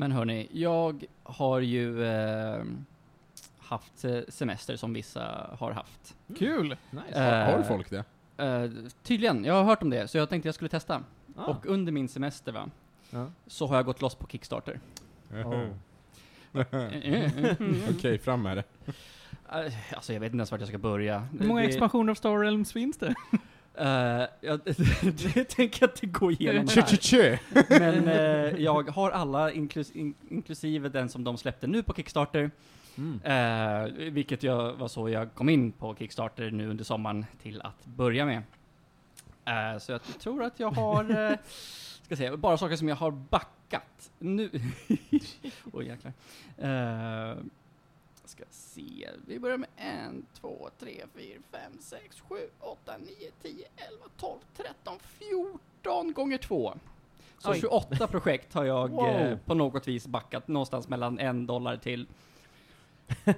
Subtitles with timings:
[0.00, 2.62] Men hörni, jag har ju eh,
[3.58, 6.16] haft eh, semester som vissa har haft.
[6.38, 6.76] Kul!
[6.90, 7.24] Nice.
[7.24, 8.04] Eh, Har folk det?
[8.44, 8.70] Eh,
[9.02, 11.02] tydligen, jag har hört om det, så jag tänkte jag skulle testa.
[11.36, 11.44] Ah.
[11.44, 12.70] Och under min semester va,
[13.10, 13.26] Ja.
[13.46, 14.80] så har jag gått loss på Kickstarter.
[15.30, 15.64] Oh.
[17.90, 18.64] Okej, fram med det.
[19.52, 21.26] Eh, Alltså jag vet inte ens vart jag ska börja.
[21.38, 23.14] Hur många Det- expansioner av Star Realms finns det?
[23.80, 24.60] Eh, jag,
[25.34, 27.38] det tänker jag inte gå igenom här.
[27.68, 32.50] Men eh, jag har alla, inklus, in, inklusive den som de släppte nu på Kickstarter.
[32.96, 33.20] Mm.
[33.24, 37.86] Eh, vilket jag, var så jag kom in på Kickstarter nu under sommaren till att
[37.86, 38.42] börja med.
[39.80, 41.36] Så jag tror att jag har,
[42.02, 44.10] ska säga, bara saker som jag har backat.
[44.18, 44.50] Nu,
[45.72, 46.12] oj jäklar.
[48.30, 53.66] Ska se, vi börjar med en, två, tre, fyra, fem, sex, sju, åtta, nio, tio,
[53.76, 56.74] elva, tolv, tretton, fjorton gånger två.
[57.38, 57.60] Så Oj.
[57.60, 59.06] 28 projekt har jag Wow.
[59.06, 62.06] eh, på något vis backat någonstans mellan en dollar till
[63.26, 63.36] eh,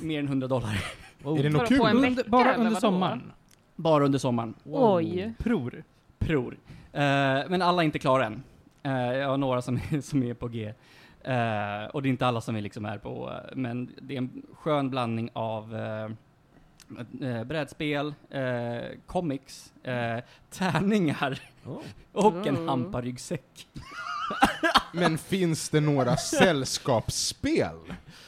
[0.00, 0.84] mer än 100 dollar.
[1.24, 1.38] Oh.
[1.38, 1.80] Är det något kul?
[1.80, 3.32] Under, bara under sommaren?
[3.76, 4.54] Bara under sommaren.
[4.64, 5.34] Oj.
[5.38, 5.84] Pror.
[6.18, 6.58] Pror.
[6.92, 7.00] Eh,
[7.48, 8.42] men alla är inte klara än.
[8.82, 10.74] Eh, jag har några som, som är på G.
[11.24, 14.18] Eh, och det är inte alla som är liksom är på, eh, men det är
[14.18, 16.04] en skön blandning av eh,
[17.28, 20.18] eh, brädspel, eh, comics, eh,
[20.50, 21.78] tärningar Oh.
[22.12, 22.68] och en Mm.
[22.68, 23.66] hamparyggsäck.
[24.92, 27.76] Men finns det några sällskapsspel?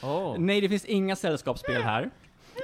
[0.03, 0.35] Oh.
[0.39, 2.09] Nej, det finns inga sällskapsspel här.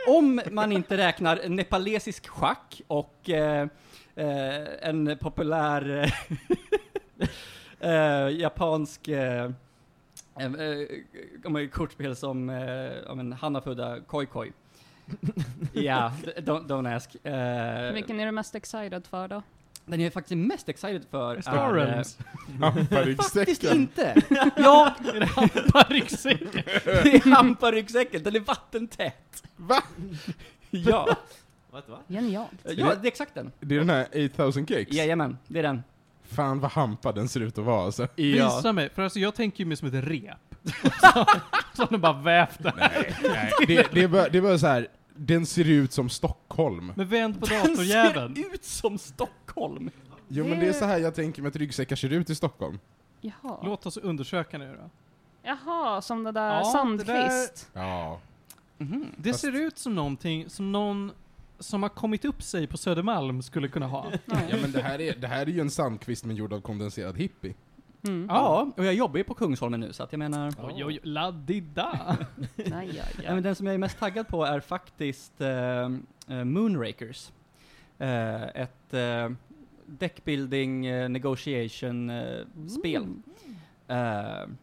[0.07, 3.67] Om man inte räknar nepalesisk schack och eh,
[4.15, 6.11] eh, en populär
[7.79, 9.07] eh, eh, japansk
[10.39, 12.57] eh, eh, kortspel som eh,
[13.05, 14.51] ja, men Hanafuda Koi Koi.
[15.73, 17.15] Ja, d- don't, don't ask.
[17.25, 19.41] Eh, Vilken är du mest excited för då?
[19.85, 22.17] Den jag är faktiskt mest excited för Star är, eh, Realms.
[22.59, 23.77] Faktiskt Hamparyggsäcken?
[23.77, 24.15] inte!
[24.57, 26.63] Ja, Är det hamparyggsäcken?
[26.83, 29.43] det är hamparyggsäcken, den är vattentät.
[29.55, 29.83] Va?
[30.69, 31.15] Ja,
[31.71, 31.85] What?
[32.07, 32.51] Genialt.
[32.63, 32.71] ja,
[33.01, 33.51] det är exakt den.
[33.59, 34.93] Det är den här 8000 cakes?
[34.95, 35.83] Jajamän, det är den.
[36.31, 38.07] Fan vad hampad den ser ut att vara alltså.
[38.15, 40.37] Visa mig, för alltså jag tänker ju mig som ett rep.
[41.73, 42.73] Som de bara vävt där.
[42.77, 43.51] Nej, nej.
[43.67, 44.87] Det, det, är bara, det är bara så här.
[45.15, 46.93] den ser ut som Stockholm.
[46.95, 48.35] Men vänd på Den datorjäveln.
[48.35, 49.89] ser ut som Stockholm.
[50.27, 52.79] Jo men det är så här jag tänker mig att ryggsäckar ser ut i Stockholm.
[53.21, 53.57] Jaha.
[53.63, 54.89] Låt oss undersöka nu då.
[55.43, 57.69] Jaha, som det där Ja, Sandqvist.
[57.73, 58.19] Ja.
[58.77, 59.05] Mhm.
[59.17, 61.11] Det Fast- ser ut som någonting som någon
[61.59, 64.11] som har kommit upp sig på Södermalm skulle kunna ha.
[64.25, 67.17] ja men det här, är, det här är ju en sandkvist men gjord av kondenserad
[67.17, 67.53] hippie.
[68.03, 68.27] Mm.
[68.29, 70.53] Ja, och jag jobbar ju på Kungsholmen nu så att jag menar...
[70.57, 72.17] Oj, oj, laddida.
[72.55, 75.49] Nej, ja, men den som jag är mest taggad på är faktiskt eh,
[76.27, 77.31] eh, Moonrakers.
[77.97, 79.29] Eh, ett eh,
[79.85, 82.39] deckbuilding eh, negotiation eh.
[83.87, 84.57] Mm.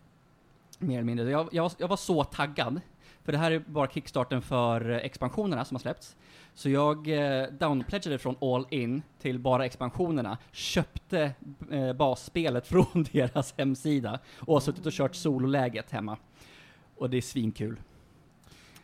[0.78, 1.30] Mer eller mindre.
[1.30, 2.80] Jag, jag, var, jag var så taggad.
[3.24, 6.16] För det här är bara kickstarten för expansionerna som har släppts.
[6.56, 11.32] Så jag eh, downpledgade från all in till bara expansionerna, köpte
[11.70, 16.16] eh, basspelet från deras hemsida och har suttit och kört sololäget hemma.
[16.96, 17.76] Och det är svinkul.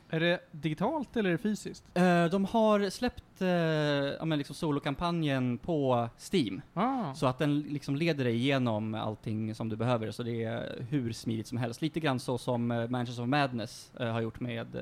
[0.09, 1.85] Är det digitalt eller är det fysiskt?
[1.95, 6.63] Eh, de har släppt eh, ja, men liksom solokampanjen på Steam.
[6.75, 7.15] Ah.
[7.15, 11.13] Så att den liksom leder dig igenom allting som du behöver, så det är hur
[11.13, 11.83] smidigt som helst.
[11.83, 14.77] Lite grann så som eh, Mansions of Madness eh, har gjort med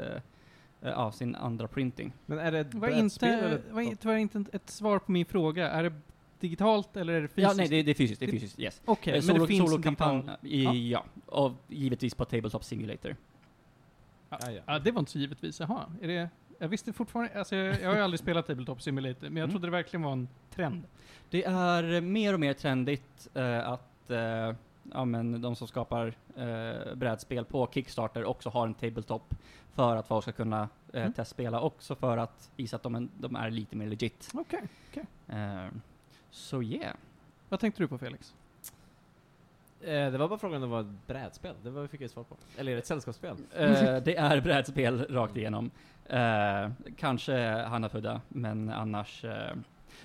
[0.82, 2.12] eh, ja, sin andra printing.
[2.26, 3.62] Men är det var inte, eller?
[3.70, 5.70] var inte, var inte ett svar på min fråga.
[5.70, 5.92] Är det
[6.40, 7.42] digitalt eller är det fysiskt?
[7.50, 8.82] Ja, nej, det, det är fysiskt, det är fysiskt, yes.
[8.84, 11.04] Okej, Eh, men det finns solokampanj, i, ja.
[11.26, 13.16] Och givetvis på Tabletop Simulator.
[14.30, 14.60] Ja, ja.
[14.66, 15.60] Ja, det var inte så givetvis.
[15.60, 16.28] Jaha, är det...
[16.58, 19.50] Jag visste fortfarande, alltså jag, jag har ju aldrig spelat Tabletop Simulator, men jag Mm.
[19.50, 20.82] trodde det verkligen var en trend.
[21.30, 24.54] Det är mer och mer trendigt eh, att eh,
[24.94, 29.34] ja, men de som skapar eh, brädspel på Kickstarter också har en tabletop
[29.74, 31.12] för att folk ska kunna eh, Mm.
[31.12, 34.30] testspela, också för att visa att de, är- de är lite mer legit.
[34.34, 34.62] Okej.
[35.28, 35.66] Eh,
[36.30, 36.94] Så yeah.
[37.48, 38.34] Vad tänkte du på Felix?
[39.80, 42.22] Eh, det var bara frågan om det var ett brädspel, det var, fick jag svar
[42.24, 42.36] på.
[42.58, 43.36] Eller är det ett sällskapsspel?
[43.56, 43.72] Eh,
[44.04, 45.70] det är brädspel rakt igenom.
[46.06, 49.24] Eh, kanske Hanafuda, men annars...
[49.24, 49.54] eh,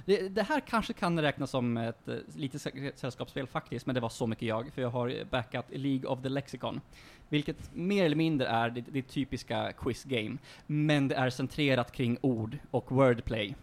[0.05, 2.61] det, det här kanske kan räknas som ett eh, litet
[2.95, 6.29] sällskapsspel faktiskt, men det var så mycket jag, för jag har backat League of the
[6.29, 6.81] Lexicon.
[7.29, 10.37] Vilket mer eller mindre är det, det typiska quiz game,
[10.67, 13.55] men det är centrerat kring ord och wordplay.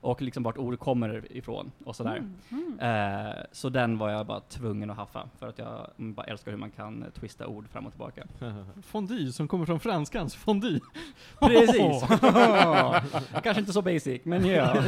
[0.00, 2.16] Och liksom vart ord kommer ifrån och sådär.
[2.16, 2.78] Mm.
[2.80, 3.26] Mm.
[3.26, 6.50] Eh, så den var jag bara tvungen att haffa, för att jag mm, bara älskar
[6.50, 8.24] hur man kan eh, twista ord fram och tillbaka.
[8.82, 10.80] Fondue som kommer från franskans fondue.
[11.40, 12.02] Precis!
[13.42, 14.82] Kanske inte så basic, men ja.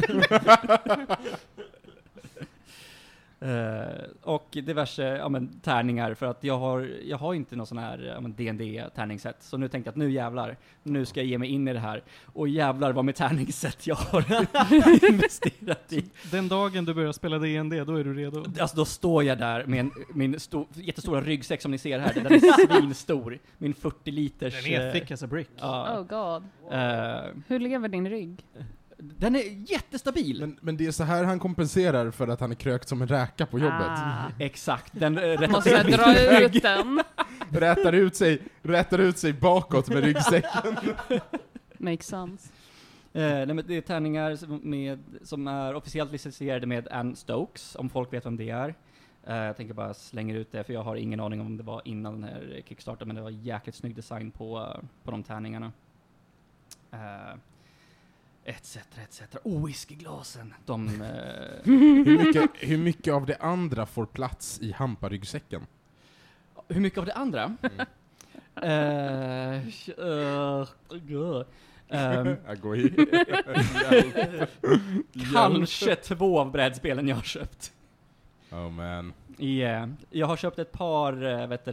[3.40, 7.78] Eh, och diverse ja, men, tärningar för att jag har, jag har inte någon sån
[7.78, 9.36] här ja, dd tärningssätt.
[9.40, 11.78] Så nu tänkte jag att nu jävlar, nu ska jag ge mig in i det
[11.78, 12.02] här.
[12.24, 14.20] Och jävlar vad med tärningssätt jag har
[15.10, 16.04] investerat i.
[16.30, 18.44] Den dagen du börjar spela D&D då är du redo.
[18.60, 22.14] Alltså då står jag där med en, min sto, jättestora ryggsäck som ni ser här,
[22.14, 23.38] den är svinstor.
[23.58, 24.64] Min 40 liters...
[24.64, 25.50] Den är eh, thick as a brick.
[25.56, 26.42] ja, Oh god.
[26.72, 28.44] eh, Hur lever din rygg?
[28.98, 30.40] Den är jättestabil!
[30.40, 33.08] Men, men det är så här han kompenserar för att han är krökt som en
[33.08, 33.88] räka på jobbet.
[33.88, 34.30] Ah.
[34.38, 37.02] Exakt, den eh, rättar Måste jag dra ut den?
[37.50, 40.76] Rätar ut sig, rätar ut sig bakåt med ryggsäcken.
[41.78, 42.48] Makes sense.
[43.12, 47.76] Eh, nej, men det är tärningar som, med, som är officiellt licensierade med Ann Stokes,
[47.76, 48.74] om folk vet vem det är.
[49.26, 51.82] Eh, jag tänker bara slänga ut det, för jag har ingen aning om det var
[51.84, 55.72] innan den här Kickstarter, men det var jäkligt snygg design på, eh, på de tärningarna.
[56.92, 57.38] Uh,
[58.48, 59.22] etc, etc.
[59.44, 60.54] Oh, whiskyglasen!
[60.66, 60.88] De...
[60.88, 65.66] eh, Hur mycket, hur mycket av det andra får plats i hamparyggsäcken?
[66.68, 67.44] hur mycket av det andra?
[67.44, 67.86] Mm.
[68.62, 69.60] Eh,
[69.98, 70.68] uh,
[70.98, 72.90] uh, i.
[75.32, 77.72] kanske två av brädspelen jag har köpt.
[78.50, 79.12] Oh man.
[79.38, 79.88] Yeah.
[80.10, 81.70] Jag har köpt ett par, uh, vet du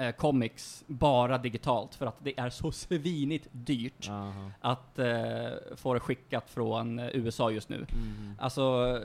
[0.00, 4.50] eh, comics bara digitalt för att det är så svinigt dyrt Aha.
[4.60, 7.76] att eh, få det skickat från eh, USA just nu.
[7.76, 8.34] Mm.
[8.38, 8.98] Alltså,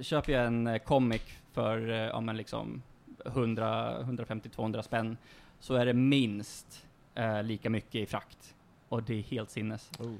[0.00, 2.82] köper jag en eh, comic för, eh, ja men liksom
[3.24, 5.16] 100, 150-200 spänn,
[5.60, 8.54] så är det minst eh, lika mycket i frakt.
[8.88, 9.90] Och det är helt sinnes.
[9.98, 10.14] Oh.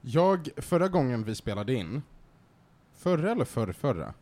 [0.00, 2.02] Jag, förra gången vi spelade in,
[2.96, 4.14] förra eller förra, förra,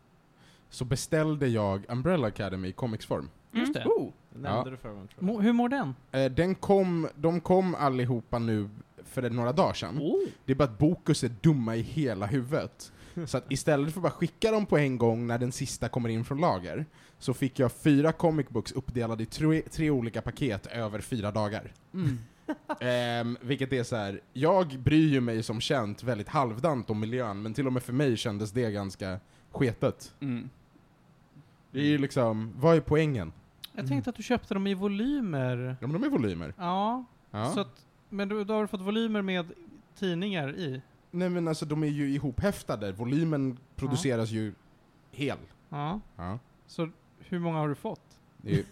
[0.69, 3.29] så beställde jag Umbrella Academy i comicsform.
[3.53, 3.85] Just det.
[3.85, 5.35] Oh, Det nämnde du förra gången tror jag.
[5.37, 5.95] mo- hur mår den?
[6.11, 8.69] Eh, den kom, de kom allihopa nu
[9.03, 9.99] för några dagar sedan.
[10.45, 12.91] Det är bara att Bokus är dumma i hela huvudet.
[13.27, 16.09] Så att istället för att bara skicka dem på en gång när den sista kommer
[16.09, 16.85] in från lager,
[17.19, 21.73] så fick jag fyra comic books uppdelade i tre, tre olika paket över fyra dagar.
[21.93, 22.19] Mm.
[22.79, 24.21] Ehm, vilket är så här.
[24.33, 27.93] jag bryr ju mig som känt väldigt halvdant om miljön, men till och med för
[27.93, 29.19] mig kändes det ganska
[29.51, 30.13] sketet.
[30.19, 30.49] Mm.
[31.71, 33.31] Det är ju liksom, vad är poängen?
[33.75, 35.75] Jag tänkte att du köpte dem i volymer.
[35.81, 36.53] Ja men de är volymer.
[36.57, 37.51] Ja, Ja.
[37.51, 39.51] så att, men då, då har du fått volymer med
[39.95, 40.81] tidningar i.
[41.11, 44.53] Nej men alltså de är ju ihophäftade, volymen produceras ju
[45.11, 45.37] hel.
[45.69, 46.39] Ja, Ja.
[46.67, 46.89] så
[47.19, 48.19] hur många har du fått?
[48.37, 48.65] Det är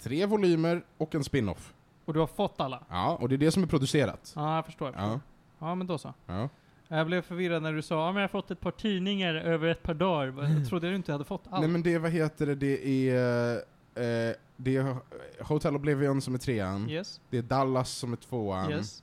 [0.00, 1.74] tre volymer och en spin-off.
[2.04, 2.82] Och du har fått alla?
[2.88, 4.32] Ja, och det är det som är producerat.
[4.36, 4.86] Ja, jag förstår.
[4.88, 5.10] Jag förstår.
[5.58, 5.66] Ja.
[5.68, 6.14] Ja, men då så.
[6.26, 6.48] ja.
[6.88, 9.68] Jag blev förvirrad när du sa ja, men jag har fått ett par tidningar över
[9.68, 10.42] ett par dagar.
[10.54, 11.60] Jag trodde du inte hade fått allt.
[11.60, 13.60] Nej men det, vad heter det, det är,
[13.94, 14.96] eh, det är
[15.44, 18.70] Hotel Oblivion som är trean, Yes, det är Dallas som är tvåan.
[18.70, 19.02] yes.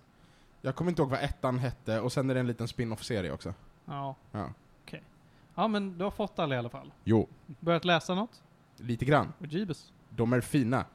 [0.61, 3.53] Jag kommer inte ihåg vad ettan hette, och sen är det en liten spin-off-serie också.
[3.85, 4.15] Ja.
[4.31, 4.49] Ja.
[5.55, 6.91] ja, men du har fått alla i alla fall.
[7.03, 7.27] Jo,
[7.59, 8.41] Börjat läsa något?
[8.77, 9.33] lite grann.
[9.39, 9.93] Och Jeebus.
[10.09, 10.85] De är fina.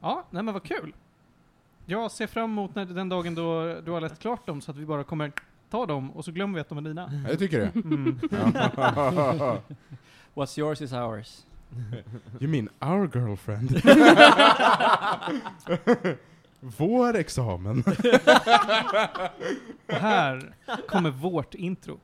[0.00, 0.94] Ja, nej men vad kul.
[1.86, 4.76] Jag ser fram emot när, den dagen då du har läst klart dem så att
[4.76, 5.32] vi bara kommer
[5.70, 7.10] ta dem och så glömmer vi att de är dina.
[7.24, 7.74] Ja, jag tycker det.
[7.74, 8.18] Mm.
[10.34, 11.42] What's yours is ours.
[12.40, 13.70] You mean our girlfriend?
[16.60, 17.84] Vår examen.
[19.86, 20.54] Och här
[20.88, 22.00] kommer vårt intro.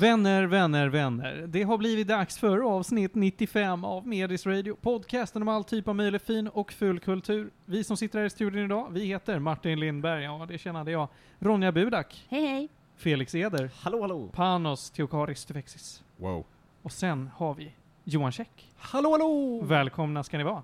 [0.00, 1.44] Vänner, vänner, vänner.
[1.48, 5.96] Det har blivit dags för avsnitt 95 av Medis Radio, podcasten om all typ av
[5.96, 7.50] möjlig fin och full kultur.
[7.64, 11.08] Vi som sitter här i studion idag, vi heter Martin Lindberg, ja det kände jag,
[11.38, 12.68] Ronja Budak, Hej hej.
[12.96, 14.28] Felix Eder, Hallå hallå!
[14.32, 16.02] Panos Theokaris Tufexis.
[16.16, 16.44] Wow.
[16.82, 17.72] Och sen har vi
[18.04, 18.72] Johan Käck.
[18.76, 19.60] Hallå hallå!
[19.64, 20.62] Välkomna ska ni vara.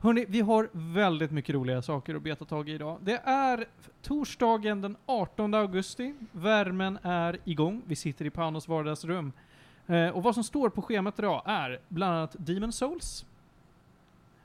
[0.00, 2.98] Hörni, vi har väldigt mycket roliga saker att beta tag i idag.
[3.02, 3.64] Det är
[4.02, 6.14] torsdagen den 18 augusti.
[6.32, 7.82] Värmen är igång.
[7.86, 9.32] Vi sitter i Panos vardagsrum.
[9.86, 13.26] Eh, och vad som står på schemat idag är bland annat Demon Souls.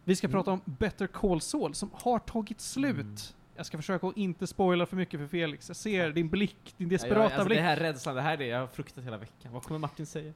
[0.04, 0.34] Vi ska Mm.
[0.34, 2.96] prata om Better Call Saul som har tagit slut.
[2.96, 3.16] Mm.
[3.56, 5.70] Jag ska försöka att inte spoila för mycket för Felix.
[5.70, 7.58] Jag ser din blick, din Ja, desperata jag, alltså, blick.
[7.58, 9.54] det här rädslan, det här är det jag har fruktat hela veckan.
[9.54, 10.34] Vad kommer Martin säga?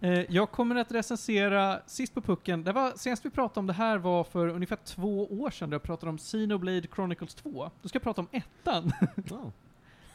[0.00, 3.72] Eh, jag kommer att recensera, sist på pucken, det var, senast vi pratade om det
[3.72, 7.70] här var för ungefär två år sedan, då jag pratade om Xenoblade Chronicles 2.
[7.82, 8.92] Då ska jag prata om ettan.
[9.30, 9.48] Oh.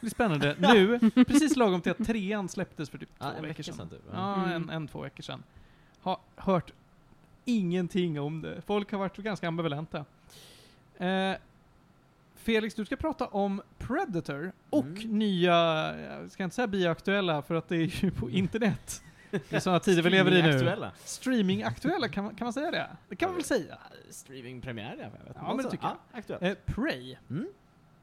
[0.00, 0.56] blir spännande.
[0.74, 3.74] Nu, precis lagom till att trean släpptes för typ två Ja, en veckor sedan.
[3.74, 4.02] sedan typ.
[4.12, 5.42] Ja, en, en, två veckor sedan.
[6.00, 6.72] Har hört
[7.44, 8.62] ingenting om det.
[8.66, 10.04] Folk har varit ganska ambivalenta.
[10.98, 11.32] Eh,
[12.34, 15.18] Felix, du ska prata om Predator och Mm.
[15.18, 15.54] nya,
[16.00, 19.02] jag ska inte säga bioaktuella för att det är ju på internet.
[19.30, 20.50] Det är sådana tider vi lever i nu.
[20.54, 20.92] Aktuella.
[21.04, 22.90] Streaming-aktuella, kan man, kan man säga det?
[23.08, 23.78] Det kan man väl säga?
[24.10, 25.32] Streamingpremiär, ja, jag vet inte.
[25.34, 25.96] Ja, men det Alltså, tycker jag.
[26.12, 26.42] Ja, aktuellt.
[26.42, 27.16] Eh, Prey.
[27.30, 27.46] Mm.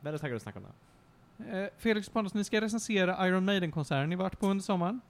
[0.02, 0.66] Väldigt taggad att snacka om
[1.38, 1.60] det.
[1.64, 5.02] Eh, Felix Panos, ni ska recensera Iron Maiden-konserten ni varit på under sommaren.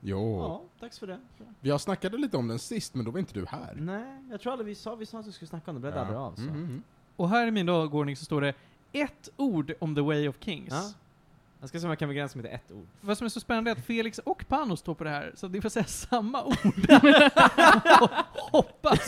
[0.00, 0.38] Jo.
[0.40, 1.18] Ja, dags för det.
[1.60, 3.74] Jag snackade lite om den sist, men då var inte du här.
[3.76, 5.94] Nej, jag tror aldrig vi sa, vi sa att vi skulle snacka om det, blev
[5.94, 6.34] det aldrig av.
[6.34, 6.42] Så.
[6.42, 6.82] Mm, mm.
[7.16, 8.54] Och här i min dagordning så står det
[8.92, 10.72] ett ord om The Way of Kings.
[10.72, 10.92] Ja.
[11.62, 12.86] Jag ska se om jag kan begränsa mig till ett ord.
[13.00, 15.48] Vad som är så spännande är att Felix och Panos står på det här, så
[15.48, 16.54] ni får säga samma ord.
[18.52, 18.98] Hoppas!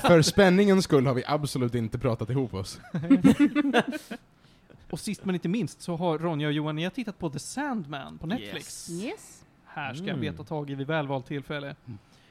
[0.00, 2.80] För spänningens skull har vi absolut inte pratat ihop oss.
[4.90, 7.38] och sist men inte minst så har Ronja och Johan, ni har tittat på The
[7.38, 8.90] Sandman på Netflix.
[8.90, 9.42] Yes.
[9.64, 10.20] Här ska jag Mm.
[10.20, 11.76] beta tag i vid välvalt tillfälle.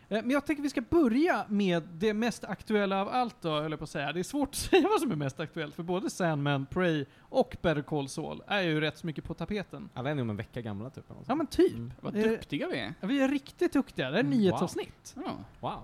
[0.09, 3.71] Eh, Men jag tänker vi ska börja med det mest aktuella av allt då, höll
[3.71, 4.11] jag på att säga.
[4.13, 7.55] Det är svårt att säga vad som är mest aktuellt, för både Sandman, Prey och
[7.61, 9.89] Better Call Saul är ju rätt så mycket på tapeten.
[9.93, 11.05] Alla är nog om en vecka gamla typ.
[11.09, 11.73] eller något Ja men typ.
[11.73, 11.93] Mm.
[12.01, 12.93] Vad Eh, duktiga vi är.
[13.01, 15.15] Ja, vi är riktigt duktiga, det är Mm, nyhetsavsnitt.
[15.25, 15.31] Ja.
[15.59, 15.79] Wow.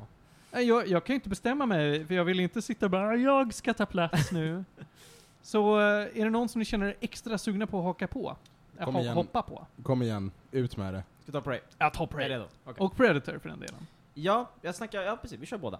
[0.51, 3.15] Eh, Jag, jag kan ju inte bestämma mig, för jag vill inte sitta och bara
[3.15, 4.63] jag ska ta plats nu.
[5.41, 8.37] Så är det någon som ni känner er extra sugna på att haka på?
[8.83, 9.13] Kom igen.
[9.13, 9.67] hoppa på?
[9.83, 11.03] Kom igen, ut med det.
[11.23, 11.59] Ska ta Prey?
[11.77, 12.39] Ja, ta Är Prey.
[12.39, 12.73] Okej.
[12.77, 13.87] Och Predator för den delen.
[14.21, 15.79] Ja, jag snackar, ja precis, vi kör båda.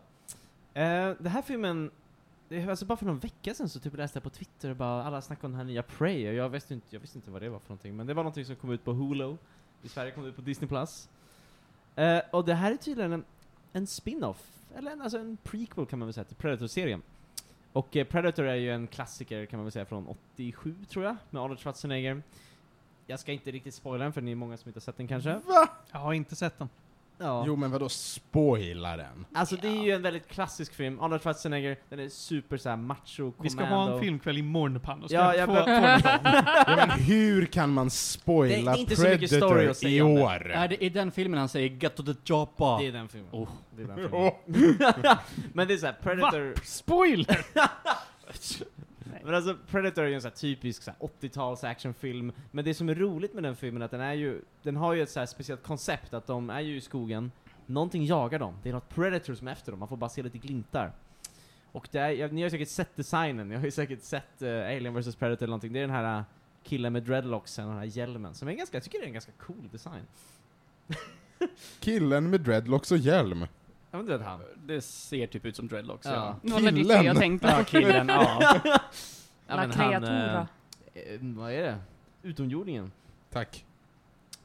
[0.73, 1.91] Eh, det här filmen,
[2.49, 5.03] det, är- alltså bara för någon vecka sedan så typ läste jag på Twitter bara
[5.03, 7.41] alla snackade om den här nya Prey och jag visste inte, jag visste inte vad
[7.41, 9.37] det var för någonting, men det var någonting som kom ut på Hulu.
[9.83, 10.67] I Sverige kom det ut på Disney+.
[10.67, 11.09] Plus.
[11.95, 13.25] Eh, och det här är tydligen en,
[13.73, 17.01] en spin-off, eller en, alltså en prequel kan man väl säga, till Predator-serien.
[17.73, 21.15] Och eh, Predator är ju en klassiker kan man väl säga från 87 tror jag,
[21.29, 22.23] med Arnold Schwarzenegger.
[23.07, 25.07] Jag ska inte riktigt spoila den för ni är många som inte har sett den
[25.07, 25.33] kanske.
[25.47, 25.69] Va?
[25.91, 26.69] Jag har inte sett den.
[27.21, 27.43] Ja.
[27.47, 29.25] Jo men vadå spoila den?
[29.33, 33.33] Alltså det är ju en väldigt klassisk film, Arnold Schwarzenegger, den är super såhär macho,
[33.41, 35.11] Vi ska ha en filmkväll imorgon Panos.
[35.11, 35.53] Ja, jag få.
[36.67, 39.91] Ja, men hur kan man spoila det är inte så mycket story Predator att säga
[39.91, 40.51] i år?
[40.51, 42.79] Är det i den filmen han säger 'Get to the chopper'?
[42.79, 43.29] Det är den filmen.
[43.31, 43.49] Oh.
[43.75, 44.31] Det är den filmen.
[45.53, 46.53] Men det är såhär, Predator...
[46.63, 47.45] Spoiler!
[49.23, 52.73] Men alltså, Predator är ju en sån här typisk så här 80-tals actionfilm, men det
[52.73, 55.09] som är roligt med den filmen är att den är ju, den har ju ett
[55.09, 57.31] så här speciellt koncept, att de är ju i skogen,
[57.65, 60.23] någonting jagar dem, det är något Predator som är efter dem, man får bara se
[60.23, 60.91] lite glimtar.
[61.71, 64.49] Och det är, ja, ni har säkert sett designen, ni har ju säkert sett eh,
[64.49, 66.23] Alien vs Predator eller någonting, det är den här uh,
[66.63, 69.13] killen med dreadlocksen och den här hjälmen, som är ganska, jag tycker det är en
[69.13, 70.03] ganska cool design.
[71.79, 73.45] Killen med dreadlocks och hjälm.
[73.91, 74.41] Ja men du vet han.
[74.65, 76.35] Det ser typ ut som dreadlocks, Ja.
[76.43, 76.59] ja.
[76.59, 77.15] Det jag Killen.
[77.15, 78.59] tänkte Ja, killen, ja.
[79.47, 80.45] Ja, men han, eh, eh,
[81.21, 81.77] vad är det?
[82.23, 82.91] Utomjordingen.
[83.29, 83.65] Tack.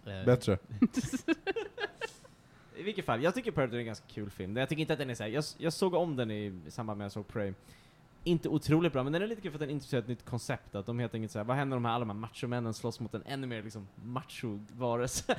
[0.07, 0.59] Eh, Bättre.
[2.77, 4.57] I vilket fall, jag tycker Predator är en ganska kul film.
[4.57, 6.99] Jag tycker inte att den är såhär, jag, jag såg om den i, i samband
[6.99, 7.53] med att jag såg Prey.
[8.25, 10.75] Inte otroligt bra, men den är lite kul för att den introducerar ett nytt koncept.
[10.75, 13.01] Att de helt enkelt säger vad händer om de här, alla de här machomännen slåss
[13.01, 15.35] mot en ännu mer liksom macho-varelse?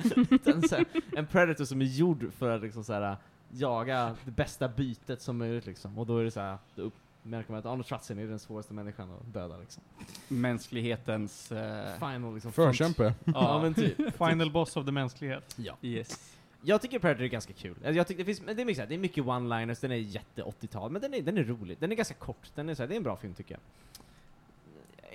[0.70, 0.84] Här,
[1.16, 3.16] en Predator som är gjord för att liksom så här,
[3.60, 5.98] jaga det bästa bytet som möjligt liksom.
[5.98, 8.74] Och då är det såhär, då upp, märker man att Arnold Schwarzenegger är den svåraste
[8.74, 9.82] människan att döda liksom.
[10.28, 11.52] Mänsklighetens...
[11.52, 12.52] eh, Final liksom.
[12.52, 13.14] Förkämpe.
[13.24, 13.96] Ja men typ.
[14.28, 15.58] Final boss of the mänsklighet.
[15.82, 16.32] Yes.
[16.62, 17.74] Jag tycker Predator är ganska kul.
[17.76, 19.90] Alltså, Jag tycker det, finns, det, är mycket, så här, det är mycket one-liners, den
[19.92, 21.76] är jätte 80-tal, men den är, den är rolig.
[21.80, 23.60] Den är ganska kort, den är så här, det är en bra film tycker jag.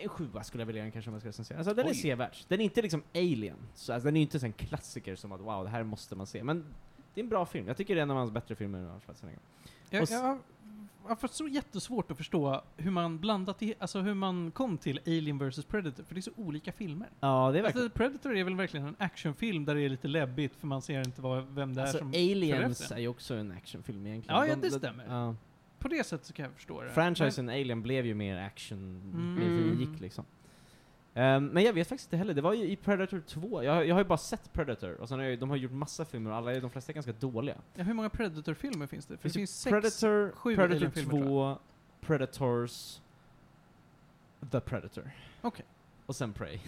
[0.03, 1.57] En sjua skulle jag vilja den kanske om jag ska recensera.
[1.57, 1.95] Alltså den är Oj.
[1.95, 2.37] sevärd.
[2.47, 5.41] Den är inte liksom Alien, så alltså, den är inte så en klassiker som att
[5.41, 6.43] wow, det här måste man se.
[6.43, 6.65] Men
[7.13, 7.67] det är en bra film.
[7.67, 8.99] Jag tycker det är en av hans bättre filmer.
[9.05, 9.39] Schwarzenegger.
[9.89, 10.39] Jag, jag,
[11.07, 14.99] jag har så jättesvårt att förstå hur man blandat i, alltså hur man kom till
[15.05, 17.09] Alien vs Predator, för det är så olika filmer.
[17.19, 17.85] Ja, det är verkligen...
[17.85, 21.01] Alltså, Predator är väl verkligen en actionfilm där det är lite läbbigt, för man ser
[21.05, 22.07] inte vad, vem det är Alltså, som...
[22.09, 24.37] Aliens är ju också en actionfilm egentligen.
[24.39, 25.05] Ja, ja, De- det de- stämmer.
[25.09, 25.35] Ja.
[25.79, 26.89] På det sättet så kan jag förstå det.
[26.89, 29.35] Franchisen Alien blev ju mer action Mm.
[29.35, 30.25] filmen gick liksom.
[31.13, 33.83] Ehm, men jag vet faktiskt inte heller, det var ju i Predator 2, jag, har-
[33.83, 36.31] jag har ju bara sett Predator, och sen har jag, de har gjort massa filmer
[36.31, 37.55] och alla, de flesta är ganska dåliga.
[37.75, 39.17] Ja, hur många Predator-filmer finns det?
[39.17, 39.71] För det Finns ju finns sex...
[39.71, 41.57] Predator, sju Predator Alien-filmer, 2,
[42.01, 42.99] Predators,
[44.51, 45.11] The Predator.
[45.41, 45.65] Okej.
[46.05, 46.59] Och sen Prey.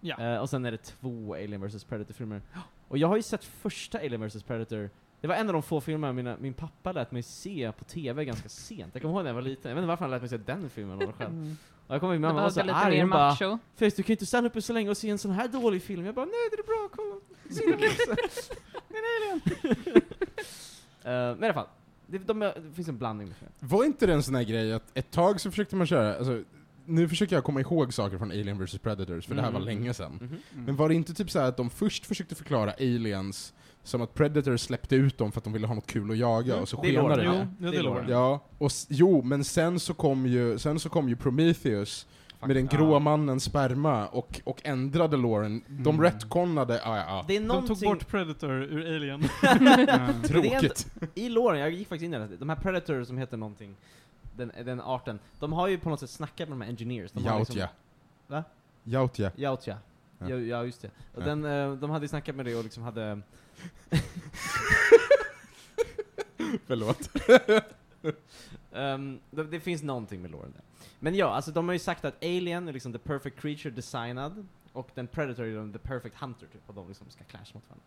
[0.00, 0.16] Ja.
[0.20, 2.42] Eh, och sen är det två Alien vs Predator-filmer.
[2.88, 5.80] Och jag har ju sett första Alien vs Predator, det var en av de få
[5.80, 8.90] filmer mina, min pappa lät mig se på TV ganska sent.
[8.92, 10.36] Jag kommer ihåg när jag var liten, jag vet inte varför han lät mig se
[10.36, 11.30] den filmen av själv.
[11.32, 11.56] Mm.
[11.86, 13.58] Och jag kommer ihåg min mamma var så arg, hon bara.
[13.76, 15.82] Fes, du kan ju inte stanna uppe så länge och se en sån här dålig
[15.82, 16.06] film.
[16.06, 17.20] Jag bara, nej det är bra, kom.
[17.50, 17.80] Se den.
[21.04, 21.66] Eh, men i alla fall,
[22.06, 23.36] det, de, det finns en blandning med.
[23.70, 26.42] Var inte det en sån här grej att ett tag så försökte man köra, alltså,
[26.84, 29.66] nu försöker jag komma ihåg saker från Alien vs Predators, för det här var Mm.
[29.74, 30.18] länge sedan.
[30.20, 30.36] Mhm.
[30.66, 34.14] Men var det inte typ så här att de först försökte förklara aliens som att
[34.14, 36.68] Predator släppte ut dem för att de ville ha något kul att jaga, Mm, och
[36.68, 37.46] så skenade det.
[37.60, 38.06] Jo, det är lore.
[38.10, 42.06] Ja, och jo, men sen så kom ju, sen så kom ju Prometheus
[42.46, 45.62] med den gråa mannens sperma och, och ändrade loren.
[45.68, 46.02] De Mm.
[46.02, 47.76] retconade, ja ja, Det är De någonting...
[47.76, 49.24] tog bort Predator ur Alien.
[50.24, 50.86] Tråkigt.
[51.14, 53.76] I loren, jag gick faktiskt in i det, de här Predators som heter någonting,
[54.36, 57.12] den, den arten, de har ju på något sätt snackat med de här engineers.
[57.12, 57.70] De har liksom- Jautja.
[58.26, 58.44] Va?
[58.84, 59.30] Jautja.
[59.36, 59.76] Jautja.
[60.18, 60.28] Ja.
[60.28, 60.36] Ja.
[60.36, 60.88] ja, just det.
[61.14, 61.26] Och Ja.
[61.26, 63.20] den, eh, de hade ju snackat med det och liksom hade...
[66.66, 67.10] Förlåt.
[68.72, 70.52] Um, det, det finns någonting med låren.
[70.52, 70.62] där.
[70.98, 74.46] Men ja, alltså de har ju sagt att Alien är liksom the perfect creature designad,
[74.72, 77.62] och den Predator är liksom the perfect hunter, typ, och de liksom ska clash mot
[77.68, 77.84] varandra.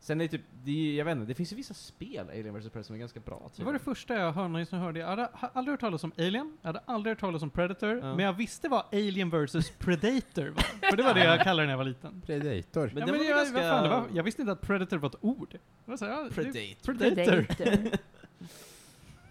[0.00, 2.54] Sen är det typ, det är, jag vet inte, det finns ju vissa spel, Alien
[2.54, 3.50] vs Predator, som är ganska bra.
[3.56, 5.00] Det var det första jag hörde när jag hörde.
[5.00, 7.98] Jag hade ha- aldrig hört talas om Alien, jag hade aldrig hört talas om Predator,
[7.98, 8.14] Ja.
[8.16, 10.88] men jag visste vad Alien vs Predator var.
[10.90, 12.22] För det var det jag kallade när jag var liten.
[12.26, 12.90] Predator.
[12.94, 14.60] Men ja, det men var jag, ganska- vad fan, det var, jag visste inte att
[14.60, 15.58] Predator var ett ord.
[15.98, 16.92] Så, här, ja, Predator.
[16.94, 17.42] Predator.
[17.54, 17.98] Predator.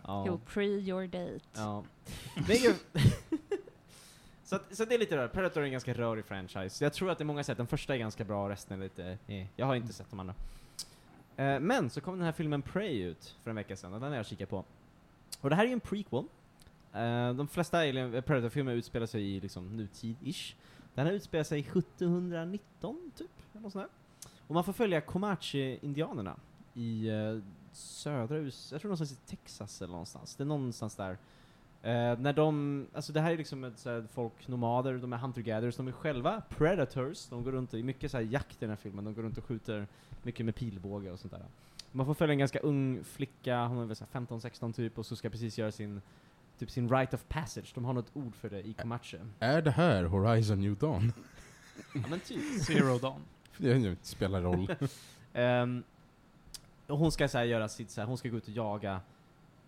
[0.10, 0.26] Ja.
[0.28, 1.46] You'll pre your date.
[1.56, 1.84] Ja.
[4.44, 5.34] Så, att, så det är lite rörigt.
[5.34, 6.84] Predator är en ganska rörig franchise.
[6.86, 7.58] Jag tror att det är många sätt.
[7.58, 9.46] Den första är ganska bra och resten är lite eh.
[9.56, 10.34] Jag har inte sett de andra.
[11.38, 14.10] Eh, men så kom den här filmen Prey ut för en vecka sedan och den
[14.10, 14.66] har jag kikat på.
[15.42, 16.24] Och det här är ju en prequel.
[16.94, 20.56] Eh, de flesta Alien eh, Predator-filmer utspelar sig i liksom nutid-ish.
[20.94, 24.30] Den här utspelar sig 1719 typ, eller något sånt där.
[24.48, 26.36] Och man får följa Comanche-indianerna
[26.74, 27.40] i eh,
[27.72, 30.36] södra USA, jag tror någonstans i Texas eller någonstans.
[30.36, 31.18] Det är någonstans där.
[31.82, 35.18] Eh, när de, alltså det här är liksom ett så här, folk, nomader, de är
[35.18, 38.70] hunter-gatherers, de är själva predators, de går runt i mycket så här jakt i den
[38.70, 39.88] här filmen, de går runt och skjuter
[40.24, 41.46] mycket med pilbåge och sånt där.
[41.92, 45.06] Man får följa en ganska ung flicka, hon är väl så här 15-16 typ, och
[45.06, 46.02] så ska precis göra sin,
[46.60, 49.20] typ sin rite of passage, de har något ord för det i Comanche.
[49.40, 51.14] Är det här Horizon New Dawn?
[51.94, 52.62] Ja men typ.
[52.62, 53.22] Zero Dawn.
[53.58, 54.76] Det spelar roll.
[55.34, 55.84] Ehm,
[56.88, 59.02] och hon ska så här göra sitt så här, hon ska gå ut och jaga,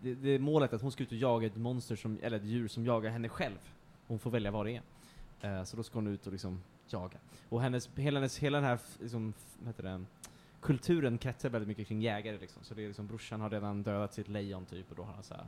[0.00, 2.44] det, det är målet att hon ska ut och jaga ett monster som, eller ett
[2.44, 3.58] djur som jagar henne själv.
[4.06, 4.80] Hon får välja vad det
[5.40, 5.58] är.
[5.58, 7.18] Eh, så då ska hon ut och liksom jaga.
[7.48, 10.04] Och hennes, hela, hennes, hela den här, liksom, vad heter det,
[10.60, 12.62] kulturen kretsar väldigt mycket kring jägare liksom.
[12.64, 15.22] Så det är liksom, brorsan har redan dödat sitt lejon typ, och då har han
[15.22, 15.46] så här,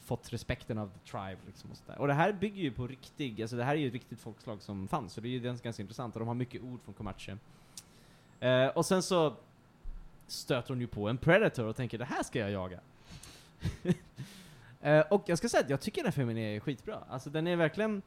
[0.00, 1.98] fått respekten av the tribe liksom och sådär.
[1.98, 4.62] Och det här bygger ju på riktig, alltså det här är ju ett riktigt folkslag
[4.62, 6.94] som fanns, så det är ju ganska, ganska intressant, och de har mycket ord från
[6.94, 7.38] Comanche.
[8.40, 9.36] Eh, och sen så
[10.26, 12.80] stöter hon ju på en predator och tänker det här ska jag jaga.
[14.80, 16.98] eh, och jag ska säga att jag tycker den här filmen är skitbra.
[17.08, 18.02] Alltså den är verkligen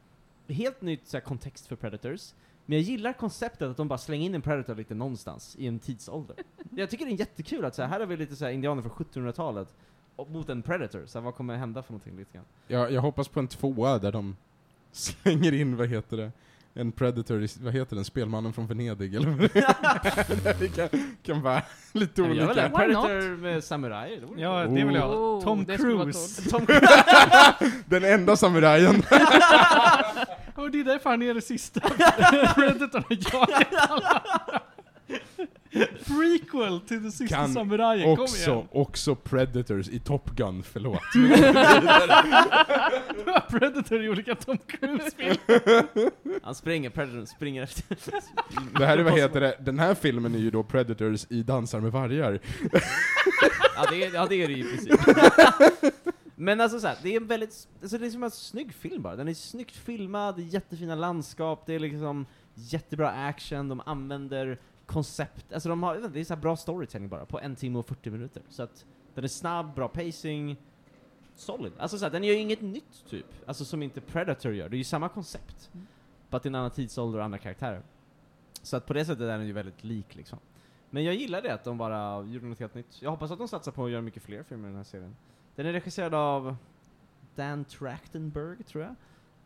[0.47, 2.33] helt nytt så kontext för predators.
[2.65, 5.79] Men jag gillar konceptet att de bara slänger in en predator lite någonstans i en
[5.79, 6.35] tidsålder.
[6.75, 8.81] jag tycker det är jättekul att så här, här har vi lite så här, indianer
[8.81, 9.75] från 1700-talet
[10.15, 11.05] och mot en predator.
[11.05, 12.45] Så här, vad kommer hända för någonting lite grann?
[12.67, 14.35] Jag, jag hoppas på en tvåa där de
[14.91, 16.31] slänger in, vad heter det,
[16.73, 19.39] en Predator, i, vad heter den, Spelmannen från Venedig eller vad
[20.59, 22.77] det kan, kan vara lite men jag vill ha olika.
[22.77, 24.19] predator med samurai.
[24.35, 25.09] Det Ja, det vill jag.
[25.11, 26.49] Oh, Tom Cruise.
[26.49, 26.65] Tom
[27.85, 29.03] Den enda samurajen.
[30.55, 31.79] Och det är därför han är det sista
[32.55, 34.21] Predatorn har jagat alla.
[36.05, 38.67] Prequel till den sista Kan samurajen, kom också, igen.
[38.71, 41.01] också Predators i Top Gun, förlåt.
[43.49, 46.11] Predator i olika Tom Cruise-filmer.
[46.45, 47.97] Han springer, predatorn springer efter.
[48.79, 51.79] Det här är, vad heter det, den här filmen är ju då Predators i Dansar
[51.79, 52.39] med vargar.
[53.75, 54.99] Ja det, är, ja det är det ju i princip.
[56.35, 59.15] Men alltså såhär, det är en väldigt, alltså det är som en snygg film bara.
[59.15, 64.59] Den är snyggt filmad, det är jättefina landskap, det är liksom jättebra action, de använder
[64.91, 67.85] koncept, alltså de har, det är så här bra storytelling bara, på en timme och
[67.85, 68.43] 40 minuter.
[68.49, 70.57] Så att den är snabb, bra pacing,
[71.35, 71.73] solid.
[71.77, 74.77] Alltså såhär, den gör ju inget nytt typ, alltså som inte Predator gör, det är
[74.77, 75.71] ju samma koncept.
[76.29, 77.81] Bara att det är en annan tidsålder och andra karaktärer.
[78.61, 80.39] Så att på det sättet är den ju väldigt lik liksom.
[80.89, 83.01] Men jag gillar det att de bara gjorde något helt nytt.
[83.01, 85.15] Jag hoppas att de satsar på att göra mycket fler filmer i den här serien.
[85.55, 86.55] Den är regisserad av
[87.35, 88.95] Dan Trachtenberg, tror jag.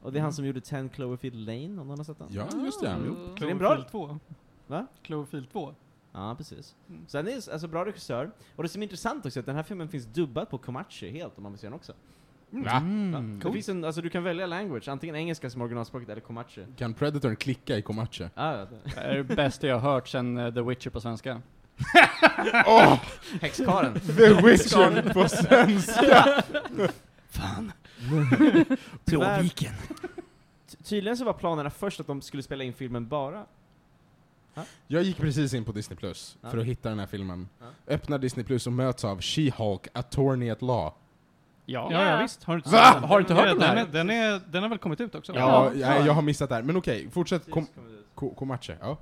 [0.01, 2.27] Och det är han som gjorde 10 Cloverfield Lane, om någon har sett den?
[2.31, 2.95] Ja, just det.
[3.05, 3.11] Jo.
[3.13, 3.35] Oh.
[3.39, 4.19] det är en bra- Cloverfield 2.
[4.67, 4.87] Va?
[5.03, 5.75] Cloverfield 2.
[6.13, 6.75] Ja, precis.
[6.89, 7.05] Mm.
[7.07, 8.31] Så han är alltså bra regissör.
[8.55, 11.09] Och det som är intressant också är att den här filmen finns dubbad på Comanche
[11.11, 11.93] helt, om man vill se den också.
[12.49, 12.61] Va?
[12.65, 12.77] Ja.
[12.77, 13.39] Mm.
[13.43, 16.65] Det finns en, alltså du kan välja language, antingen engelska som originalspråket eller Comanche.
[16.77, 18.29] Kan Predatorn klicka i Comanche?
[18.35, 18.77] Ah, ja, det.
[18.95, 21.41] Det är det bästa jag har hört sen eh, The Witcher på svenska.
[22.67, 22.99] Åh!
[23.41, 23.93] Häxkaren.
[23.99, 26.43] The Witcher på svenska!
[29.05, 29.69] Tyvärr, Ty-
[30.83, 33.45] tydligen så var planerna först att de skulle spela in filmen bara
[34.87, 36.49] Jag gick precis in på Disney Plus Ja.
[36.49, 37.49] för att hitta den här filmen.
[37.59, 37.65] Ja.
[37.93, 40.93] Öppnar Disney Plus och möts av She-Hulk, Attorney at Law.
[41.65, 41.89] Ja.
[41.91, 42.43] Ja, ja visst.
[42.43, 42.91] Har du inte Va?
[42.93, 43.03] den?
[43.03, 43.85] Har du inte hört Ja, om det här?
[43.91, 44.09] den?
[44.09, 45.33] Är, den, den har väl kommit ut också?
[45.35, 45.95] Ja, Ja.
[45.95, 46.61] jag, jag har missat det här.
[46.61, 47.51] Men okej, fortsätt.
[47.51, 47.67] Kom,
[48.15, 48.97] ko, Comanche, ja.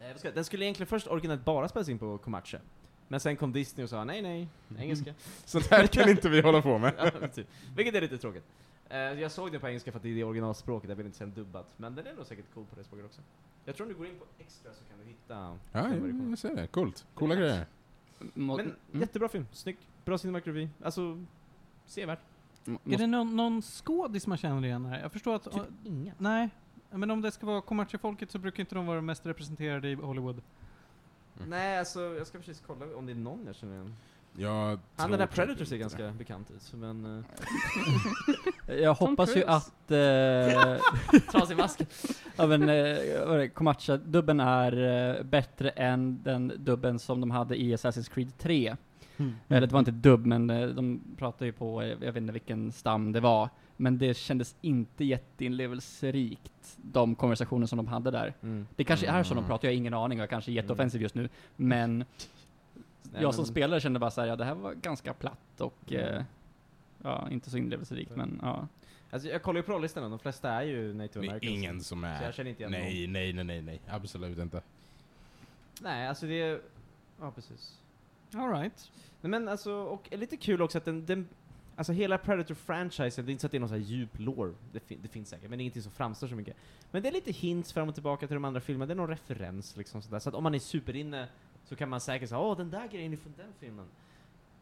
[0.00, 2.58] Eh, vad ska- Den skulle egentligen först originellt bara spelas in på Comanche.
[3.08, 5.14] Men sen kom Disney och sa nej, nej, engelska.
[5.44, 6.92] Sånt här kan inte vi hålla på med.
[7.20, 7.46] Ja, typ.
[7.76, 8.44] Vilket är lite tråkigt.
[8.90, 11.18] Eh, jag såg den på engelska för att det är det originalspråket, jag vill inte
[11.18, 11.64] se den dubbad.
[11.76, 13.20] Men den är nog säkert cool på det språket också.
[13.64, 15.58] Jag tror om du går in på extra så kan du hitta...
[15.72, 15.94] Ja,
[16.30, 16.66] jag, ser det.
[16.66, 17.06] Coolt.
[17.14, 17.66] Coola grejer.
[18.18, 18.74] Men mm.
[18.92, 21.24] jättebra film, snygg, bra cinematografi, alltså
[21.86, 22.18] sevärd.
[22.84, 25.00] Är det någon, någon skådis man känner igen här?
[25.00, 25.44] Jag förstår att...
[25.44, 26.12] Typ inga.
[26.18, 26.48] nej.
[26.90, 30.42] Men om det ska vara kommersielfolket så brukar inte de vara mest representerade i Hollywood.
[31.36, 31.50] Mm.
[31.50, 33.96] Nej, alltså jag ska precis kolla om det är någon jag känner igen.
[34.36, 37.06] Jag Han den där Predator ser inte ganska bekant ut, men...
[37.06, 37.24] Uh,
[38.80, 39.90] Jag hoppas ju att...
[39.90, 40.76] Eh,
[41.30, 41.80] Trasig mask.
[42.36, 43.48] ja men, eh, vad är
[44.40, 48.76] är eh, bättre än den dubben som de hade i Assassin's Creed 3.
[49.16, 49.34] Mm.
[49.48, 52.32] Eller det var inte dubb, men eh, de pratade ju på, eh, jag vet inte
[52.32, 53.48] vilken stam det var.
[53.76, 58.34] Men det kändes inte jätteinlevelserikt, de konversationer som de hade där.
[58.42, 58.66] Mm.
[58.76, 59.48] Det kanske är så de Mm.
[59.48, 61.28] pratar, jag har ingen aning, jag kanske är jätteoffensiv just nu.
[61.56, 62.04] Men
[63.02, 65.92] Nej, jag som men- spelare kände bara såhär, ja det här var ganska platt och
[65.92, 66.14] Mm.
[66.14, 66.22] eh,
[67.02, 68.68] ja, inte så inlevelserikt, men ja.
[69.12, 71.52] Alltså jag kollar ju på rollistorna, de flesta är ju native är americans.
[71.58, 72.32] ingen som Så jag är...
[72.32, 73.80] känner inte igen Nej, nej, nej, nej, nej.
[73.88, 74.56] Absolut inte.
[74.56, 74.62] någon.
[75.80, 76.60] Nej, alltså det är...
[77.20, 77.78] Ja, precis.
[78.34, 78.90] Alright.
[79.20, 81.28] Men alltså, och är lite kul också att den, den
[81.76, 84.52] Alltså hela Predator-franchisen, det är inte så att det är någon så här djup lore,
[84.72, 86.56] det, fin- det finns säkert, men det är ingenting som framstår så mycket.
[86.90, 89.08] Men det är lite hints fram och tillbaka till de andra filmerna, det är någon
[89.08, 90.18] referens liksom sådär.
[90.18, 91.28] Så att om man är superinne
[91.70, 93.86] så kan man säkert säga åh den där grejen är från den filmen.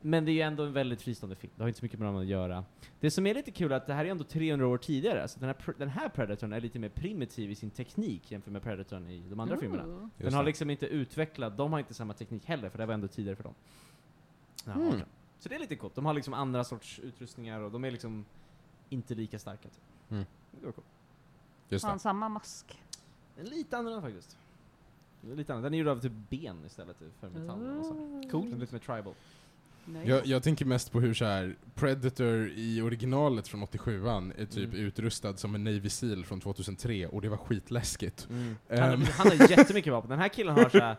[0.01, 2.09] Men det är ju ändå en väldigt fristående film, det har inte så mycket med
[2.09, 2.65] dem att göra.
[3.01, 5.41] Det som är lite kul är att det här är ändå 300 år tidigare, så
[5.41, 9.07] den här, den här Predatorn är lite mer primitiv i sin teknik jämfört med Predatorn
[9.11, 9.85] i de andra filmerna.
[9.85, 9.99] Ooh.
[9.99, 10.47] Den Just har det.
[10.47, 13.45] liksom inte utvecklat, de har inte samma teknik heller, för det var ändå tidigare för
[13.45, 13.55] dem.
[14.65, 15.01] Ja, Mm.
[15.39, 18.25] Så det är lite coolt, de har liksom andra sorts utrustningar och de är liksom
[18.89, 19.69] inte lika starka.
[19.69, 19.83] Typ.
[20.11, 20.25] Mm.
[20.51, 20.87] Det var coolt.
[21.69, 22.83] Just Har han samma mask?
[23.37, 24.39] Lite annorlunda faktiskt.
[25.21, 25.67] Den är Lite annorlunda.
[25.71, 27.79] Den är gjord av typ ben istället för metall.
[27.79, 27.93] och så.
[28.31, 28.45] Cool.
[28.45, 29.15] Den är lite mer tribal.
[29.85, 30.11] Nice.
[30.11, 34.65] Jag, jag tänker mest på hur så här Predator i originalet från 87an är typ
[34.75, 34.87] Mm.
[34.87, 38.29] utrustad som en Navy Seal från 2003 och det var skitläskigt.
[38.31, 39.01] Han, Ehm.
[39.01, 40.11] har, han har jättemycket vapen.
[40.11, 40.97] Den här killen har så här,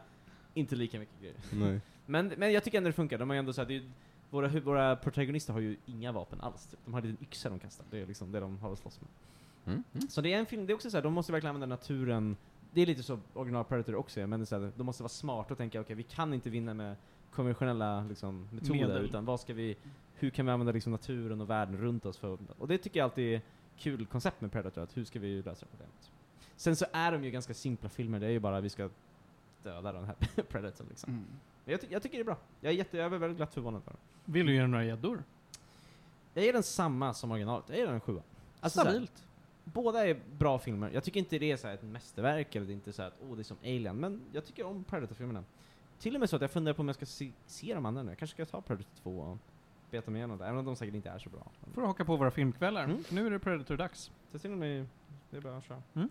[0.53, 1.36] inte lika mycket grejer.
[1.51, 1.79] Nej.
[2.05, 3.17] Men, men jag tycker ändå det funkar.
[3.17, 3.89] De har ju ändå så här, det är, ju-
[4.29, 6.65] våra, hu- våra protagonister har ju inga vapen alls.
[6.67, 6.79] Typ.
[6.86, 7.86] De har en liten yxa de kastar.
[7.91, 9.10] Det är liksom det de har att slåss med.
[9.73, 9.84] Mm.
[9.93, 10.08] Mm.
[10.10, 12.38] Så det är en film, det är också så här, de måste verkligen använda naturen.
[12.71, 15.03] Det är lite så original Predator också är, men det är så här, de måste
[15.03, 16.95] vara smarta och tänka okej, vi kan inte vinna med
[17.32, 19.05] konventionella liksom, metoder, Medel.
[19.05, 19.77] utan vad ska vi,
[20.13, 23.03] hur kan vi använda liksom, naturen och världen runt oss för Och det tycker jag
[23.03, 23.41] alltid är
[23.77, 26.12] kul koncept med Predator, att hur ska vi lösa problemet?
[26.55, 28.89] Sen så är de ju ganska simpla filmer, det är ju bara vi ska
[29.63, 30.15] döda den här
[30.49, 31.13] Predator liksom.
[31.13, 31.25] Mm.
[31.65, 32.38] Men jag, ty- jag tycker det är bra.
[32.62, 33.99] Jag är, jätte, jag är väldigt glatt förvånad för den.
[34.34, 35.23] Vill du göra några gäddor?
[36.34, 38.21] Jag ger den samma som originalet, jag ger den en sjua.
[38.60, 39.25] Alltså, så här, Stabilt.
[39.73, 40.91] Båda är bra filmer.
[40.93, 43.36] Jag tycker inte det är så ett mästerverk, eller det är inte så att åh,
[43.36, 45.43] det är som Alien, men jag tycker om Predator-filmerna.
[45.99, 48.03] Till och med så att jag funderar på om jag ska se, se de andra
[48.03, 48.12] nu.
[48.12, 49.38] Jag kanske ska ta Predator 2 och
[49.91, 51.47] beta mig igenom det, även om de säkert inte är så bra.
[51.73, 52.84] Får du haka på våra filmkvällar.
[52.84, 53.03] Mm.
[53.10, 54.12] Nu är det Predator-dags.
[54.32, 55.82] Det är bara att köra.
[55.93, 56.10] Mm.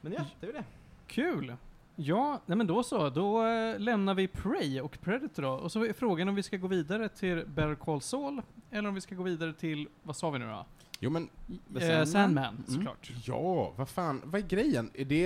[0.00, 0.64] Men ja, det är det.
[1.06, 1.56] Kul!
[1.96, 3.10] Ja, nej men då så.
[3.10, 5.50] Då eh, lämnar vi Prey och Predator då.
[5.50, 8.94] Och så är frågan om vi ska gå vidare till Better Call Saul, eller om
[8.94, 10.66] vi ska gå vidare till, vad sa vi nu då?
[11.00, 11.28] Jo men,
[11.76, 12.06] Eh, Sandman.
[12.06, 12.64] Sandman, Mm.
[12.66, 13.10] såklart.
[13.24, 14.90] ja, vad fan, vad är grejen?
[14.94, 15.24] Är det...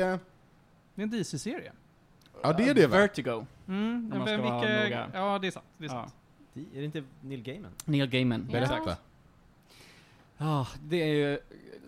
[0.95, 1.73] Det är en DC-serie.
[2.43, 2.97] Ja det är det va?
[2.97, 3.47] Vertigo.
[3.69, 5.67] Mm, man ska vara vilka, ja det är sant.
[5.79, 5.95] Det är Ja.
[6.03, 6.15] sant.
[6.53, 7.71] Det- Är det inte Neil Gaiman?
[7.85, 8.47] Neil Gaiman.
[8.47, 8.53] Ja.
[8.53, 8.97] Berätta.
[10.39, 11.39] Ja, det är ju...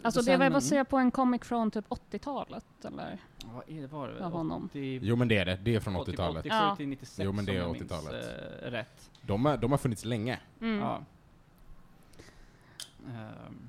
[0.02, 3.18] Alltså det var baserat på en comic från typ 80-talet, eller?
[3.44, 4.24] Vad är det, var det?
[4.26, 4.64] Av honom.
[4.70, 6.40] 80, Jo men det är det, det är från typ 80-talet.
[6.46, 6.76] 87 Ja.
[6.76, 8.24] till 96 Jo, men det är jag minns, 80-talet.
[8.62, 9.10] eh, rätt.
[9.22, 10.38] De, har, de har funnits länge.
[10.60, 10.78] Mm.
[10.80, 11.02] Ja.
[13.08, 13.68] Ehm,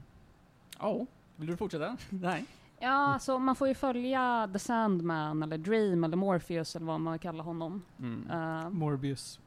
[0.80, 1.98] Ja, vill du fortsätta?
[2.10, 2.46] Nej.
[2.80, 7.20] Ja, alltså man får ju följa The Sandman, eller Dream, eller Morpheus, eller vad man
[7.20, 7.82] kallar honom.
[8.00, 8.32] Mm.
[8.32, 9.40] Uh, Morbius.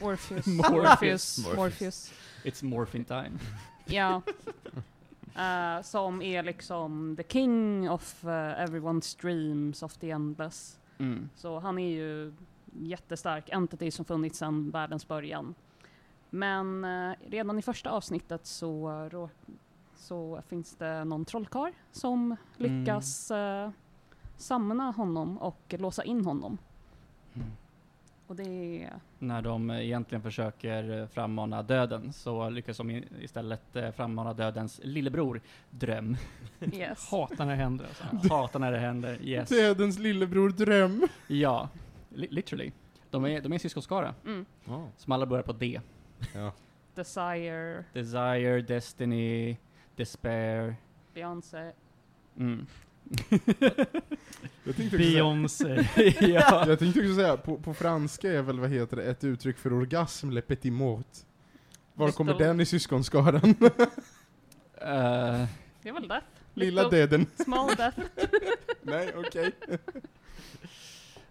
[0.00, 0.46] Orpheus.
[0.46, 0.46] Morpheus.
[0.76, 1.56] Morpheus.
[1.56, 2.12] Morpheus.
[2.44, 3.30] It's morphing time.
[3.84, 4.22] Ja.
[5.34, 10.78] Eh, som är liksom the king of uh, everyone's dreams of the endless.
[10.98, 11.28] Mm.
[11.36, 12.32] Så han är ju
[12.72, 15.54] jättestark entity som funnits sedan världens början.
[16.30, 19.08] Men eh, redan i första avsnittet så,
[20.00, 23.70] så finns det någon trollkarl som lyckas uh,
[24.36, 26.58] samla honom och låsa in honom.
[27.34, 27.48] Mm.
[28.26, 28.44] Och det
[28.84, 28.92] är...
[29.18, 34.80] När de eh, egentligen försöker eh, frammana döden så lyckas de istället eh, frammana dödens
[34.84, 36.16] lillebror, Dröm.
[36.72, 37.10] Yes.
[37.10, 38.28] Hatar när det händer alltså.
[38.34, 39.48] Hatar när det händer, yes.
[39.48, 41.06] Dödens lillebror Dröm.
[41.26, 41.68] Ja,
[42.08, 42.72] li- literally.
[43.10, 44.46] De är, de är en syskonskara Mm.
[44.96, 45.80] som alla börjar på D.
[46.34, 46.52] Ja.
[46.94, 49.56] Desire, Desire, Destiny,
[50.00, 50.76] Despair.
[51.14, 51.72] Beyoncé.
[52.38, 52.66] Mm.
[54.64, 55.86] Jag tänkte Beyoncé.
[56.20, 56.64] ja.
[56.68, 59.72] jag tänkte också säga på, på franska är väl, vad heter det, ett uttryck för
[59.72, 61.16] orgasm, le petit mort.
[61.94, 63.54] Var kommer den i syskonskaran?
[64.74, 65.46] Eh,
[65.82, 66.26] Det är väl death?
[66.54, 67.26] Lilla Little döden.
[67.44, 68.00] Small death.
[68.82, 69.50] Nej, okej.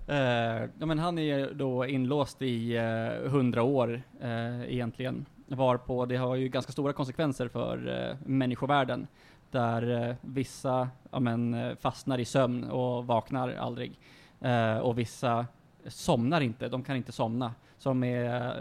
[0.08, 5.26] Eh, ja, men han är då inlåst i eh, hundra år eh, egentligen.
[5.52, 9.08] Varpå det har ju ganska stora konsekvenser för eh, människovärlden.
[9.52, 14.00] Där eh, vissa ja, men, eh, fastnar i sömn och vaknar aldrig.
[14.42, 15.46] Eh, och vissa
[15.88, 17.54] somnar inte, de kan inte somna.
[17.78, 18.58] Så de är,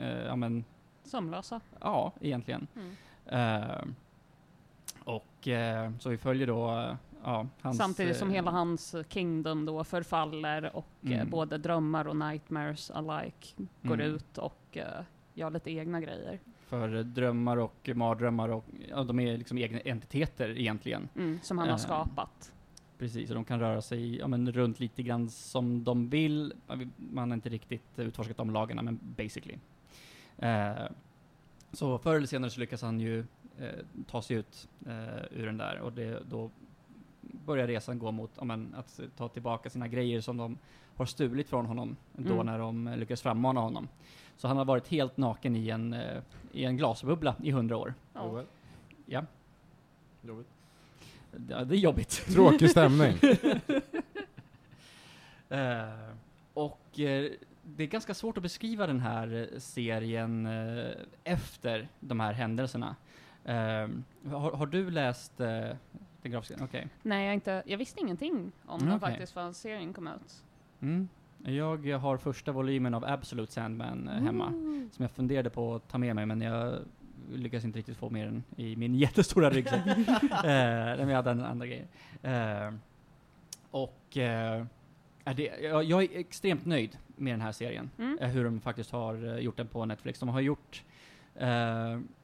[0.00, 0.64] eh, ja men,
[1.04, 1.60] Sömnlösa.
[1.80, 2.66] ja egentligen.
[2.76, 3.62] Mm.
[3.62, 3.84] Eh,
[5.04, 6.94] och eh, så vi följer då, eh,
[7.24, 7.76] ja, hans...
[7.78, 11.30] Samtidigt som eh, hela hans kingdom då förfaller och eh, Mm.
[11.30, 13.48] både drömmar och nightmares alike
[13.82, 14.06] går Mm.
[14.14, 14.84] ut och eh,
[15.40, 16.38] gör lite egna grejer.
[16.58, 21.08] För drömmar och mardrömmar och, ja, de är liksom egna entiteter egentligen.
[21.16, 21.78] Mm, som han har Eh.
[21.78, 22.52] skapat.
[22.98, 26.52] Precis, och de kan röra sig ja, men, runt lite grann som de vill.
[26.96, 29.58] Man har inte riktigt utforskat de lagarna, men basically.
[30.38, 30.72] Eh,
[31.72, 33.18] så förr eller senare så lyckas han ju
[33.58, 33.68] eh,
[34.06, 36.50] ta sig ut eh, ur den där och det, då
[37.20, 40.58] börjar resan gå mot ja, men, att ta tillbaka sina grejer som de
[40.96, 42.46] har stulit från honom då Mm.
[42.46, 43.88] när de lyckades frammana honom.
[44.40, 46.22] Så han har varit helt naken i en, eh,
[46.52, 47.94] i en glasbubbla i hundra år.
[48.14, 48.42] Ja.
[49.06, 49.24] Ja,
[50.22, 50.48] Jobbigt.
[51.32, 52.10] det, det är jobbigt.
[52.34, 53.18] Tråkig stämning.
[55.48, 55.88] Eh,
[56.54, 57.30] och eh,
[57.62, 60.90] det är ganska svårt att beskriva den här eh, serien eh,
[61.24, 62.96] efter de här händelserna.
[63.44, 63.54] Eh,
[64.30, 65.76] har, har du läst den
[66.22, 66.64] grafiska?
[66.64, 66.88] Okej.
[67.02, 69.10] Nej, jag, inte, jag visste ingenting om Mm, den okej.
[69.10, 70.44] faktiskt förrän serien kom ut.
[70.80, 71.08] Mm.
[71.44, 74.90] Jag har första volymen av Absolute Sandman eh, hemma, Mm.
[74.92, 76.78] som jag funderade på att ta med mig, men jag
[77.32, 79.86] lyckas inte riktigt få med den i min jättestora ryggsäck.
[79.86, 79.96] eh,
[80.42, 81.86] men jag hade andra grejer.
[82.22, 82.74] Eh,
[83.70, 84.64] och eh,
[85.36, 87.90] det, jag, jag är extremt nöjd med den här serien.
[87.98, 88.18] Mm.
[88.20, 90.18] eh, hur de faktiskt har gjort den på Netflix.
[90.20, 90.82] De har gjort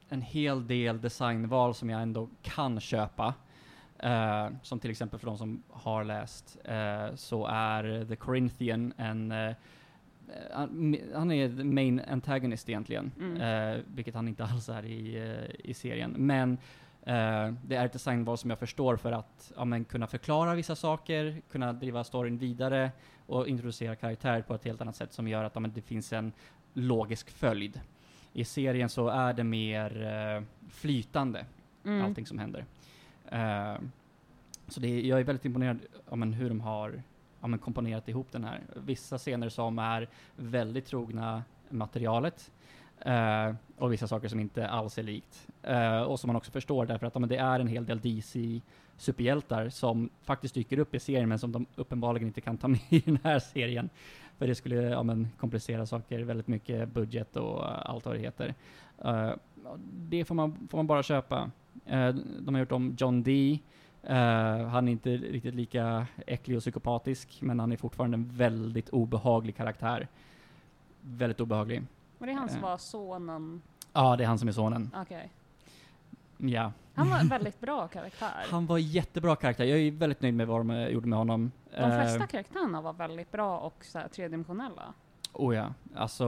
[0.09, 3.33] en hel del designval som jag ändå kan köpa.
[3.99, 9.31] Eh, som till exempel för de som har läst, eh, så är The Corinthian en
[9.31, 9.53] eh,
[11.13, 13.81] han är the main antagonist egentligen, Mm.
[13.95, 15.17] vilket han inte alls är i,
[15.63, 16.11] i serien.
[16.17, 16.57] Men
[17.63, 21.41] det är ett designval som jag förstår för att ja, men, kunna förklara vissa saker,
[21.51, 22.91] kunna driva storyn vidare
[23.25, 26.13] och introducera karaktärer på ett helt annat sätt som gör att ja, men, det finns
[26.13, 26.31] en
[26.73, 27.81] logisk följd.
[28.33, 31.45] I serien så är det mer flytande,
[31.85, 32.05] Mm.
[32.05, 32.65] allting som händer.
[33.31, 33.91] Ehm,
[34.67, 37.01] så det, är- jag är väldigt imponerad av men, hur de har
[37.41, 38.61] ja, men, komponerat ihop den här.
[38.75, 42.51] Vissa scener som är väldigt trogna materialet
[42.99, 45.47] eh, och vissa saker som inte alls är likt.
[45.63, 47.99] Eh, och som man också förstår därför att ja, men, det är en hel del
[47.99, 48.61] DC
[48.97, 52.79] superhjältar som faktiskt dyker upp i serien men som de uppenbarligen inte kan ta med
[52.89, 53.89] i den här serien.
[54.37, 58.19] För det skulle ja, men, komplicera saker väldigt mycket, budget och eh, allt vad det
[58.21, 58.55] heter.
[59.03, 59.31] Eh,
[59.91, 61.51] det får man, får man bara köpa.
[61.85, 63.59] Eh, de har gjort om John Dee.
[64.03, 68.89] Eh, han är inte riktigt lika äcklig och psykopatisk, men han är fortfarande en väldigt
[68.89, 70.07] obehaglig karaktär.
[71.01, 71.83] Väldigt obehaglig.
[72.17, 73.61] Var det han som var sonen?
[73.93, 74.91] Ja, det är han som är sonen.
[74.95, 75.29] Okej.
[76.37, 76.71] Ja.
[76.97, 78.45] Han var en väldigt bra karaktär.
[78.49, 79.63] Han var jättebra karaktär.
[79.65, 81.51] Jag är väldigt nöjd med vad de gjorde med honom.
[81.71, 84.93] De flesta Eh, karaktärerna var väldigt bra och så här, tredimensionella.
[85.33, 85.73] oh ja.
[85.95, 86.27] Alltså,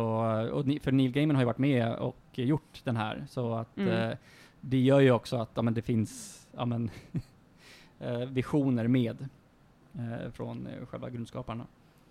[0.51, 4.09] och för Neil Gaiman har ju varit med och gjort den här, så att Mm.
[4.11, 4.17] eh,
[4.61, 6.91] det gör ju också att ja, men det finns ja, men,
[7.99, 9.27] eh, visioner med
[9.93, 11.65] eh, från själva grundskaparna.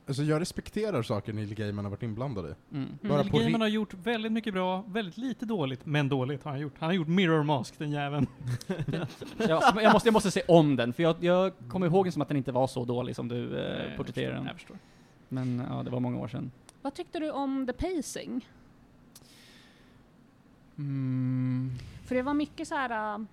[0.08, 2.74] Alltså jag respekterar saker Neil Gaiman har varit inblandad i.
[2.76, 2.98] Mm.
[3.02, 6.60] Bara Neil Gaiman har gjort väldigt mycket bra, väldigt lite dåligt, men dåligt har han
[6.60, 6.72] gjort.
[6.78, 8.26] Han har gjort Mirror Mask, den jäveln.
[9.38, 12.22] jag, jag, måste, jag måste se om den, för jag, jag kommer ihåg den som
[12.22, 14.44] att den inte var så dålig som du eh, porträtterar den.
[14.46, 14.78] Jag förstår.
[15.28, 16.50] Men ja, det var många år sedan.
[16.82, 18.48] Vad tyckte du om the pacing?
[20.78, 21.70] Mm.
[22.06, 23.14] För det var mycket så här.
[23.14, 23.24] äh,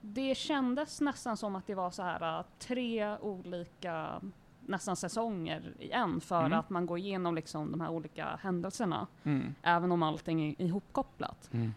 [0.00, 4.20] Det kändes nästan som att det var så här äh, tre olika
[4.72, 6.58] nästan säsonger i en för Mm.
[6.58, 9.06] att man går igenom liksom de här olika händelserna.
[9.24, 9.54] Mm.
[9.62, 11.50] Även om allting är ihopkopplat.
[11.52, 11.74] Mm.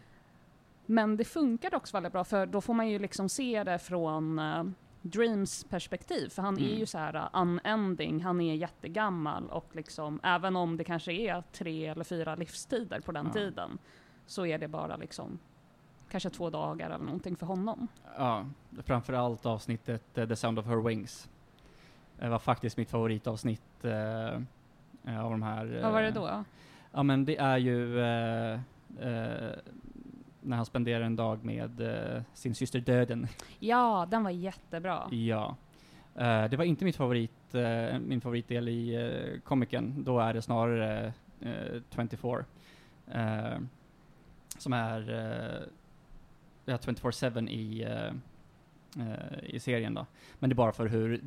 [0.85, 4.39] Men det funkade också väldigt bra för då får man ju liksom se det från
[4.39, 4.63] äh,
[5.01, 6.29] Dreams perspektiv.
[6.29, 6.79] För han är Mm.
[6.79, 11.43] ju så här äh, unending, han är jättegammal och liksom även om det kanske är
[11.51, 13.33] tre eller fyra livstider på den Ja.
[13.33, 13.77] tiden
[14.25, 15.39] så är det bara liksom
[16.09, 17.87] kanske två dagar eller någonting för honom.
[18.17, 18.45] Ja,
[18.83, 21.29] framförallt avsnittet eh, The Sound of Her Wings.
[22.19, 24.41] Det var faktiskt mitt favoritavsnitt eh,
[25.05, 25.79] eh, av de här.
[25.83, 26.43] Vad var det eh, då?
[26.91, 28.59] Ja men det är ju eh,
[30.41, 31.81] när han spenderar en dag med
[32.33, 33.27] sin syster Döden.
[33.59, 35.07] Ja, den var jättebra.
[35.11, 35.55] Ja.
[36.15, 40.03] Eh, det var inte mitt favorit, eh, min favoritdel i uh, komikern.
[40.03, 42.45] Då är det snarare eh, 24.
[43.07, 43.59] eh,
[44.57, 45.67] som är uh,
[46.65, 47.87] ja, 24-7 i,
[49.43, 50.05] i serien då.
[50.39, 51.21] Men det är bara för hur,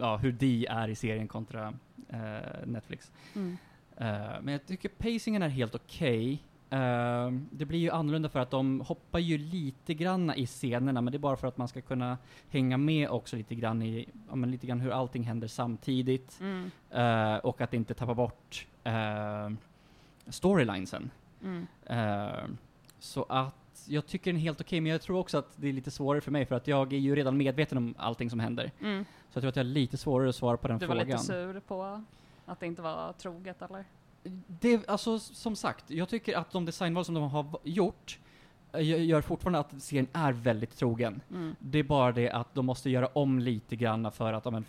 [0.00, 1.74] ja, hur de är i serien kontra
[2.08, 3.10] eh, Netflix.
[3.34, 3.58] Mm.
[3.96, 6.42] Eh, men jag tycker pacingen är helt okej.
[6.70, 11.12] Eh, det blir ju annorlunda för att de hoppar ju lite grann i scenerna, men
[11.12, 14.36] det är bara för att man ska kunna hänga med också lite grann i, ja,
[14.36, 16.40] men lite grann hur allting händer samtidigt.
[16.40, 16.70] Mm.
[16.90, 18.66] Eh, och att inte tappa bort
[20.28, 21.10] storylinesen.
[21.42, 21.66] Mm.
[22.98, 25.72] Så att jag tycker den är helt okej, men jag tror också att det är
[25.72, 28.70] lite svårare för mig, för att jag är ju redan medveten om allting som händer.
[28.80, 29.04] Mm.
[29.04, 31.08] Så jag tror att jag har lite svårare att svara på den Du var frågan.
[31.08, 32.02] lite sur på
[32.46, 33.84] att det inte var troget eller?
[34.46, 38.18] Det, alltså som sagt, jag tycker att de designval som de har gjort
[38.72, 41.20] eh, gö- gör fortfarande att serien är väldigt trogen.
[41.30, 41.56] Mm.
[41.58, 44.64] Det är bara det att de måste göra om lite grann för att ja, men,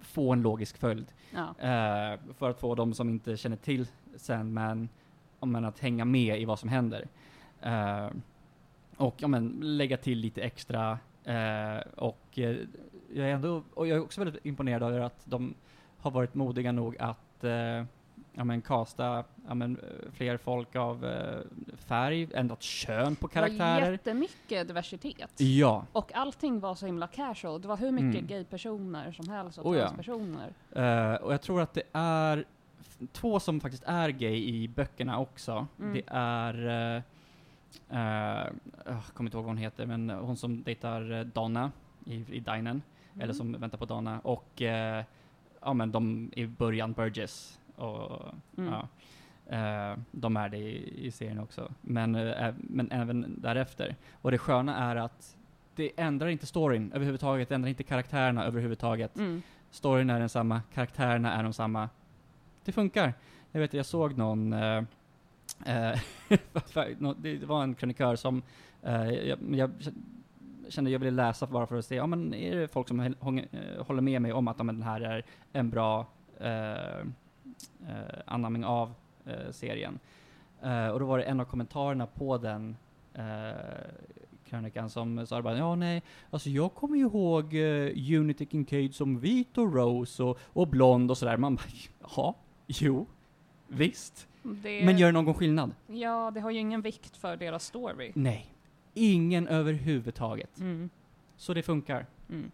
[0.00, 1.06] få en logisk följd.
[1.30, 1.48] Ja.
[1.58, 4.88] Eh, för att få de som inte känner till Sandman
[5.40, 7.08] ja, men, att hänga med i vad som händer.
[7.64, 8.08] Eh,
[8.96, 10.98] och ja, men, lägga till lite extra.
[11.24, 12.56] Eh, och, eh,
[13.14, 15.54] jag är ändå, och jag är också väldigt imponerad över att de
[15.98, 17.84] har varit modiga nog att eh,
[18.32, 19.80] ja, men, casta ja, men,
[20.12, 21.40] fler folk av eh,
[21.76, 23.92] färg, ändrat kön på Det var karaktärer.
[23.92, 25.40] jättemycket diversitet.
[25.40, 27.60] Ja, Och allting var så himla casual.
[27.62, 28.26] Det var hur mycket Mm.
[28.26, 29.82] gay-personer som helst och Oh ja.
[29.88, 30.52] transpersoner.
[30.72, 32.44] Eh, och jag tror att det är
[33.12, 35.66] två som faktiskt är gay i böckerna också.
[35.80, 35.92] Mm.
[35.94, 37.02] Det är, uh,
[37.88, 41.72] jag kommer inte ihåg vad hon heter, men hon som dejtar eh, Donna
[42.06, 42.82] i, i dinen,
[43.14, 43.34] eller Mm.
[43.34, 45.04] som väntar på Donna, och eh,
[45.60, 48.22] ja men de i början, Burgess, och
[48.56, 48.72] Mm.
[48.72, 48.88] ja.
[49.46, 53.96] Eh, de är det i, i serien också, men, eh, ä- men även därefter.
[54.22, 55.36] Och det sköna är att
[55.74, 59.16] det ändrar inte storyn överhuvudtaget, det ändrar inte karaktärerna överhuvudtaget.
[59.16, 59.42] Mm.
[59.70, 61.88] Storyn är densamma, karaktärerna är de samma.
[62.64, 63.14] Det funkar.
[63.52, 64.84] Jag vet, jag såg någon, eh, eh, nå-
[65.64, 66.00] Eh,
[67.16, 68.42] det var en krönikör som,
[68.82, 69.70] eh, jag, jag
[70.68, 73.12] kände jag ville läsa bara för att se, ja men är det folk som eh,
[73.86, 76.06] håller med mig om att ja, men den här är en bra
[76.40, 76.98] eh,
[77.88, 79.98] eh, anamning av eh, serien.
[80.62, 82.76] Eh, och då var det en av kommentarerna på den
[83.14, 83.52] eh,
[84.44, 89.18] krönikan som sa bara, ja nej, Alltså jag kommer ju ihåg eh, Unity Kincaid som
[89.18, 91.36] vit och rose och, och blond och sådär.
[91.36, 91.64] Man bara,
[92.16, 92.34] ja,
[92.66, 93.06] jo,
[93.68, 94.28] visst.
[94.44, 95.74] Det, Men gör det någon skillnad?
[95.86, 98.12] Ja, det har ju ingen vikt för deras story.
[98.14, 98.54] Nej.
[98.94, 100.58] Ingen överhuvudtaget.
[100.58, 100.90] Mm.
[101.36, 102.06] Så det funkar.
[102.28, 102.50] Mm.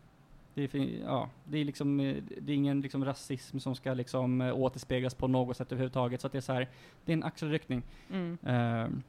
[0.55, 4.41] Det är, ja, det är liksom, eh, det är ingen liksom rasism som ska liksom
[4.41, 6.21] eh, återspeglas på något sätt överhuvudtaget.
[6.21, 6.69] Så att det är så här,
[7.05, 7.83] det är en axelryckning.
[8.11, 8.39] Mm.
[8.47, 9.03] Ehm,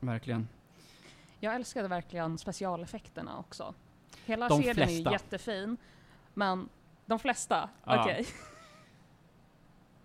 [0.00, 0.48] verkligen.
[1.40, 3.74] Jag älskade verkligen specialeffekterna också.
[4.24, 5.10] Hela De serien är flesta.
[5.10, 5.76] ju jättefin,
[6.34, 6.68] men
[7.06, 8.02] de flesta, Ja.
[8.02, 8.26] okej.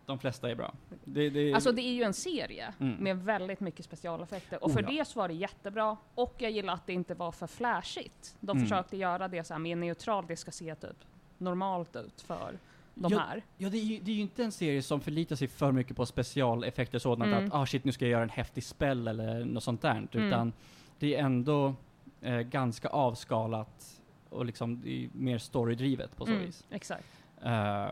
[0.08, 0.74] De flesta är bra.
[1.06, 2.96] Det, det, Alltså det är ju en serie Mm.
[3.04, 4.64] med väldigt mycket specialeffekter.
[4.64, 4.90] Och Oh, för ja.
[4.90, 5.98] det så var det jättebra.
[6.16, 8.36] Och jag gillar att det inte var för flashigt.
[8.40, 8.64] De Mm.
[8.70, 10.98] försökte göra det så här mer neutralt, det ska se typ
[11.38, 12.58] normalt ut för
[12.96, 13.44] de Ja, här.
[13.58, 15.96] Ja, det är, ju, det är ju inte en serie som förlitar sig för mycket
[15.98, 17.46] på specialeffekter sådant Mm.
[17.48, 19.92] att ah shit, nu ska jag göra en häftig spell eller något sånt där.
[20.14, 20.28] Mm.
[20.28, 20.54] Utan
[21.00, 21.74] det är ändå
[22.22, 26.66] eh, ganska avskalat och liksom är mer storydrivet på så Mm, vis.
[26.70, 27.06] Exakt.
[27.44, 27.88] Eh,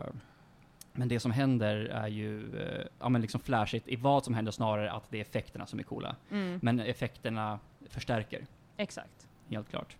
[0.96, 4.52] men det som händer är ju, eh, ja men liksom flashigt i vad som händer
[4.52, 6.16] snarare att det är effekterna som är coola.
[6.30, 9.28] Mm, Men effekterna förstärker, exakt.
[9.50, 9.96] helt klart.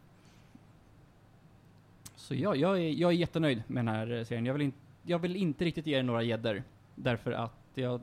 [2.17, 4.47] Så jag, jag, är, jag är jättenöjd med den här eh, serien.
[4.47, 6.63] Jag vill, in, jag vill inte riktigt ge den några gäddor.
[6.95, 8.01] Därför att jag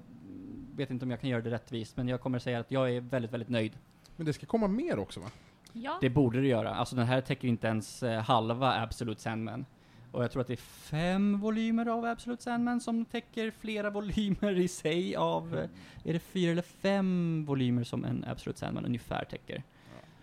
[0.75, 3.01] vet inte om jag kan göra det rättvist, men jag kommer säga att jag är
[3.01, 3.73] väldigt, väldigt nöjd.
[4.15, 5.27] Men det ska komma mer också va?
[5.73, 5.97] Ja.
[6.01, 6.75] Det borde det göra.
[6.75, 9.65] Alltså den här täcker inte ens eh, halva Absolute Sandman.
[10.13, 14.60] Och jag tror att det är fem volymer av Absolute Sandman som täcker flera volymer
[14.60, 15.69] i sig av, eh,
[16.04, 19.63] är det fyra eller fem volymer som en Absolute Sandman ungefär täcker?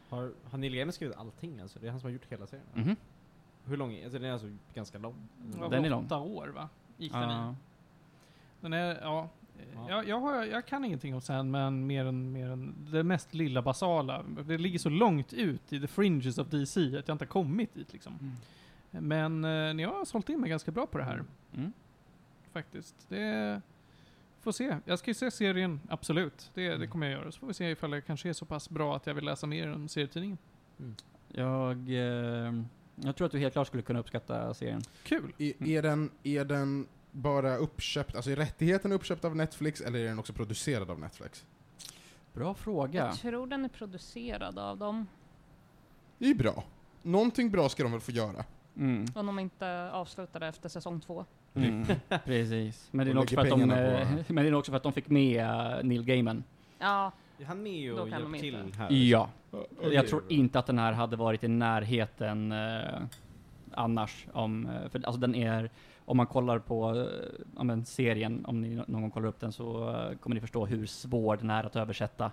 [0.08, 1.78] Har, har Neil Gaiman skrivit allting alltså?
[1.78, 2.66] Det är han som har gjort hela serien?
[2.74, 2.96] Mhm.
[3.64, 5.14] Hur lång är Alltså den är alltså ganska lång?
[5.60, 6.04] Ja, Den är lång.
[6.04, 6.68] Åtta år va?
[6.96, 7.32] Gick den i.
[7.32, 7.54] Ja.
[8.60, 9.28] Den är, ja.
[9.74, 9.90] Ja.
[9.90, 13.62] Jag, jag, har, jag kan ingenting om Sandman mer än, mer än det mest lilla
[13.62, 14.22] basala.
[14.44, 17.74] Det ligger så långt ut i the fringes of DC att jag inte har kommit
[17.74, 18.36] dit liksom.
[18.90, 21.24] Men eh, ni har sålt in mig ganska bra på det här.
[21.56, 21.72] Mm.
[22.52, 22.94] Faktiskt.
[23.08, 23.60] Det
[24.40, 24.76] får se.
[24.84, 26.50] Jag ska ju se serien, absolut.
[26.54, 26.90] Det, det Mm.
[26.90, 27.32] kommer jag göra.
[27.32, 29.46] Så får vi se ifall jag kanske är så pass bra att jag vill läsa
[29.46, 30.38] mer än serietidningen.
[31.28, 32.54] Jag, eh,
[32.94, 34.82] jag tror att du helt klart skulle kunna uppskatta serien.
[35.02, 35.32] Kul!
[35.38, 35.70] Är, Mm.
[35.70, 40.18] är, den, är den bara uppköpt, alltså är rättigheten uppköpt av Netflix eller är den
[40.18, 41.46] också producerad av Netflix?
[42.32, 43.06] Bra fråga.
[43.06, 45.06] Jag tror den är producerad av dem.
[46.18, 46.64] Det är ju bra.
[47.02, 48.44] Någonting bra ska de väl få göra.
[48.80, 49.06] Mm.
[49.14, 51.24] Om de inte avslutade efter säsong två.
[51.54, 51.86] Mm.
[52.24, 52.88] Precis.
[52.90, 54.76] Men det, är också för att de, pengarna på- eh, men det är också för
[54.76, 56.44] att de fick med eh, Neil Gaiman.
[56.78, 58.38] Ja, Är han med och inte.
[58.38, 58.92] till här?
[58.92, 59.28] Ja.
[59.50, 59.94] Okej.
[59.94, 63.00] Jag tror inte att den här hade varit i närheten eh,
[63.72, 64.26] annars.
[64.32, 65.70] Om, eh, för alltså den är,
[66.04, 67.08] om man kollar på
[67.56, 70.66] eh, men serien, om ni någon gång kollar upp den så eh, kommer ni förstå
[70.66, 72.30] hur svår den är att översätta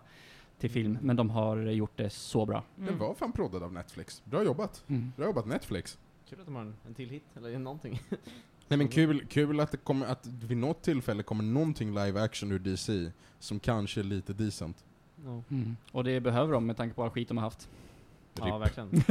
[0.59, 0.97] till film.
[1.01, 2.63] Men de har gjort det så bra.
[2.77, 2.89] mm.
[2.89, 4.21] Den var fan proddad av Netflix.
[4.25, 4.83] Bra jobbat.
[4.87, 5.97] Bra jobbat Netflix.
[6.29, 8.01] Kul att de har en, en till hit, eller någonting.
[8.67, 12.51] Nej men kul, kul att det kommer, att vid något tillfälle kommer någonting live action
[12.51, 14.85] ur DC som kanske är lite decent.
[15.25, 15.77] Ja, Mm.
[15.91, 17.69] Och det behöver de med tanke på all skit de har haft.
[18.33, 18.61] ja Rip.
[18.61, 19.01] verkligen.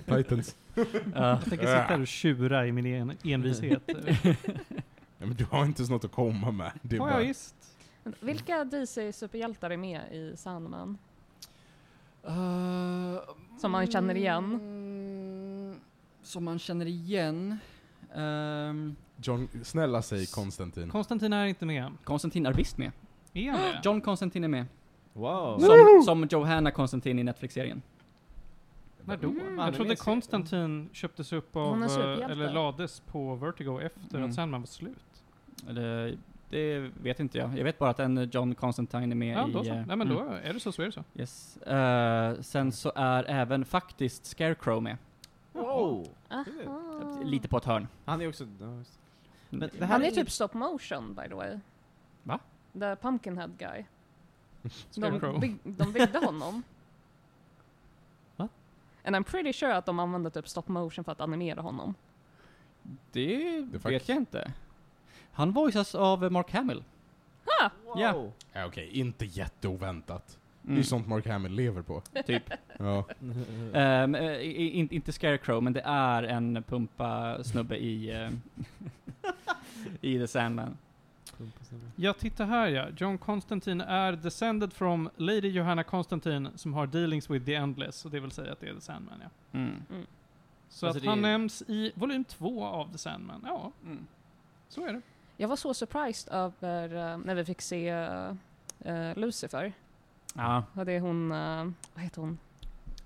[0.24, 0.56] Titans.
[0.74, 0.84] Ja.
[1.14, 3.82] Jag tänker sitta här och tjura i min en envishet.
[5.18, 6.72] Ja, men du har inte ens något att komma med.
[6.82, 7.34] Det är ja, bara.
[8.02, 10.98] Men Vilka DC-superhjältar är med i Sandman?
[13.60, 14.60] Som man känner igen?
[16.26, 17.58] Som man känner igen.
[18.14, 20.90] Ehm, John, snälla säg Konstantin.
[20.90, 21.92] Konstantin är inte med.
[22.04, 22.92] Konstantin är visst med.
[23.32, 23.80] Är han det?
[23.84, 24.66] John Konstantin är med.
[25.12, 25.58] Wow.
[25.58, 27.82] Som, som Johanna Konstantin i Netflix-serien.
[29.04, 29.28] När då?
[29.28, 29.58] Mm.
[29.58, 34.28] Jag trodde Konstantin köptes upp av, eh, eller lades på Vertigo efter Mm.
[34.28, 35.22] att Sandman var slut.
[35.68, 36.16] Eller,
[36.50, 37.58] det vet inte jag.
[37.58, 39.52] Jag vet bara att en John Constantine är med Ja, i...
[39.52, 39.70] då så.
[39.70, 40.14] eh, Nej men mm.
[40.14, 41.04] då är det så, så är det så.
[41.14, 41.56] Yes.
[41.56, 44.96] Eh, sen så är även faktiskt Scarecrow med.
[45.56, 46.08] Wow.
[46.30, 47.20] Aha.
[47.24, 47.88] Lite på ett hörn.
[48.04, 48.44] Han är också...
[48.60, 48.98] Just.
[49.50, 51.58] Men det här Han är typ stop motion by the way.
[52.22, 52.38] Va?
[52.72, 53.84] The Pumpkinhead guy.
[54.94, 56.62] De, bygg, de byggde honom.
[58.36, 58.48] Va?
[59.04, 61.94] And I'm pretty sure att de använde typ stop motion för att animera honom.
[63.12, 64.52] Det, Det vet jag inte.
[65.32, 66.84] Han voiceas av Mark Hamill.
[67.46, 67.70] Ja.
[67.84, 68.32] Wow.
[68.52, 70.38] Ja, Okej, inte jätteoväntat.
[70.66, 72.02] Det är Mm, ju sånt Mark Hamill lever på.
[72.26, 72.42] typ.
[72.78, 73.04] Ja.
[73.74, 78.30] Eh, i- in, inte Scarecrow, men det är en pumpa snubbe i, eh,
[80.00, 80.76] i The Sandman.
[81.96, 82.86] Ja, titta här ja.
[82.96, 88.04] John Constantine är descended from Lady Johanna Constantine som har dealings with the endless.
[88.04, 89.58] Och det vill säga att det är The Sandman ja.
[89.58, 89.72] Mm.
[90.68, 93.40] Så Alltså att han är- nämns i volym två av The Sandman.
[93.46, 94.06] Ja, Mm.
[94.68, 95.00] så är det.
[95.36, 97.94] Jag var så surprised över uh, när vi fick se
[98.86, 99.72] uh, Lucifer.
[100.36, 102.38] Ja, Och det är hon, uh, vad heter hon?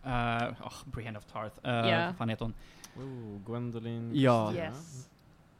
[0.06, 1.66] uh, oh, Brienne of Tarth.
[1.66, 2.06] Uh, Ja.
[2.06, 2.54] Vad fan heter hon?
[2.96, 4.12] Oh, Gwendolyn.
[4.14, 4.54] Ja.
[4.54, 5.08] Yes.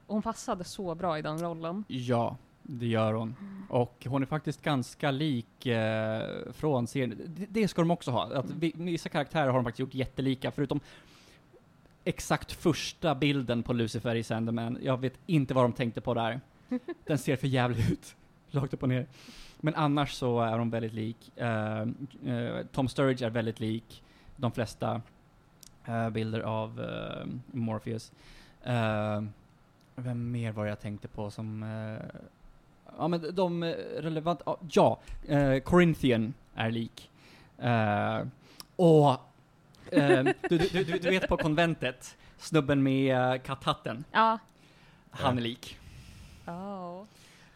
[0.07, 1.85] Hon passade så bra i den rollen.
[1.89, 3.35] Ja, det gör hon.
[3.69, 7.21] Och hon är faktiskt ganska lik eh, från serien.
[7.27, 8.35] Det, det ska de också ha.
[8.35, 10.81] Att vi, vissa karaktärer har de faktiskt gjort jättelika, förutom
[12.05, 14.79] exakt första bilden på Lucifer i Sandman.
[14.83, 16.41] Jag vet inte vad de tänkte på där.
[17.07, 18.17] Den ser för jävligt ut.
[18.51, 19.07] Rakt upp och ner.
[19.61, 21.33] Men annars så är de väldigt lik.
[21.37, 21.81] Eh,
[22.27, 24.03] eh, Tom Sturridge är väldigt lik
[24.37, 25.03] de flesta
[25.85, 26.85] eh, bilder av
[27.47, 28.13] Morpheus.
[29.95, 31.63] Vem mer var jag tänkte på som...
[32.99, 33.65] ja men de
[33.99, 34.57] relevanta...
[34.71, 35.01] ja,
[35.31, 37.11] uh, Corinthian är lik.
[37.63, 38.27] Uh,
[38.77, 39.17] och...
[39.91, 44.05] du, du, du, du vet på konventet, snubben med uh, katthatten.
[44.13, 44.39] Ja.
[45.11, 45.79] Han är lik.
[46.47, 47.05] Oh.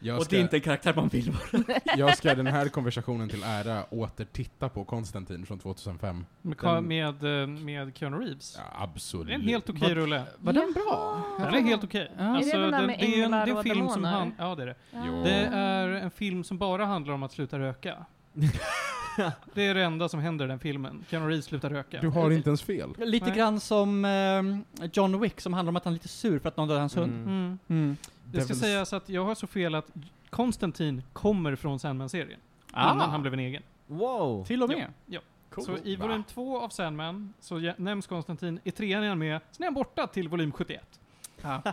[0.07, 1.65] Jag Och ska, det är inte en karaktär man vill vara.
[1.97, 6.27] jag ska den här konversationen till ära åter titta på Konstantin från 2005.
[6.43, 8.55] Med, Den- med, eh, med Keanu Reeves.
[8.59, 9.27] Ja, absolut.
[9.27, 10.23] Det är en helt okej Vad- rulle.
[10.39, 11.23] Var den bra?
[11.39, 12.11] Den är helt okej.
[12.19, 12.25] Ja.
[12.37, 13.89] Alltså, Är det den där med det är en, änglar det är en och film
[13.89, 14.75] som han, Ja, det är det.
[14.93, 15.23] Jo.
[15.25, 17.97] Det är en film som bara handlar om att sluta röka.
[19.55, 21.05] det är det enda som händer i den filmen.
[21.11, 22.01] Keanu Reeves slutar röka.
[22.01, 22.91] Du har inte ens fel.
[22.99, 23.37] Lite Nej.
[23.37, 26.57] grann som eh, John Wick, som handlar om att han är lite sur för att
[26.57, 27.13] någon dödade hans hund.
[27.13, 27.59] Mm.
[27.69, 27.97] Mm.
[28.25, 28.33] Mm.
[28.33, 29.91] Det ska sägas att jag har så fel att
[30.31, 32.41] Konstantin kommer från Sandman-serien.
[32.71, 33.63] Innan han blev en egen.
[33.87, 34.45] Wow!
[34.47, 34.93] Till och med?
[35.07, 35.21] Ja.
[35.51, 35.65] Cool.
[35.65, 36.07] Så i Va?
[36.07, 39.75] volym 2 av Sandman så nämns Konstantin, i trean är han med, sen är han
[39.75, 41.01] borta till volym 71.
[41.43, 41.63] Ja.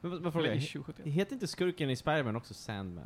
[0.00, 0.56] Men vad, frågar jag?
[0.56, 1.06] issue 71.
[1.06, 3.04] Heter inte skurken i Spiderman också Sandman?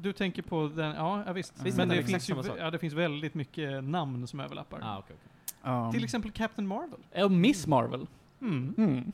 [0.00, 1.62] Du tänker på den, ja, ja visst.
[1.62, 4.80] Visst Men det det finns, ju, ja, det finns väldigt mycket namn som överlappar.
[4.82, 5.32] Ah, okej, okej.
[5.62, 5.92] Ja.
[5.92, 7.00] Till exempel Captain Marvel.
[7.24, 8.06] Och Miss Marvel.
[8.40, 8.74] Mm.
[8.78, 9.12] Mm.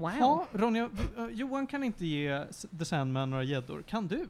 [0.00, 0.18] Mm.
[0.20, 0.46] Wow.
[0.52, 2.44] Ja, Ronja, eh, Johan kan inte ge
[2.78, 3.82] The Sandman några gäddor.
[3.82, 4.28] Kan du?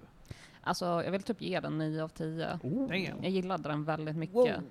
[0.62, 2.58] Alltså, jag vill typ ge den 9 av 10.
[2.62, 2.92] Damn.
[3.22, 4.36] Jag gillade den väldigt mycket.
[4.36, 4.62] Wow.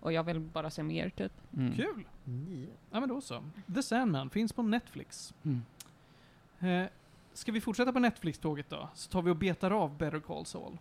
[0.00, 1.32] Och jag vill bara se mer typ.
[1.56, 1.72] Mm.
[1.74, 2.04] Kul!
[2.24, 2.68] Nio.
[2.90, 3.44] Ja men då så.
[3.74, 5.34] The Sandman finns på Netflix.
[5.42, 5.62] Mm.
[6.60, 6.88] Eh,
[7.32, 8.88] ska vi fortsätta på Netflix-tåget då?
[8.94, 10.78] Så tar vi och betar av Better Call Saul.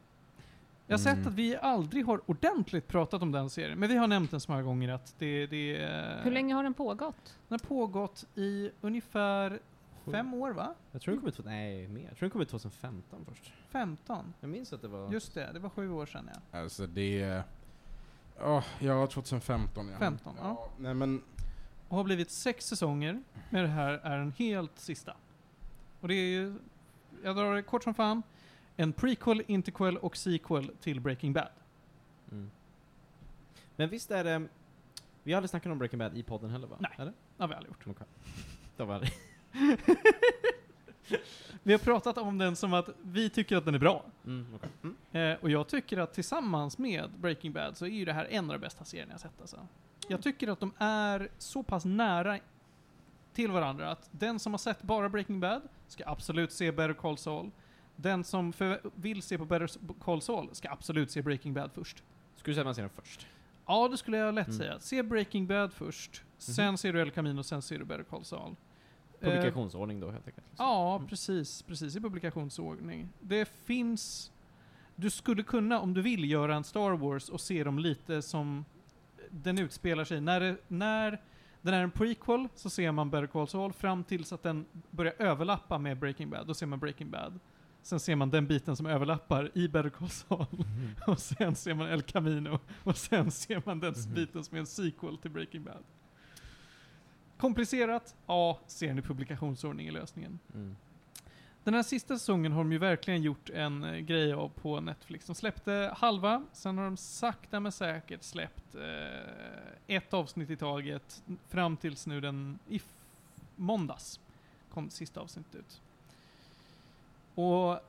[0.92, 1.18] Jag har Mm.
[1.24, 4.39] sett att vi aldrig har ordentligt pratat om den serien, men vi har nämnt den
[4.39, 5.74] så många gånger att det, det
[6.24, 7.38] Hur länge har den pågått?
[7.48, 9.60] Den har pågått i ungefär
[10.12, 10.74] fem år va?
[10.92, 12.02] Jag tror den kom ut, nej mer.
[12.02, 13.54] Jag tror den kom ut 2015 först.
[13.70, 14.34] 15?
[14.39, 15.12] Jag minns att det var...
[15.12, 16.60] Just det, det var sju år sedan ja.
[16.60, 17.44] Alltså det är...
[18.39, 19.98] Oh, ja, 2015 ja.
[20.00, 20.70] 15, ja.
[20.78, 21.22] Nej men,
[21.88, 25.14] Och har blivit sex säsonger, men det här är den helt sista.
[26.00, 26.56] Och det är ju,
[27.24, 28.24] jag drar det kort som fan,
[28.82, 31.50] en prequel, interquel och sequel till Breaking Bad.
[32.32, 32.52] Mm.
[33.76, 34.48] Men visst är det...
[35.24, 36.78] Vi har aldrig snackat om Breaking Bad i podden heller va?
[36.80, 36.92] Nej.
[36.98, 37.12] Eller?
[37.38, 37.88] Det har vi aldrig gjort.
[37.88, 38.08] Okej.
[38.78, 39.14] Det var aldrig.
[41.64, 44.06] Vi har pratat om den som att vi tycker att den är bra.
[44.26, 44.70] Mm, okej.
[44.84, 45.32] mm.
[45.32, 48.46] Eh, och jag tycker att tillsammans med Breaking Bad så är ju det här en
[48.46, 49.68] av de bästa serierna jag sett alltså.
[50.08, 52.40] Jag tycker att de är så pass nära
[53.34, 57.18] till varandra att den som har sett bara Breaking Bad ska absolut se Better Call
[57.18, 57.52] Saul.
[58.02, 58.54] Den som
[58.95, 62.04] vill se på Better Call Saul ska absolut se Breaking Bad först.
[62.36, 63.28] Skulle du säga att man ser den först?
[63.66, 64.58] Ja, det skulle jag lätt Mm.
[64.60, 64.80] säga.
[64.80, 68.56] Se Breaking Bad först, sen ser du El Camino, sen ser du Better Call Saul.
[69.20, 70.45] Eh, Publikationsordning då helt enkelt.
[70.49, 70.66] liksom.
[70.66, 71.08] Ja, Mm.
[71.08, 71.62] precis.
[71.62, 73.10] Precis i publikationsordning.
[73.20, 74.32] Det finns...
[74.95, 78.66] Du skulle kunna, om du vill, göra en Star Wars och se dem lite som
[79.30, 80.22] den utspelar sig.
[80.22, 81.22] När, det, när
[81.62, 85.14] den är en prequel så ser man Better Call Saul fram tills att den börjar
[85.20, 86.47] överlappa med Breaking Bad.
[86.47, 87.39] Då ser man Breaking Bad.
[87.84, 90.46] Sen ser man den biten som överlappar i Better Call Saul.
[90.52, 90.96] Mhm.
[91.08, 92.60] Och sen ser man El Camino.
[92.84, 94.14] Och sen ser man den Mhm.
[94.14, 95.84] biten som är en sequel till Breaking Bad.
[97.38, 98.16] Komplicerat?
[98.26, 100.40] Ja, ser ni publikationsordning i lösningen.
[100.54, 100.76] Mm.
[101.64, 105.26] Den här sista säsongen har de ju verkligen gjort en eh, grej av på Netflix.
[105.26, 111.24] De släppte halva, sen har de sakta men säkert släppt eh, ett avsnitt i taget
[111.50, 112.82] fram tills nu den i
[113.56, 114.20] måndags
[114.70, 115.82] kom det sista avsnittet ut.
[117.36, 117.80] Och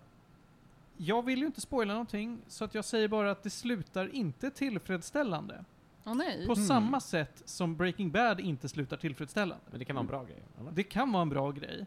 [0.97, 4.51] jag vill ju inte spoila någonting, så att jag säger bara att det slutar inte
[4.51, 5.65] tillfredsställande.
[6.05, 6.47] Åh nej.
[6.47, 6.67] På Mm.
[6.67, 9.65] samma sätt som Breaking Bad inte slutar tillfredsställande.
[9.71, 10.71] Men det kan vara en bra grej, eller?
[10.73, 11.87] Det kan vara en bra grej.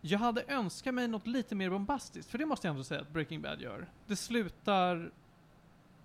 [0.00, 3.10] Jag hade önskat mig något lite mer bombastiskt, för det måste jag ändå säga att
[3.12, 3.86] Breaking Bad gör.
[4.06, 5.10] Det slutar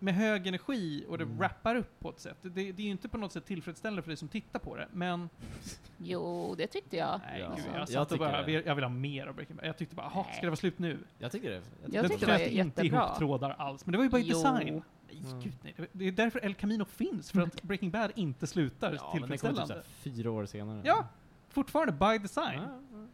[0.03, 1.37] med hög energi och det Mm.
[1.37, 2.37] wrappar upp på ett sätt.
[2.41, 4.87] Det, det är ju inte på något sätt tillfredsställande för dig som tittar på det,
[4.91, 5.29] men...
[5.97, 7.19] Jo, det tyckte jag.
[7.31, 7.53] Nej, Ja.
[7.55, 8.51] gud, Jag jag tycker bara, det.
[8.51, 9.65] jag vill ha mer av Breaking Bad.
[9.65, 10.97] Jag tyckte bara, jaha, ska det vara slut nu?
[11.19, 11.55] Jag tycker det.
[11.55, 13.05] Jag Jag det tyckte det var knöt inte jättebra.
[13.05, 14.37] ihop trådar alls, men det var ju bara i Jo.
[14.37, 14.67] design.
[14.67, 15.41] Mm.
[15.41, 15.73] gud nej.
[15.77, 19.21] Det- Det är därför El Camino finns, för att Breaking Bad inte slutar Ja, men
[19.21, 19.83] det kommer typ tillfredsställande.
[20.01, 20.81] fyra år senare.
[20.85, 21.07] Ja,
[21.49, 22.61] fortfarande by design.
[22.61, 23.05] Ja, ja.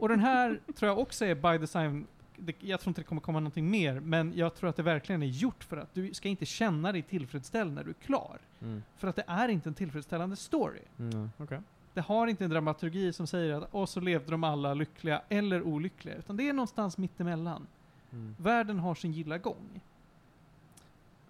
[0.00, 2.06] Och den här tror jag också är by design.
[2.40, 5.22] Det, jag tror inte det kommer komma någonting mer, men jag tror att det verkligen
[5.22, 8.38] är gjort för att du ska inte känna dig tillfredsställd när du är klar.
[8.60, 8.82] Mm.
[8.96, 10.80] För att det är inte en tillfredsställande story.
[10.98, 11.30] Mm.
[11.36, 11.60] Okej.
[11.94, 15.62] Det har inte en dramaturgi som säger att åh, så levde de alla lyckliga eller
[15.62, 17.66] olyckliga, utan det är någonstans mittemellan.
[18.12, 18.34] Mm.
[18.38, 19.80] Världen har sin gilla gång.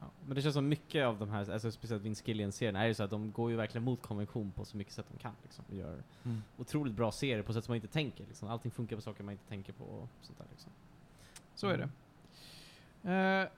[0.00, 0.06] Ja.
[0.26, 3.02] Men det känns som mycket av de här, alltså speciellt Vince Gillian-serierna, är ju så
[3.02, 5.32] att de går ju verkligen mot konvention på så mycket sätt de kan.
[5.42, 6.42] Liksom, och gör Mm.
[6.58, 8.24] otroligt bra serier på sätt som man inte tänker.
[8.26, 8.48] Liksom.
[8.48, 10.46] Allting funkar på saker man inte tänker på och sånt där.
[10.50, 10.72] Liksom.
[11.61, 11.88] Så är det.
[13.12, 13.48] Eh,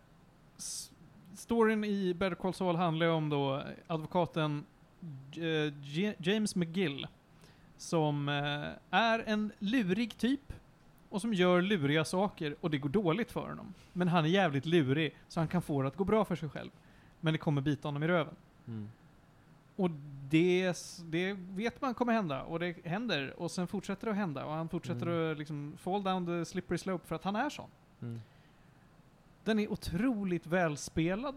[1.34, 4.64] storyn i Better Call Saul handlar ju om då advokaten
[5.32, 7.06] J- J- James McGill
[7.76, 10.52] som eh, är en lurig typ
[11.08, 13.74] och som gör luriga saker och det går dåligt för honom.
[13.92, 16.48] Men han är jävligt lurig så han kan få det att gå bra för sig
[16.48, 16.70] själv.
[17.20, 18.34] Men det kommer bita honom i röven.
[18.66, 18.88] Mm.
[19.76, 19.90] Och
[20.30, 20.74] det,
[21.04, 24.52] det vet man kommer hända och det händer och sen fortsätter det att hända och
[24.52, 25.32] han fortsätter Mm.
[25.32, 27.68] att liksom fall down the slippery slope för att han är sån.
[28.02, 28.20] Mm.
[29.44, 31.34] Den är otroligt välspelad.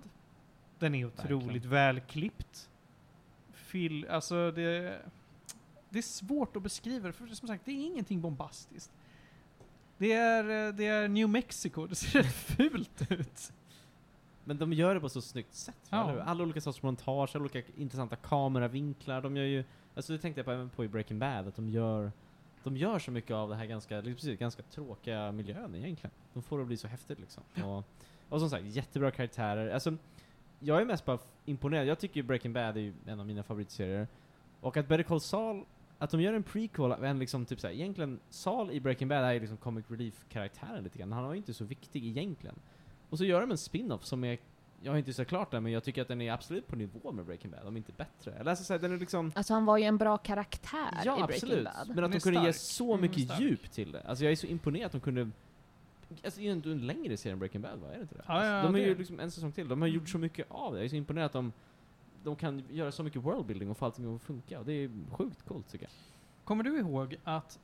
[0.79, 1.69] Den är otroligt Verkligen.
[1.69, 2.69] välklippt.
[3.53, 5.01] Fil, alltså det,
[5.89, 8.91] det är svårt att beskriva det, för som sagt, det är ingenting bombastiskt.
[9.97, 13.53] Det är, det är New Mexico, det ser rätt fult ut.
[14.43, 15.75] Men de gör det på så snyggt sätt.
[15.89, 16.15] Ja.
[16.15, 16.23] Ja.
[16.23, 19.21] Alla olika sorters montage, alla olika intressanta kameravinklar.
[19.21, 19.63] De gör ju,
[19.95, 22.11] alltså det tänkte jag på även på i Breaking Bad, att de gör
[22.65, 26.11] de gör så mycket av det här ganska, liksom precis, ganska tråkiga miljön egentligen.
[26.33, 27.43] De får det att bli så häftigt liksom.
[27.63, 27.83] Och,
[28.29, 29.73] och som sagt, jättebra karaktärer.
[29.73, 29.97] Alltså,
[30.59, 31.87] jag är mest bara imponerad.
[31.87, 34.07] Jag tycker ju Breaking Bad är ju en av mina favoritserier.
[34.61, 35.65] Och att Better Call Saul,
[35.97, 39.23] att de gör en prequel av en liksom typ såhär, egentligen Saul i Breaking Bad
[39.23, 41.11] är liksom comic relief-karaktären lite grann.
[41.11, 42.55] Han var ju inte så viktig egentligen.
[43.09, 44.37] Och så gör de en spin-off som är,
[44.85, 47.11] jag har inte sett klart den, men jag tycker att den är absolut på nivå
[47.11, 48.31] med Breaking Bad, om inte bättre.
[48.31, 51.23] Eller alltså den är liksom Alltså han var ju en bra karaktär i Ja, Breaking
[51.35, 51.63] absolut.
[51.65, 51.95] Bad.
[51.95, 52.55] Men att de kunde ge stark.
[52.55, 53.39] så Mm, mycket stark.
[53.41, 54.01] djup till det.
[54.01, 55.29] Alltså jag är så imponerad att de kunde
[56.23, 57.87] Alltså det är ju ändå en längre serie än Breaking Bad va?
[57.91, 58.23] Är det inte det?
[58.27, 59.67] Ja, alltså, ja, de har ju är- liksom en säsong till.
[59.67, 60.79] De har gjort så mycket av det.
[60.79, 61.53] Jag är så imponerad att de,
[62.23, 64.59] de kan göra så mycket worldbuilding och få allting att funka.
[64.59, 65.91] Och det är sjukt coolt tycker jag.
[66.45, 67.59] Kommer du ihåg att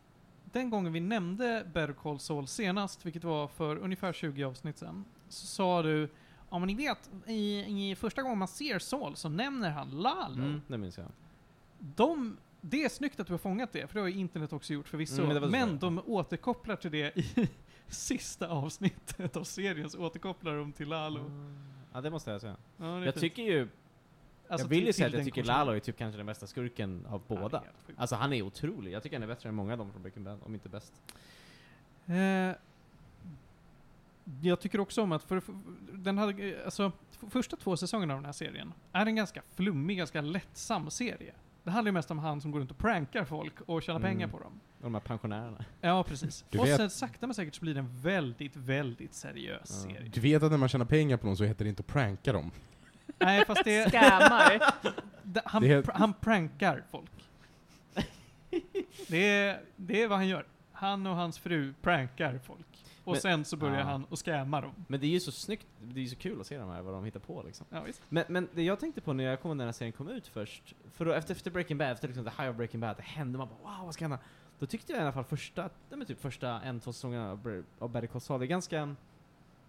[0.51, 5.05] den gången vi nämnde Better Call Saul senast, vilket var för ungefär 20 avsnitt sedan,
[5.29, 6.09] så sa du
[6.51, 7.59] Ja men ni vet, i,
[7.91, 10.43] i första gången man ser Saul så nämner han Lalo.
[10.43, 11.07] Mm, det minns jag.
[11.79, 14.73] De det är snyggt att du har fångat det, för det har ju internet också
[14.73, 15.21] gjort förvisso.
[15.21, 17.49] Mm, men de återkopplar till det i
[17.87, 21.31] sista avsnittet av serien, så återkopplar de till Lalo.
[21.93, 22.55] Ja, det måste jag säga.
[22.77, 23.21] Ja, Jag fint.
[23.21, 23.67] tycker ju,
[24.47, 25.57] Alltså jag vill ju säga att jag tycker konsolen.
[25.65, 27.63] Lalo är typ kanske den bästa skurken av Ja, båda.
[27.97, 28.91] Alltså han är otrolig.
[28.91, 30.93] Jag tycker han är bättre än många av dem från Breaking Bad, om inte bäst.
[32.05, 32.55] Eh,
[34.41, 35.55] jag tycker också om att, för, för,
[35.93, 36.91] den hade, alltså,
[37.29, 41.33] första två säsongerna av den här serien är en ganska flummig, ganska lättsam serie.
[41.63, 44.11] Det handlar ju mest om han som går runt och prankar folk och tjänar Mm.
[44.11, 44.59] pengar på dem.
[44.77, 45.65] Och de här pensionärerna.
[45.81, 46.45] Ja, precis.
[46.49, 49.91] Du och vet- sen sakta men säkert så blir det en väldigt, väldigt seriös Ja.
[49.93, 50.09] serie.
[50.13, 52.33] Du vet att när man tjänar pengar på någon så heter det inte att pranka
[52.33, 52.51] dem.
[53.19, 54.59] Nej, fast det, Scammar.
[55.45, 57.11] han, Det är- pr- han prankar folk.
[59.07, 60.45] Det är, det är vad han gör.
[60.81, 62.85] Han och hans fru prankar folk.
[63.03, 63.83] Och Men- sen så börjar Ja.
[63.83, 64.71] han och scammar dem.
[64.87, 66.81] Men det är ju så snyggt, det är ju så kul att se de här,
[66.81, 67.65] vad de hittar på liksom.
[67.69, 67.85] Ja.
[68.09, 70.27] Men, men det jag tänkte på när jag kom när den här serien kom ut
[70.27, 73.03] först, för då efter, efter Breaking Bad, efter liksom the high of Breaking Bad, det
[73.03, 74.19] hände, man bara wow, vad ska hända?
[74.59, 77.31] Då tyckte jag i alla fall första, nej men typ första en, två säsongerna
[77.79, 78.95] av Better Call Saul, det är ganska,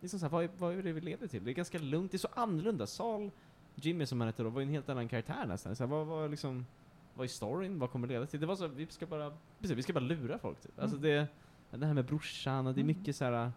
[0.00, 1.44] liksom så här, vad, vad är det vi leder till?
[1.44, 2.86] Det är ganska lugnt, det är så annorlunda.
[2.86, 3.30] Saul,
[3.74, 5.76] Jimmy som han hette då, var ju en helt annan karaktär nästan.
[5.76, 6.66] Så här, vad, vad liksom,
[7.14, 7.78] vad är storyn?
[7.78, 8.40] Vad kommer det leda till?
[8.40, 10.78] Det var så, vi ska bara, precis, vi ska bara lura folk typ.
[10.78, 11.26] Alltså det,
[11.70, 12.96] det här med brorsan och det är Mm.
[12.98, 13.52] mycket så här.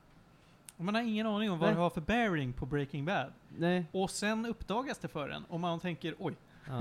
[0.77, 1.75] Och man har ingen aning om vad Nej.
[1.75, 3.33] det har för bearing på Breaking Bad.
[3.57, 3.85] nej.
[3.91, 6.33] Och sen uppdagas det för en, och man tänker oj,
[6.67, 6.79] Ja.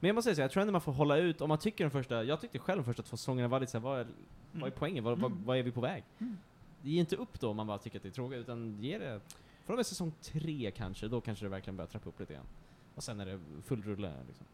[0.00, 1.84] Men jag måste säga så, jag tror ändå man får hålla ut, om man tycker
[1.84, 4.06] de första, jag tyckte själv de första två säsongerna var lite såhär, vad är,
[4.52, 5.04] vad är poängen?
[5.04, 5.44] Vad, vad, Mm.
[5.44, 6.04] vad är vi på väg?
[6.18, 6.36] Mm.
[6.82, 8.98] Det ger inte upp då om man bara tycker att det är tråkigt, utan ge
[8.98, 9.20] det,
[9.64, 12.46] från och med säsong tre kanske, då kanske det verkligen börjar trappa upp lite grann.
[12.94, 14.46] Och sen är det full rulle liksom.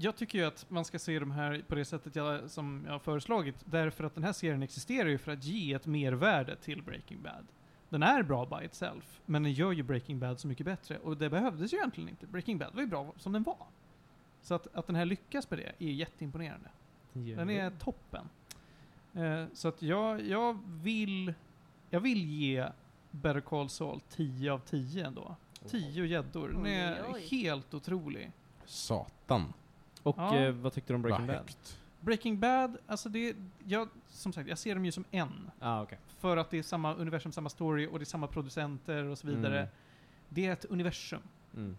[0.00, 2.92] Jag tycker ju att man ska se de här på det sättet jag, som jag
[2.92, 6.82] har föreslagit, därför att den här serien existerar ju för att ge ett mervärde till
[6.82, 7.46] Breaking Bad.
[7.88, 11.16] Den är bra by itself, men den gör ju Breaking Bad så mycket bättre, och
[11.16, 12.26] det behövdes ju egentligen inte.
[12.26, 13.66] Breaking Bad var ju bra som den var.
[14.42, 16.70] Så att, att den här lyckas med det är jätteimponerande.
[17.12, 18.28] Den är toppen.
[19.14, 21.34] Eh, så att jag, jag vill,
[21.90, 22.68] jag vill ge
[23.10, 25.36] Better Call Saul 10 av 10 ändå.
[25.66, 26.48] 10 gäddor.
[26.48, 27.26] Den är oj, oj.
[27.30, 28.32] helt otrolig.
[28.64, 29.52] Satan.
[30.08, 30.36] Och Ja.
[30.36, 31.52] eh, vad tyckte du om Breaking Bad?
[32.00, 35.50] Breaking Bad, alltså det, jag, som sagt, jag ser dem ju som en.
[35.60, 35.98] Ah, okej.
[36.18, 39.26] För att det är samma universum, samma story och det är samma producenter och så
[39.26, 39.58] vidare.
[39.58, 39.70] Mm.
[40.28, 41.20] Det är ett universum.
[41.56, 41.76] Mm.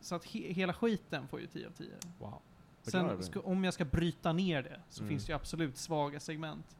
[0.00, 1.86] Så att he, hela skiten får ju 10 av 10.
[2.18, 2.38] Wow.
[2.82, 5.08] Sen, ska, om jag ska bryta ner det, så Mm.
[5.08, 6.76] finns det ju absolut svaga segment.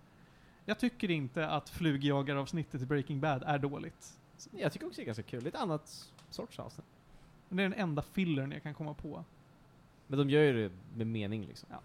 [0.64, 4.18] Jag tycker inte att flugjagaravsnittet i Breaking Bad är dåligt.
[4.50, 6.86] Jag tycker också det är ganska kul, lite annat sorts avsnitt.
[7.48, 9.24] Men det är den enda fillern jag kan komma på.
[10.06, 11.68] Men de gör ju det med mening liksom.
[11.72, 11.80] Ja.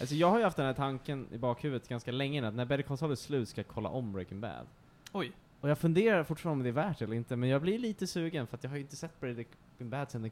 [0.00, 2.64] Alltså jag har ju haft den här tanken i bakhuvudet ganska länge nu, att när
[2.64, 4.66] Better Call Saul är slut ska jag kolla om Breaking Bad.
[5.12, 5.32] Oj.
[5.60, 8.06] Och jag funderar fortfarande om det är värt det eller inte, men jag blir lite
[8.06, 9.46] sugen för att jag har ju inte sett Breaking
[9.78, 10.30] Bad sen den,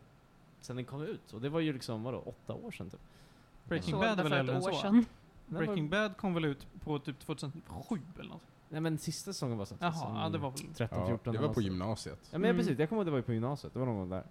[0.61, 1.33] sen den kom ut.
[1.33, 3.01] Och det var ju liksom, vadå, åtta år sedan typ.
[3.65, 4.73] Breaking Såg Bad det är väl äldre än så?
[4.75, 5.05] sedan.
[5.47, 8.43] Breaking Bad kom väl ut på typ 2007 eller något?
[8.69, 10.61] Nej men sista säsongen var så Jaha, ja, det var väl...
[10.75, 11.65] 13, Ja, 14 det eller var på något.
[11.65, 12.29] gymnasiet.
[12.33, 12.57] Ja men Mm.
[12.63, 14.25] precis, jag kommer ihåg att det var ju på gymnasiet, det var någon gång där.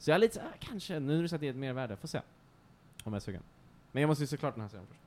[0.00, 1.56] Så jag är lite så, ah, kanske, nu när du säger att det är ett
[1.56, 2.18] mervärde, får se.
[3.04, 3.42] Om jag är sugen.
[3.92, 5.00] Men jag måste ju såklart den här serien först.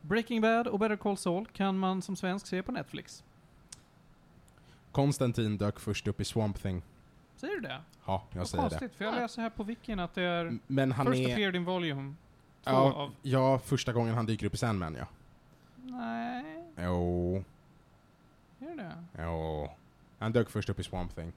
[0.00, 3.24] Breaking Bad och Better Call Saul kan man som svensk se på Netflix.
[4.92, 6.82] Konstantin dök först upp i Swamp Thing.
[7.36, 7.80] Säger du det?
[8.06, 8.70] Ja, jag Vad säger det.
[8.70, 11.32] konstigt, för jag läser här på wikin att det är Men han First är...
[11.32, 12.14] appeared in volume
[12.64, 13.14] 2 Ja, av...
[13.22, 15.06] ja, första gången han dyker upp i Sandman ja.
[15.76, 17.44] Nej, Jo,
[18.60, 19.22] är det det?
[19.22, 19.70] jo.
[20.18, 21.32] Han dök först upp i Swamp Thing.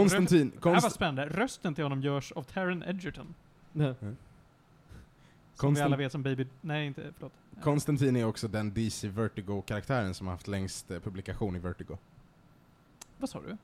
[0.00, 1.26] Konstantin, Det här var Konst, spännande.
[1.28, 3.34] Rösten till honom görs av Taron Egerton.
[3.72, 3.94] Nej.
[4.00, 4.16] Som
[5.56, 6.46] Konstant- vi alla vet som Baby...
[6.60, 7.12] Nej, inte...
[7.16, 7.32] Förlåt.
[7.62, 11.96] Konstantin är också den DC Vertigo-karaktären som har haft längst eh, publikation i Vertigo.
[13.18, 13.56] Vad sa du?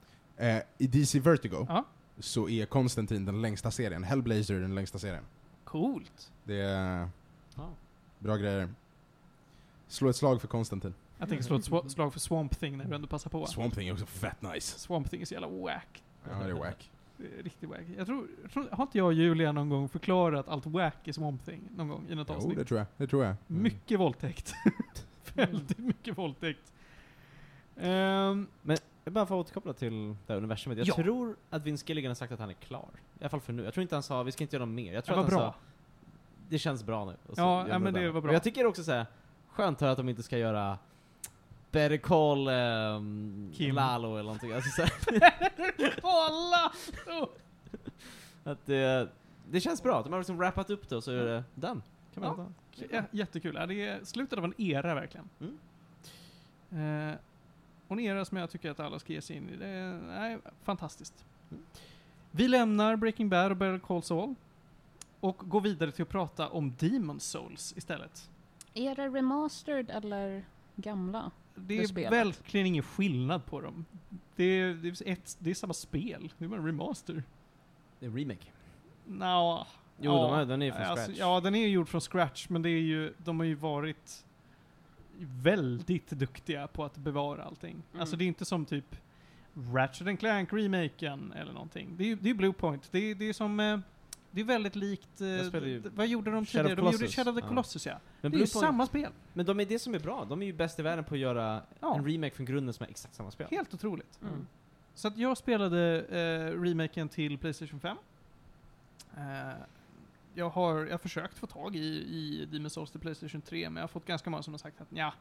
[0.45, 1.85] Eh, I DC Vertigo Ja.
[2.18, 4.05] så är Konstantin den längsta serien.
[4.05, 5.24] Hellblazer är den längsta serien.
[5.64, 6.33] Coolt.
[6.45, 7.09] Det är
[7.57, 7.68] Ja.
[8.18, 8.68] bra grejer.
[9.89, 10.95] Slå ett slag för Konstantin.
[11.18, 13.47] Jag tänker slå ett swa- slag för Swamp Thing när du ändå passar på.
[13.47, 14.78] Swamp Thing är också fett nice.
[14.78, 16.03] Swamp Thing är så jävla wack.
[16.31, 16.91] Ja, det är wack.
[17.16, 17.81] Det är riktigt wack.
[17.97, 21.12] Jag tror, jag tror, har inte jag och Julia någon gång förklarat allt wack i
[21.12, 21.61] Swamp Thing?
[21.77, 22.57] Någon gång i något Jo, avsnitt?
[22.57, 22.87] det tror jag.
[22.97, 23.37] Det tror jag.
[23.51, 23.62] Mm.
[23.62, 24.53] Mycket våldtäkt.
[25.35, 26.73] Väldigt mycket våldtäkt.
[27.77, 28.47] Ehm,
[29.05, 30.79] Jag bara får återkoppla till det här universumet.
[30.79, 30.95] Jag Ja.
[30.95, 32.89] tror att Vince Gilligan har sagt att han är klar.
[32.93, 33.64] I alla fall för nu.
[33.64, 34.93] Jag tror inte han sa, vi ska inte göra något mer.
[34.95, 35.53] Jag tror det var att han bra.
[35.53, 35.59] sa,
[36.49, 37.16] det känns bra nu.
[37.27, 38.29] Och så Ja, ja, men det var bra.
[38.31, 39.07] Och jag tycker också så här,
[39.49, 40.79] skönt att att de inte ska göra
[41.71, 43.75] Better Call ehm, Kim.
[43.75, 44.53] Lalo eller någonting.
[44.53, 44.89] Alltså, så!
[46.03, 47.29] Oh.
[48.45, 49.09] att det,
[49.51, 50.03] det känns bra.
[50.03, 51.81] De har liksom wrappat upp det och så är det done.
[52.14, 52.87] Kan man Ja.
[52.91, 53.55] Ja, jättekul.
[53.55, 55.29] Ja, det är slutet av en era verkligen.
[55.41, 57.11] Mm.
[57.11, 57.16] Eh,
[57.89, 59.57] och en era som jag tycker att alla ska ge sig in i.
[59.57, 61.25] Det är nej, fantastiskt.
[61.51, 61.62] Mm.
[62.31, 64.35] Vi lämnar Breaking Bad och Better Call Saul.
[65.21, 68.31] och gå vidare till att prata om Demon Souls istället.
[68.75, 70.45] Är det remastered eller
[70.77, 71.31] gamla?
[71.66, 72.12] Det är spelet.
[72.12, 73.84] verkligen ingen skillnad på dem.
[74.36, 77.22] Det är, det är, ett, det är samma spel, det är bara en remaster.
[77.98, 78.46] Det är en remake.
[79.06, 79.66] Nå,
[80.02, 81.18] Jo, ja, de är, den är ju från alltså, scratch.
[81.18, 84.26] Ja, den är ju gjord från scratch, men det är ju, de har ju varit
[85.18, 87.70] väldigt duktiga på att bevara allting.
[87.70, 88.00] Mm.
[88.00, 88.96] Alltså det är inte som typ
[89.74, 91.94] Ratchet and Clank remaken eller någonting.
[91.96, 92.88] Det är ju Bluepoint.
[92.92, 93.78] Det är, det är som, eh,
[94.31, 95.28] det är väldigt likt, eh,
[95.95, 96.68] vad gjorde de tidigare?
[96.68, 97.14] De gjorde Colossus.
[97.16, 97.49] Shadow of the Ja.
[97.49, 97.99] Colossus ja.
[98.20, 99.12] Men det är ju samma spel.
[99.33, 100.24] Men de är det som är bra.
[100.28, 101.97] De är ju bäst i världen på att göra Ja.
[101.97, 103.47] en remake från grunden som är exakt samma spel.
[103.51, 104.18] Helt otroligt.
[104.22, 104.47] Mm.
[104.95, 107.97] Så att jag spelade eh, remaken till Playstation 5.
[109.16, 109.22] Eh,
[110.35, 113.76] jag har jag har försökt få tag i, i Demon's Souls till Playstation 3, men
[113.76, 115.12] jag har fått ganska många som har sagt att ja,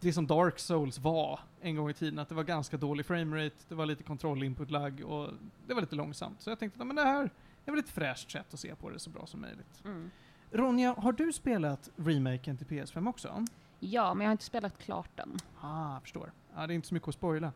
[0.00, 3.06] det är som Dark Souls var en gång i tiden, att det var ganska dålig
[3.06, 5.28] framerate, det var lite kontroll input lag och
[5.66, 6.40] det var lite långsamt.
[6.42, 7.30] Så jag tänkte att men det här
[7.66, 9.82] är väl ett fräscht sätt att se på det så bra som möjligt.
[9.84, 10.10] Mm.
[10.50, 13.44] Ronja, har du spelat remaken till PS5 också?
[13.80, 15.38] Ja, men jag har inte spelat klart den.
[15.60, 16.32] Ah, jag förstår.
[16.54, 17.52] Ja, det är inte så mycket att spoila.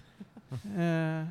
[0.76, 1.26] eh,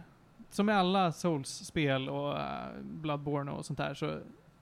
[0.49, 4.19] som med alla Souls-spel och eh, Bloodborne och sånt där, så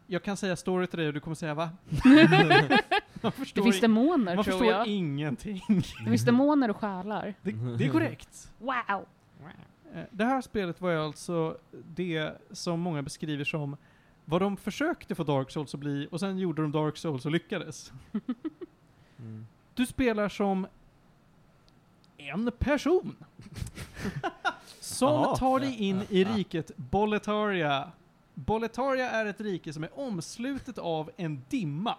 [0.07, 1.69] jag kan säga story till dig och du kommer säga va?
[2.05, 2.11] man
[3.21, 4.87] Det förstår, finns demoner man tror förstår jag.
[4.87, 5.61] ingenting.
[6.03, 7.33] Det finns demoner och själar.
[7.41, 8.51] Det, det är korrekt.
[8.57, 9.05] Wow!
[9.95, 13.77] Eh, Det här spelet var ju alltså det som många beskriver som
[14.25, 17.31] vad de försökte få Dark Souls att bli och sen gjorde de Dark Souls och
[17.31, 17.91] lyckades.
[19.19, 19.47] Mm.
[19.73, 20.67] Du spelar som
[22.17, 23.15] en person.
[24.79, 25.35] som Jaha.
[25.35, 27.91] tar dig in i riket Boletaria.
[28.33, 31.97] Boletaria är ett rike som är omslutet av en dimma.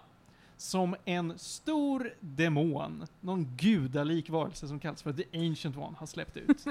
[0.57, 6.37] Som en stor demon, någon gudalik varelse som kallas för The Ancient One, har släppt
[6.37, 6.65] ut.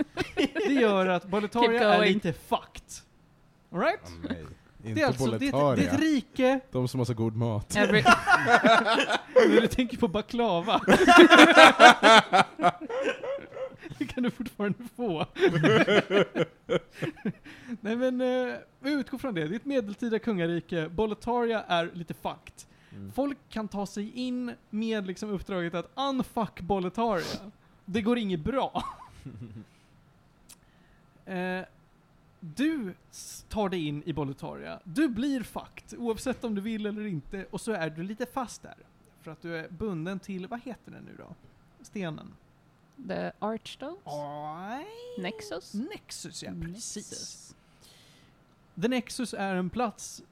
[0.55, 2.83] Det gör att Boletaria är lite fucked.
[3.73, 4.01] Alright?
[4.79, 7.15] Det Inte är alltså det är, ett- det är ett rike, De som har så
[7.15, 7.77] god mat.
[7.77, 8.03] Every,
[9.35, 10.81] när du tänker på baklava.
[13.99, 15.27] det kan du fortfarande få.
[17.81, 19.49] Nej men, eh, vi utgår från det.
[19.49, 20.89] Det är ett medeltida kungarike.
[20.89, 22.55] Boletaria är lite fucked.
[22.97, 23.13] Mm.
[23.13, 27.51] Folk kan ta sig in med liksom uppdraget att unfuck Boletaria.
[27.85, 28.85] Det går inget bra.
[31.25, 31.63] eh,
[32.41, 32.95] du
[33.49, 34.81] tar dig in i Boletaria.
[34.85, 37.47] Du blir fucked, oavsett om du vill eller inte.
[37.51, 38.77] Och så är du lite fast där.
[39.21, 41.35] För att du är bunden till, vad heter den nu då?
[41.83, 42.35] Stenen?
[43.09, 43.99] the Archstones?
[44.05, 44.87] Oj.
[45.19, 45.75] Nexus?
[45.75, 47.11] Nexus, ja precis.
[47.11, 47.55] Nexus.
[48.83, 50.23] The Nexus är en plats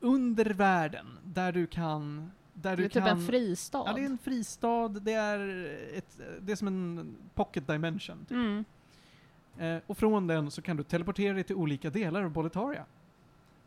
[0.00, 2.30] under världen där du kan...
[2.52, 3.82] Där Det är du typ kan, en fristad.
[3.86, 8.18] Ja, det är en fristad, det är, ett, det är som en pocket dimension.
[8.28, 8.30] Typ.
[8.30, 8.64] mm.
[9.58, 12.84] Eh, och från den så kan du teleportera dig till olika delar av Boletaria.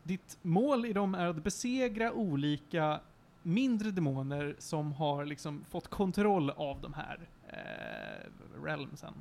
[0.03, 2.99] Ditt mål i dem är att besegra olika
[3.41, 9.13] mindre demoner som har liksom fått kontroll av de här eh, realmsen.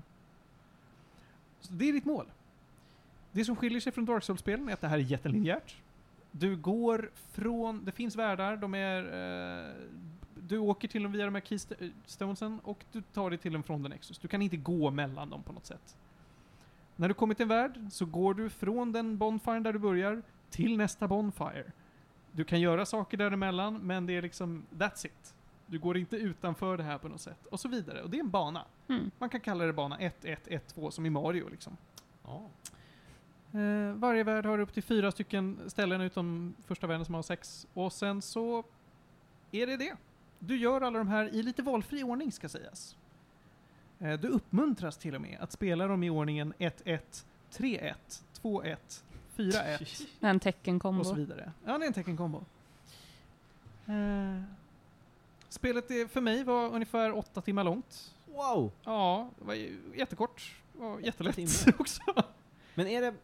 [1.61, 2.27] Så det är ditt mål.
[3.33, 5.77] Det som skiljer sig från Dark Souls-spelen är att det här är jättelinjärt.
[6.33, 9.03] Du går från, det finns världar, de är,
[9.69, 9.75] eh,
[10.35, 13.83] du åker till dem via de här keystonesen och du tar dig till dem från
[13.83, 14.19] den Nexus.
[14.19, 15.97] Du kan inte gå mellan dem på något sätt.
[16.97, 20.23] När du kommer till en värld så går du från den bonfire där du börjar
[20.51, 21.73] till nästa bonfire.
[22.33, 25.35] Du kan göra saker däremellan, men det är liksom, that's it.
[25.67, 27.47] Du går inte utanför det här på något sätt.
[27.47, 28.03] Och så vidare.
[28.03, 28.65] Och det är en bana.
[28.89, 29.11] Mm.
[29.19, 31.77] Man kan kalla det bana 1, 1, 1, 2 som i Mario liksom.
[32.25, 32.43] Ja.
[33.53, 37.67] Eh, varje värld har upp till fyra stycken ställen utom första världen som har sex.
[37.75, 38.65] Och sen så
[39.51, 39.97] är det det.
[40.39, 42.97] Du gör alla de här i lite valfri ordning ska sägas.
[43.99, 47.95] Eh, du uppmuntras till och med att spela dem i ordningen 1-1, 3-1,
[48.43, 48.77] 2-1,
[49.37, 51.15] 4-1 En och så teckenkombo.
[51.15, 51.53] vidare.
[51.65, 52.45] Ja, det är en teckenkombo.
[53.87, 54.43] Eh,
[55.49, 58.15] spelet är, för mig var ungefär åtta timmar långt.
[58.27, 58.73] Wow!
[58.85, 60.57] Ja, det var ju jättekort.
[60.79, 61.39] Och jättelätt
[61.79, 62.03] också.
[62.75, 63.15] Men är det...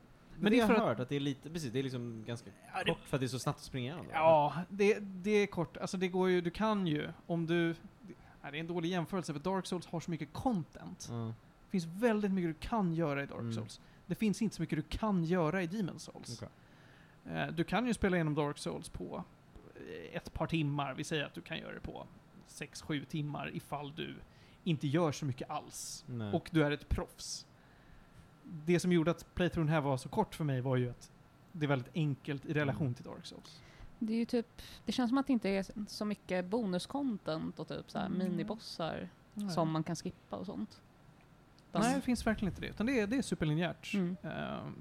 [0.40, 1.82] Men det är har för jag att- hört att det är lite, precis, det är
[1.82, 4.06] liksom ganska Ja, det- kort för att det är så snabbt att springa igenom.
[4.12, 5.76] Ja, det, det är kort.
[5.76, 7.72] Alltså det går ju, du kan ju, om du...
[7.72, 8.14] Det,
[8.50, 11.08] det är en dålig jämförelse för Dark Souls har så mycket content.
[11.10, 11.26] Ja.
[11.64, 13.52] Det finns väldigt mycket du kan göra i Dark Mm.
[13.52, 13.80] Souls.
[14.06, 16.42] Det finns inte så mycket du kan göra i Demon Souls.
[16.42, 16.48] Okej.
[17.36, 19.24] Eh, du kan ju spela igenom Dark Souls på
[19.74, 20.94] eh, ett par timmar.
[20.94, 22.06] Vi säger att du kan göra det på
[22.48, 24.14] 6-7 timmar ifall du
[24.64, 26.04] inte gör så mycket alls.
[26.08, 26.32] Nej.
[26.32, 27.45] Och du är ett proffs.
[28.48, 31.10] Det som gjorde att playthroughen här var så kort för mig var ju att
[31.52, 33.60] det är väldigt enkelt i relation till Dark Souls.
[33.98, 37.68] Det är ju typ, det känns som att det inte är så mycket bonuscontent och
[37.68, 38.18] typ så här Mm.
[38.18, 39.08] minibossar
[39.54, 40.80] som man kan skippa och sånt.
[41.70, 42.68] Utan- Nej, det finns verkligen inte det.
[42.68, 43.94] Utan det är, det är superlinjärt.
[43.94, 44.16] Mm.
[44.22, 44.74] Ehm,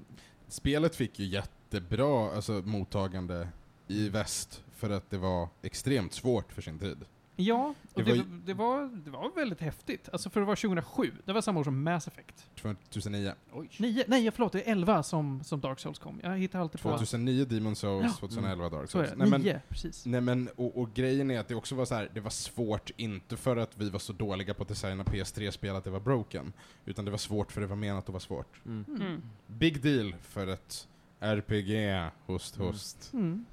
[0.47, 3.47] Spelet fick ju jättebra alltså, mottagande
[3.87, 6.97] i väst för att det var extremt svårt för sin tid.
[7.37, 10.09] Ja, och Det det, var var det, var, det var väldigt häftigt.
[10.13, 12.45] Alltså för att vara 2007, det var samma år som Mass Effect.
[12.61, 13.31] 2009.
[13.53, 13.69] Oj.
[13.79, 16.19] Nio, nej förlåt, det är 11 som, som Dark Souls kom.
[16.23, 16.89] Jag hittar alltid på...
[16.89, 18.13] 2009 Demon Souls, Ja.
[18.19, 19.09] 2011 Dark Souls.
[19.09, 20.05] det, Nej, men, nio, precis.
[20.05, 22.91] nej men, och, och grejen är att det också var så här, det var svårt,
[22.97, 26.53] inte för att vi var så dåliga på att designa PS3-spel att det var broken,
[26.85, 28.65] utan det var svårt för det var menat att vara svårt.
[28.65, 28.85] Mm.
[29.01, 29.21] Mm.
[29.47, 30.87] Big deal för ett
[31.19, 32.67] RPG, host Mm.
[32.67, 33.09] host.
[33.13, 33.45] Mm.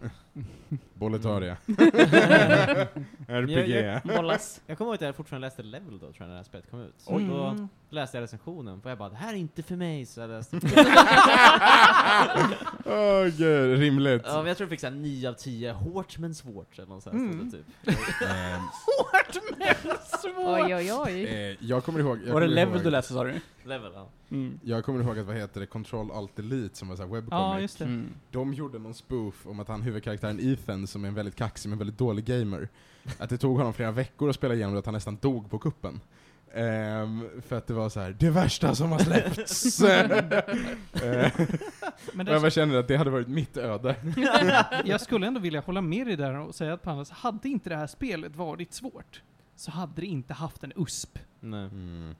[0.94, 1.56] Boletaria.
[1.66, 2.88] Jag-
[3.28, 3.68] RPG.
[3.70, 4.60] jag- Bollas.
[4.66, 6.70] Jag kommer ihåg att jag fortfarande läste Level då, tror jag, när det här spelet
[6.70, 7.02] kom ut.
[7.06, 7.24] Oj.
[7.28, 7.68] Då Mm.
[7.90, 10.56] läste jag recensionen, för jag bara 'Det här är inte för mig' så jag läste.
[12.88, 14.22] Åh gud, rimligt.
[14.24, 17.02] ja, men jag tror jag fick såhär 9 av 10, hårt men svårt eller något
[17.02, 17.50] sånt Mm.
[17.50, 17.66] typ.
[17.86, 20.66] Hårt men svårt!
[20.66, 21.24] Oj, oj, oj.
[21.24, 22.18] eh, jag kommer ihåg...
[22.26, 23.40] Jag Var det level ihåg, du läste sa du?
[23.64, 24.08] Level, ja.
[24.30, 24.60] Mm.
[24.64, 27.30] Jag kommer ihåg att, vad heter det, Control Alt Delete som var såhär webcomic.
[27.32, 27.84] Ja, just det.
[27.84, 28.08] Mm.
[28.30, 31.78] De gjorde någon spoof om att han huvudkaraktären Ethan, som är en väldigt kaxig men
[31.78, 32.68] väldigt dålig gamer,
[33.18, 35.58] att det tog honom flera veckor att spela igenom det, att han nästan dog på
[35.58, 36.00] kuppen.
[36.56, 39.80] Ehm, för att det var så här: det värsta som har släppts!
[42.12, 43.96] Men jag bara känner att det hade varit mitt öde.
[44.84, 47.76] jag skulle ändå vilja hålla med dig där och säga att Pandas, hade inte det
[47.76, 49.22] här spelet varit svårt,
[49.56, 51.18] så hade det inte haft en USP.
[51.40, 51.64] Nej.
[51.66, 52.14] Mm.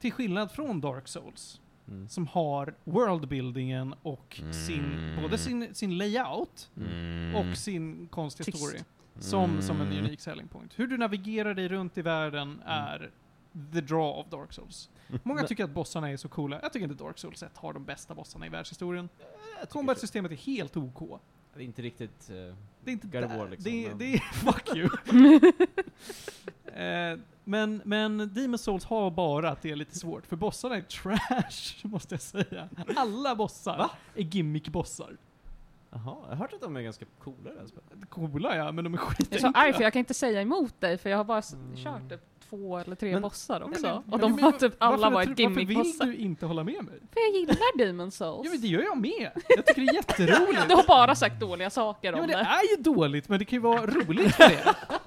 [0.00, 2.08] Till skillnad från Dark Souls, Mm.
[2.08, 5.22] som har worldbuildingen och sin, Mm.
[5.22, 7.34] både sin, sin layout Mm.
[7.34, 8.78] och sin konstiga story.
[9.18, 9.98] Som, som en Mm.
[10.04, 10.72] unik selling point.
[10.78, 13.10] Hur du navigerar dig runt i världen är
[13.72, 14.90] the draw of Dark Souls.
[15.22, 16.58] Många Men- tycker att bossarna är så coola.
[16.62, 19.08] Jag tycker inte Dark Souls 1 har de bästa bossarna i världshistorien.
[19.18, 21.20] Tycker Combat-systemet är helt OK.
[21.54, 22.30] Det är inte riktigt...
[22.30, 22.36] eh,
[22.84, 23.38] Det är inte där.
[23.38, 24.88] War, liksom, det, är- men- det är, fuck you.
[26.82, 30.82] eh, men, men Demon Souls har bara att det är lite svårt, för bossarna är
[30.82, 32.68] trash, måste jag säga.
[32.96, 33.90] Alla bossar Va?
[34.14, 35.16] är gimmick-bossar.
[35.92, 38.10] Jaha, jag har hört att de är ganska coola i det här spelet.
[38.10, 40.80] Coola ja, men de är Jag är så arg för jag kan inte säga emot
[40.80, 41.76] dig för jag har bara Mm.
[41.76, 42.20] kört typ
[42.50, 43.86] två eller tre Men- bossar Men- också.
[44.04, 46.06] men- och de men var- typ alla varför varit tror- Varför gimmickbossar.
[46.06, 46.98] vill du inte hålla med mig?
[47.12, 48.40] För jag gillar Demon Souls.
[48.44, 49.30] Ja men det gör jag med.
[49.48, 50.64] Jag tycker det är jätteroligt.
[50.68, 52.42] Du har bara sagt dåliga saker Ja, om men det det.
[52.42, 54.74] är ju dåligt, men det kan ju vara roligt för det.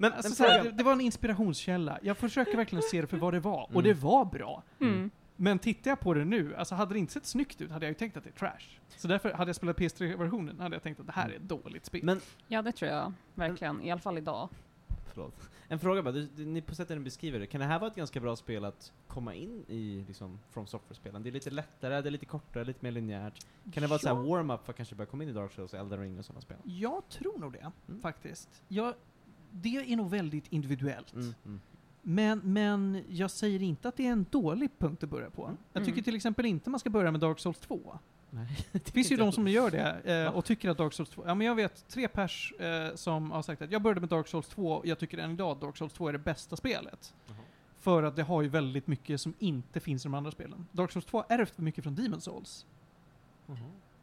[0.00, 0.70] Men Alltså, en så här, fråga.
[0.70, 1.98] det, det var en inspirationskälla.
[2.02, 3.82] Jag försöker verkligen se det för vad det var, och Mm.
[3.84, 4.62] det var bra.
[4.80, 5.10] Mm.
[5.36, 7.90] Men tittar jag på det nu, alltså hade det inte sett snyggt ut hade jag
[7.90, 8.78] ju tänkt att det är trash.
[8.96, 11.86] Så därför hade jag spelat PS3-versionen hade jag tänkt att det här är ett dåligt
[11.86, 12.00] spel.
[12.04, 13.82] Men, Ja, det tror jag verkligen.
[13.82, 14.48] I alla fall idag.
[15.14, 15.50] förlåt.
[15.70, 17.96] En fråga bara, du, ni på sättet ni beskriver det, kan det här vara ett
[17.96, 21.22] ganska bra spel att komma in i liksom From Software-spelen?
[21.22, 23.46] Det är lite lättare, det är lite kortare, lite mer linjärt.
[23.72, 25.74] Kan det vara så här warm-up för att kanske börja komma in i Dark Souls,
[25.74, 26.56] Elden Ring och sådana spel?
[26.64, 28.00] Jag tror nog det, Mm.
[28.00, 28.62] faktiskt.
[28.68, 28.94] Jag,
[29.50, 31.12] det är nog väldigt individuellt.
[31.14, 31.60] Mm, mm.
[32.02, 35.56] Men, men jag säger inte att det är en dålig punkt att börja på.
[35.72, 36.04] Jag tycker Mm.
[36.04, 37.98] till exempel inte man ska börja med Dark Souls 2.
[38.30, 41.24] Nej, Det finns ju de som gör det eh, och tycker att Dark Souls 2,
[41.26, 44.28] ja men jag vet tre pers eh, som har sagt att jag började med Dark
[44.28, 47.14] Souls 2 och jag tycker än idag att Dark Souls 2 är det bästa spelet.
[47.26, 47.36] Jaha.
[47.78, 50.66] För att det har ju väldigt mycket som inte finns i de andra spelen.
[50.72, 52.66] Dark Souls 2 är ärvt mycket från Demon Souls.
[53.46, 53.56] Jaha.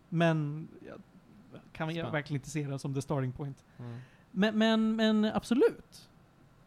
[0.09, 1.01] Men jag
[1.71, 3.65] kan jag verkligen inte se det som the starting point.
[3.80, 3.99] Mm.
[4.32, 6.09] Men, men, men absolut.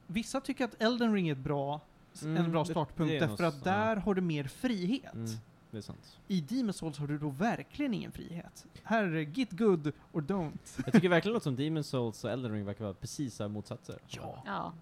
[0.07, 1.81] Vissa tycker att Elden Ring är ett bra,
[2.23, 5.15] Mm, en bra startpunkt därför att där har du mer frihet.
[5.15, 5.31] Mm,
[5.79, 6.19] det är sant.
[6.29, 8.67] I Demon Souls har du då verkligen ingen frihet.
[8.83, 10.81] Här är det get good or don't.
[10.85, 13.99] Jag tycker verkligen något som Demon Souls och Elden Ring verkar vara precis motsatser.
[14.07, 14.43] Ja.
[14.47, 14.73] Ja.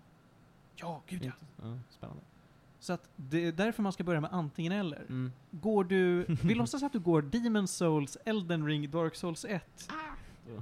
[0.76, 1.32] Ja, gud ja.
[1.62, 2.22] Ja, spännande.
[2.80, 5.00] Så att det är därför man ska börja med antingen eller.
[5.00, 5.32] Mm.
[5.50, 9.90] Går du, vill låtsas att du går Demon Souls, Elden Ring, Dark Souls 1.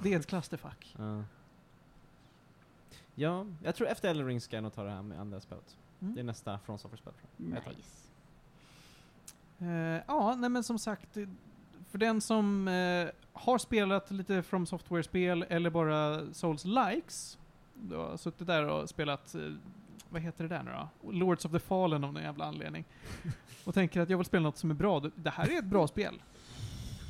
[0.03, 0.95] Det är ett clusterfuck.
[0.99, 1.23] Ja.
[3.15, 5.77] Ja, jag tror efter Elden Ring ska jag nog ta det här med andra spelet.
[6.01, 6.15] Mm.
[6.15, 7.13] Det är nästa From Software-spel.
[7.37, 8.04] Nice.
[9.69, 11.29] Eh, ja, nej men som sagt, det-
[11.91, 17.39] för den som eh, har spelat lite From Software-spel eller bara Souls-likes,
[17.75, 19.41] du har suttit där och spelat, eh,
[20.09, 20.71] vad heter det där nu
[21.03, 21.13] då?
[21.13, 22.85] Lords of the Fallen av någon jävla anledning.
[23.65, 25.01] Och tänker att jag vill spela något som är bra.
[25.01, 26.23] Det- Det här är ett bra spel.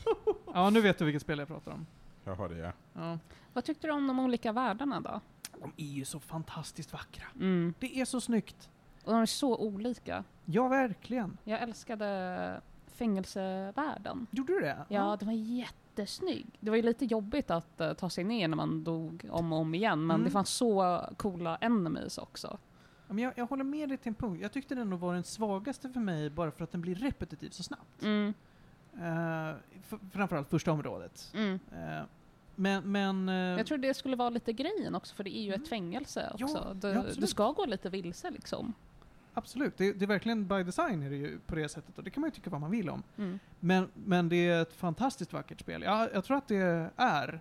[0.55, 1.87] Ja, nu vet du vilket spel jag pratar om.
[2.25, 2.73] Jag har det ja.
[2.93, 3.19] Ja.
[3.53, 5.21] Vad tyckte du om de olika världarna då?
[5.61, 7.25] De är ju så fantastiskt vackra.
[7.35, 7.75] Mm.
[7.79, 8.71] Det är så snyggt.
[9.05, 10.25] Och de är så olika.
[10.45, 11.39] Ja, verkligen.
[11.45, 14.27] Jag älskade fängelsevärlden.
[14.31, 14.77] Gjorde du det?
[14.89, 16.47] Ja, den var jättesnygg.
[16.61, 19.59] Det var ju lite jobbigt att eh, ta sig ner när man dog om och
[19.59, 20.25] om igen, men Mm.
[20.25, 22.59] det fanns så coola enemies också.
[23.09, 24.39] Ja, men jag, jag håller med dig till en punkt.
[24.43, 27.51] Jag tyckte den nog var den svagaste för mig bara för att den blir repetitiv
[27.51, 28.03] så snabbt.
[28.03, 28.35] Mm.
[29.03, 29.55] Uh,
[30.13, 31.33] framförallt första området.
[31.35, 31.59] Mm.
[31.73, 32.03] Eh,
[32.55, 33.29] men, men...
[33.29, 35.63] eh, Jag tror det skulle vara lite grejen också, för det är ju Mm.
[35.63, 36.65] ett fängelse Ja, också.
[36.69, 37.21] ja, du, absolut.
[37.21, 38.75] du ska gå lite vilse liksom.
[39.35, 42.11] Absolut, det, det är verkligen by design är det ju på det sättet och det
[42.11, 43.03] kan man ju tycka vad man vill om.
[43.19, 43.39] Mm.
[43.61, 45.83] Men, men det är ett fantastiskt vackert spel.
[45.83, 47.41] Ja, jag tror att det är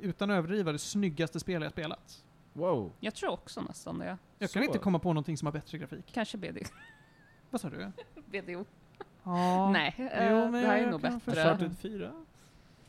[0.00, 2.24] utan att överdriva, det snyggaste spel jag spelat.
[2.52, 2.92] Wow.
[3.00, 4.18] Jag tror också nästan det.
[4.38, 4.54] Jag Så.
[4.54, 6.10] kan inte komma på någonting som har bättre grafik.
[6.12, 6.58] Kanske BD.
[7.50, 7.92] Vad sa du?
[8.40, 8.64] BDO.
[9.22, 9.70] Ja.
[9.70, 11.32] Nej, eh, Jo, men det här är jag nog bättre.
[11.32, 12.24] Uncharted 4?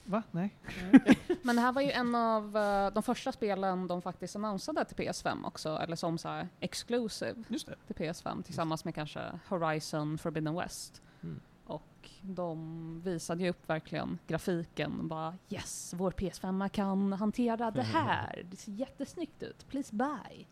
[0.05, 0.23] Va?
[0.31, 0.55] Nej.
[1.41, 4.95] Men det här var ju en av eh, de första spelen de faktiskt annonsade till
[4.95, 7.43] PS5 också, eller som så här exclusive
[7.87, 11.01] till PS5 tillsammans med kanske Horizon Forbidden West.
[11.23, 11.39] Mm.
[11.65, 18.45] Och de visade ju upp verkligen grafiken, bara yes, vår PS5 kan hantera det här.
[18.51, 20.45] Det ser jättesnyggt ut, please buy.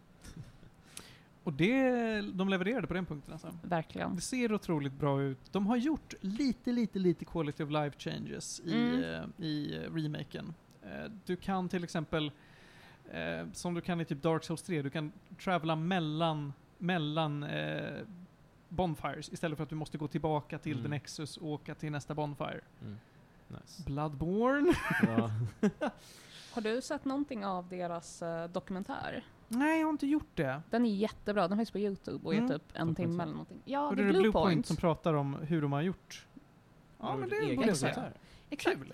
[1.43, 3.53] Och det, de levererade på den punkten alltså.
[3.63, 4.15] Verkligen.
[4.15, 5.53] Det ser otroligt bra ut.
[5.53, 9.03] De har gjort lite, lite, lite quality of life changes i, Mm.
[9.03, 10.53] eh, i eh, remaken.
[10.83, 12.31] Eh, Du kan till exempel,
[13.11, 15.11] eh, som du kan i typ Dark Souls 3, du kan
[15.43, 17.45] travela mellan, mellan
[18.69, 20.83] bonfires istället för att du måste gå tillbaka till Mm.
[20.83, 22.61] The Nexus och åka till nästa bonfire.
[22.81, 22.97] Mm.
[23.47, 23.83] Nice.
[23.85, 24.73] Bloodborne?
[25.03, 25.31] Ja.
[26.53, 29.25] Har du sett någonting av deras eh, dokumentär?
[29.47, 30.61] Nej, jag har inte gjort det.
[30.69, 32.49] Den är jättebra, den finns på Youtube och är Mm.
[32.49, 33.61] typ en timme eller någonting.
[33.65, 36.27] Ja, och det är Blue, Point som pratar om hur de har gjort.
[36.99, 38.03] Ja, men det borde jag säga.
[38.49, 38.77] Exakt.
[38.77, 38.93] Kul!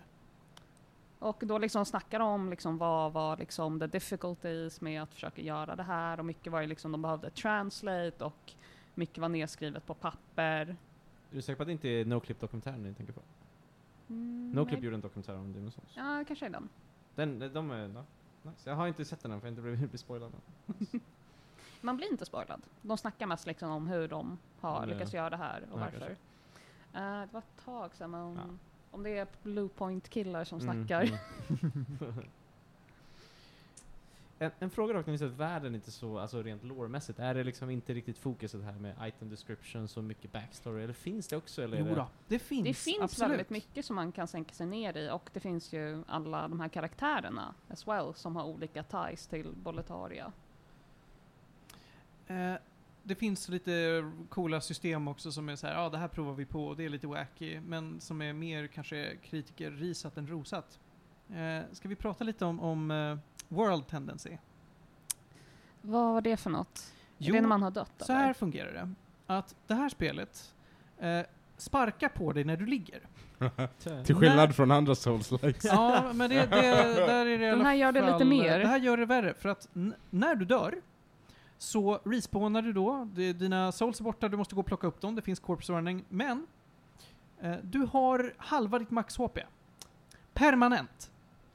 [1.20, 5.41] Och då liksom snackar de om liksom vad var liksom the difficulties med att försöka
[5.41, 8.53] göra det här och mycket var ju liksom de behövde translate och
[8.95, 10.62] mycket var nedskrivet på papper.
[11.32, 13.22] Är du säker på att det inte är Noclip-dokumentären ni tänker på?
[14.10, 14.84] Mm, Noclip nej.
[14.86, 15.93] gjorde en dokumentär om Souls.
[15.95, 16.70] Ja, kanske är den.
[17.20, 18.03] Den, de är, ja,
[18.51, 18.70] nice.
[18.70, 20.32] Jag har inte sett den än för jag inte blivit blivit spoilad.
[21.82, 22.61] Man blir inte spoilad.
[22.82, 25.84] De snackar mest liksom om hur de har det- lyckats göra det här och Ja,
[25.91, 26.09] varför.
[26.93, 28.41] Eh, det var ett tag sedan, men Ja.
[28.91, 31.01] om det är Blue Point-killar som Mm, snackar.
[31.03, 31.74] mm.
[34.40, 37.94] en, en fråga säger att världen inte så, alltså rent lårmässigt, är det liksom inte
[37.94, 41.64] riktigt fokuset här med item description, så mycket backstory, eller finns det också?
[41.64, 42.68] Eller är Jo det, då, det finns.
[42.68, 43.32] Det finns absolut.
[43.32, 46.60] väldigt mycket som man kan sänka sig ner i och det finns ju alla de
[46.60, 50.32] här karaktärerna as well som har olika ties till Boletaria.
[52.28, 52.54] Eh,
[53.04, 56.46] det finns lite coola system också som är så här, ja det här provar vi
[56.46, 60.80] på och det är lite wacky, men som är mer kanske kritiker risat än rosat.
[61.30, 63.18] Eh, ska vi prata lite om, om eh,
[63.50, 64.38] World Tendency?
[65.82, 66.93] Vad var det för något?
[67.18, 68.22] Jo, är det när man har dött så eller?
[68.24, 68.93] här fungerar det.
[69.34, 70.54] Att det här spelet
[71.00, 71.22] eh,
[71.58, 73.08] sparkar på dig när du ligger.
[74.06, 75.66] Till skillnad från andra souls-likes.
[75.66, 76.45] Ja, men det, det,
[76.95, 78.60] där är det i Den här gör det lite fall- mer.
[78.60, 79.68] Det här gör det värre, för att
[80.10, 80.82] när du dör
[81.58, 85.02] så respawnar du då, det, dina souls är borta, du måste gå och plocka upp
[85.02, 86.47] dem, det finns corpse running, men
[87.41, 89.38] eh, du har halva ditt max HP.
[90.34, 91.12] Permanent.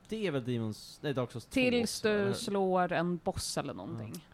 [0.09, 4.24] Det är väl Demons, nej Dark Souls 2 Tills du slår en boss eller någonting.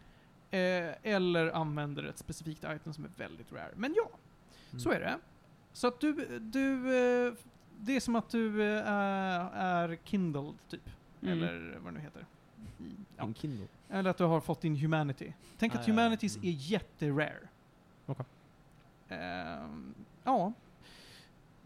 [0.51, 3.71] Eh, eller använder ett specifikt item som är väldigt rare.
[3.75, 4.09] Men ja,
[4.71, 4.79] Mm.
[4.79, 5.17] så är det.
[5.73, 6.73] Så att du, du
[7.27, 7.33] eh,
[7.79, 8.87] det är som att du eh,
[9.53, 10.89] är kindled, typ.
[11.21, 11.33] Mm.
[11.37, 12.25] Eller vad det nu heter.
[13.17, 13.23] Ja.
[13.23, 13.67] En Kindle.
[13.89, 15.33] Eller att du har fått din humanity.
[15.57, 16.01] Tänk Ah, att ja, ja.
[16.01, 16.47] humanities Mm.
[16.49, 17.47] är jätterare.
[18.05, 18.25] Okej.
[19.09, 19.93] Ehm,
[20.23, 20.53] ja.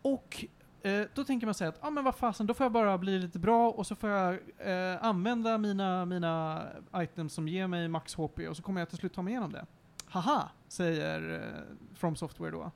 [0.01, 0.45] Och
[0.85, 2.97] eh, då tänker man säga att, ja ah, men vad fasen, då får jag bara
[2.97, 6.65] bli lite bra och så får jag eh, använda mina, mina
[6.95, 9.51] items som ger mig max HP och så kommer jag till slut ta mig igenom
[9.51, 9.65] det.
[10.05, 12.71] Haha, säger eh, From Software då.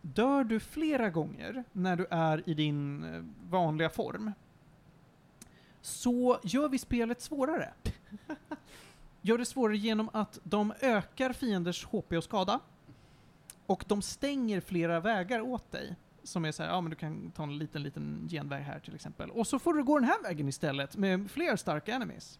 [0.00, 4.32] Dör du flera gånger när du är i din eh, vanliga form
[5.80, 7.72] så gör vi spelet svårare.
[9.20, 12.60] gör det svårare genom att de ökar fienders HP och skada.
[13.66, 15.96] Och de stänger flera vägar åt dig.
[16.24, 18.94] Som är så här, ja men du kan ta en liten, liten genväg här till
[18.94, 19.30] exempel.
[19.30, 22.38] Och så får du gå den här vägen istället med fler starka enemies.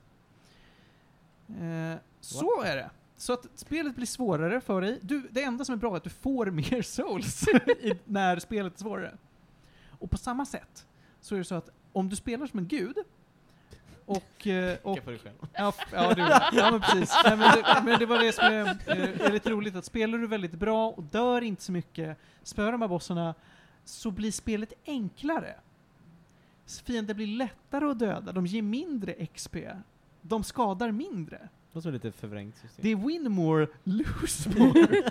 [1.48, 2.90] Eh, så är det.
[3.16, 4.98] Så att spelet blir svårare för dig.
[5.02, 8.74] Du, det enda som är bra är att du får mer souls i, när spelet
[8.74, 9.16] är svårare.
[9.98, 10.86] Och på samma sätt
[11.20, 12.96] så är det så att om du spelar som en gud
[14.06, 15.34] och, eh, och på dig själv.
[15.52, 17.14] Ja, ja, det, ja men precis.
[17.24, 20.18] Nej, men, det, men det var det som är, eh, är lite roligt, att spelar
[20.18, 23.34] du väldigt bra och dör inte så mycket, spöar de här bossarna,
[23.84, 25.54] så blir spelet enklare.
[26.66, 29.56] Fiender blir lättare att döda, de ger mindre XP,
[30.22, 31.38] de skadar mindre.
[31.38, 32.82] Det låter lite förvrängt system.
[32.82, 35.02] Det är win more, lose more.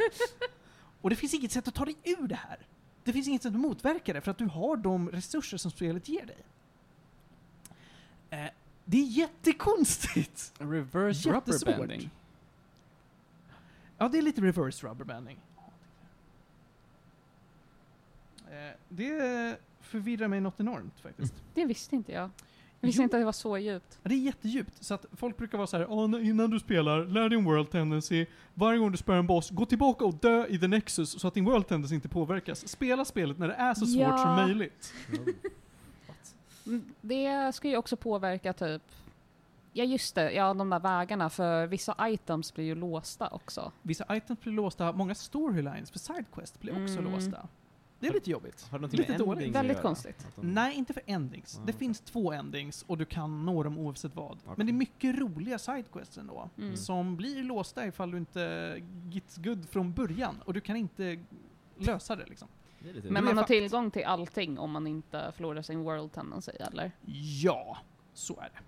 [1.01, 2.57] och det finns inget sätt att ta dig ur det här.
[3.03, 6.09] Det finns inget sätt att motverka det, för att du har de resurser som spelet
[6.09, 6.37] ger dig.
[8.29, 8.51] Eh,
[8.85, 10.53] det är jättekonstigt!
[10.57, 11.67] Reverse Jättesvårt.
[11.69, 12.09] rubberbanding.
[13.97, 15.39] Ja, det är lite reverse rubberbanding.
[18.37, 18.40] Eh,
[18.89, 21.33] det förvirrar mig något enormt faktiskt.
[21.53, 22.29] Det visste inte jag.
[22.79, 23.03] Jag visste Jo.
[23.03, 23.99] inte att det var så djupt.
[24.03, 27.05] Det är jättedjupt, så att folk brukar vara så här, "Åh, n- innan du spelar,
[27.05, 30.59] lär din world tendency, varje gång du spöar en boss, gå tillbaka och dö i
[30.59, 32.67] the nexus så att din world tendency inte påverkas.
[32.67, 34.17] Spela spelet när det är så svårt Ja.
[34.17, 34.93] som möjligt.
[36.65, 38.81] Mm, Det ska ju också påverka typ
[39.73, 43.71] Ja just det, ja de där vägarna för vissa items blir ju låsta också.
[43.81, 47.11] Vissa items blir låsta, många storylines för sidequest blir också Mm.
[47.11, 47.47] låsta.
[48.01, 48.67] Det är lite jobbigt.
[48.71, 49.55] Har det Lite dåligt.
[49.55, 49.81] Väldigt göra?
[49.81, 50.27] konstigt.
[50.35, 51.59] Nej, inte för endings.
[51.59, 54.31] Ah, det finns två endings och du kan nå dem oavsett vad.
[54.31, 54.53] Okej.
[54.57, 56.49] Men det är mycket roliga sidequests ändå.
[56.57, 56.77] Mm.
[56.77, 58.75] Som blir låsta ifall du inte
[59.11, 60.35] gets good från början.
[60.45, 61.19] Och du kan inte
[61.77, 62.47] lösa det liksom.
[62.79, 66.51] Det är Men man har tillgång till allting om man inte förlorar sin world tendency
[66.51, 66.91] eller?
[67.43, 67.77] Ja,
[68.13, 68.59] så är det.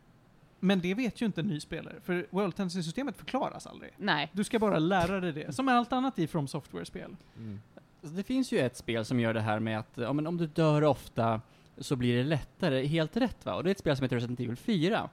[0.60, 3.92] Men det vet ju inte en ny spelare, för World Tendency-systemet förklaras aldrig.
[3.98, 4.32] Nej.
[4.34, 7.16] Du ska bara lära dig det, som med allt annat i From Software-spel.
[7.38, 7.62] Mm.
[8.04, 10.38] Alltså, Det finns ju ett spel som gör det här med att ja, men om
[10.38, 11.42] du dör ofta
[11.78, 12.86] så blir det lättare.
[12.86, 13.56] Helt rätt va?
[13.56, 15.10] Och det är ett spel som heter Resident Evil 4.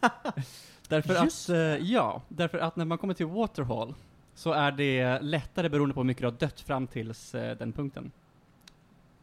[0.88, 3.94] därför Just att, eh, ja, därför att när man kommer till Waterhall
[4.34, 7.72] så är det lättare beroende på hur mycket du har dött fram tills eh, den
[7.72, 8.12] punkten.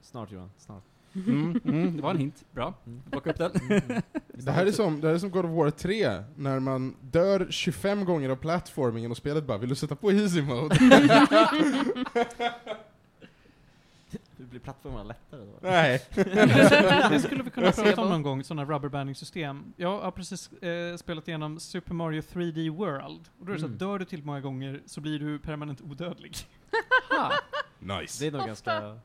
[0.01, 0.83] Snart Johan, snart.
[1.15, 2.43] Mm, mm, det var en hint.
[2.51, 2.73] Bra.
[2.87, 3.01] Mm.
[3.11, 3.51] Plocka upp den.
[3.69, 4.01] Mm.
[4.33, 7.47] Det här, är som, det här är som God of War 3, när man dör
[7.49, 10.75] 25 gånger av platformingen och spelet bara 'Vill du sätta på easy mode?'
[14.37, 15.53] Hur blir plattformarna lättare då?
[15.61, 16.01] Nej.
[17.09, 19.73] det skulle vi kunna prata om någon gång, sådana rubberbanding-system.
[19.77, 23.21] Jag har precis eh, spelat igenom Super Mario 3D World.
[23.39, 23.73] Och då är det så Mm.
[23.75, 26.35] att dör du till många gånger så blir du permanent odödlig.
[27.09, 27.31] Ha.
[27.81, 28.23] Nice.
[28.23, 28.71] Det är nog ganska...
[28.71, 28.97] Mm.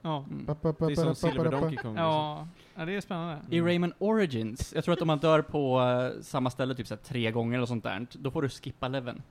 [0.46, 1.96] Det är som Silver Donkey Kong.
[1.96, 3.38] Ja, ja, det är spännande.
[3.50, 6.94] I Rayman Origins, jag tror att om man dör på eh, samma ställe typ så
[6.94, 9.22] här, tre gånger eller sånt där, då får du skippa leveln.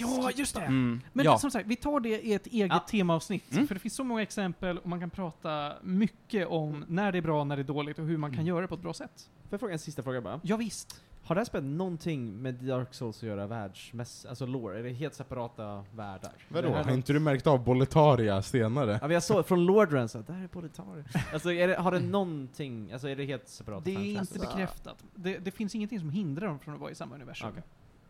[0.00, 0.60] Ja, just det!
[0.60, 1.00] Mm.
[1.12, 1.38] Men ja.
[1.38, 2.78] som sagt, vi tar det i ett eget Ja.
[2.78, 3.52] temaavsnitt.
[3.52, 3.66] Mm.
[3.66, 7.22] För det finns så många exempel och man kan prata mycket om när det är
[7.22, 8.46] bra, när det är dåligt och hur man kan Mm.
[8.46, 9.30] göra det på ett bra sätt.
[9.42, 10.40] Får jag fråga en sista fråga bara?
[10.42, 11.02] Ja, visst.
[11.28, 14.26] Har det här spelet någonting med Dark Souls att göra världsmäss...
[14.26, 14.78] Alltså lore?
[14.78, 16.30] Är det helt separata världar?
[16.48, 18.92] Vadå, har inte du märkt av Boletaria senare?
[18.92, 21.04] Ja men jag såg från Lordren så att det här är Boletaria.
[21.32, 23.84] Alltså är det, har det någonting, alltså är det helt separat?
[23.84, 25.04] Det är inte bekräftat.
[25.14, 27.48] Det, det finns ingenting som hindrar dem från att vara i samma universum.
[27.50, 27.62] Okej.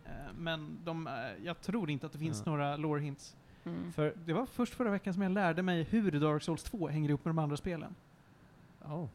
[0.05, 1.13] Eh, Men de, eh,
[1.45, 2.51] jag tror inte att det finns Ja.
[2.53, 3.37] några lore hints.
[3.65, 3.93] Mm.
[3.93, 7.09] För, Det var först förra veckan som jag lärde mig hur Dark Souls 2 hänger
[7.09, 7.95] ihop med de andra spelen.
[8.85, 9.07] oh.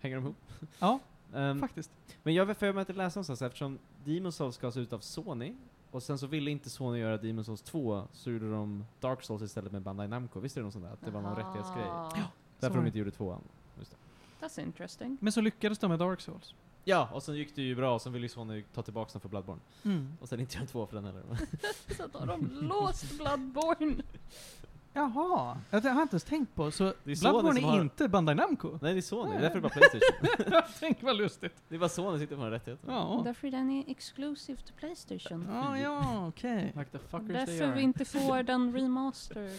[0.00, 0.36] Hänger de ihop?
[0.78, 0.98] Ja,
[1.34, 1.90] Ehm, faktiskt.
[2.22, 4.98] men jag vill för mig att jag läste någonstans eftersom Demon's Souls gavs ut av
[4.98, 5.54] Sony
[5.90, 9.42] och sen så ville inte Sony göra Demon's Souls 2 så gjorde de Dark Souls
[9.42, 10.40] istället med Bandai Namco.
[10.40, 10.92] Visst är det något sånt där?
[10.92, 11.84] Att det var någon rättighetsgrej?
[11.88, 12.10] Ah,
[12.60, 12.86] Därför var de det.
[12.86, 13.40] inte gjorde tvåan.
[14.40, 15.18] That's interesting.
[15.20, 16.54] Men så lyckades de med Dark Souls.
[16.84, 19.20] Ja, och sen gick det ju bra och sen ville ju Sony ta tillbaka den
[19.20, 19.60] för Bloodborne.
[19.84, 20.12] Mm.
[20.20, 21.22] Och sen inte göra två för den heller.
[21.96, 24.02] Så då har de låst Bloodborne.
[24.98, 26.70] Jaha, jag har inte ens tänkt på.
[26.70, 28.78] Så Det är Bloodborne är har- inte Bandai Namco?
[28.82, 29.42] Nej det är Sony, det är Nej.
[29.42, 30.62] därför det är bara Playstation.
[30.80, 31.54] Tänk vad lustigt.
[31.68, 32.90] det är bara Sony som sitter på den rättigheten.
[32.94, 35.48] Ja, Därför är den exclusive to Playstation.
[35.52, 36.72] ja, ja okej.
[36.76, 39.50] Like fuckers they Därför vi inte får den remaster.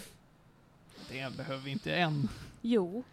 [1.10, 2.30] Det behöver vi inte än.
[2.62, 3.04] Jo.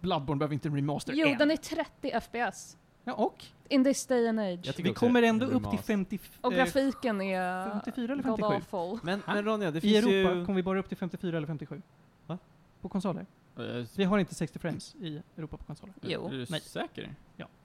[0.00, 1.38] Bloodborne behöver inte en remaster Jo, än.
[1.38, 2.76] den är 30 FPS.
[3.04, 3.44] Ja, och?
[3.68, 4.74] In this day and age.
[4.78, 5.86] Vi kommer ändå upp till remaster.
[5.86, 6.18] 50...
[6.40, 8.54] Och eh, grafiken är 54 eller god 57?
[8.76, 8.98] awful.
[9.02, 10.44] Men, men Ronja, det I finns Europa ju...
[10.46, 11.82] kommer vi bara upp till 54 eller 57.
[12.26, 12.38] Va?
[12.80, 13.26] På konsoler.
[13.58, 13.62] Eh,
[13.96, 15.94] Vi har inte 60 frames i Europa på konsoler.
[16.02, 16.26] Jo.
[16.26, 16.60] Är du Nej.
[16.60, 17.14] säker?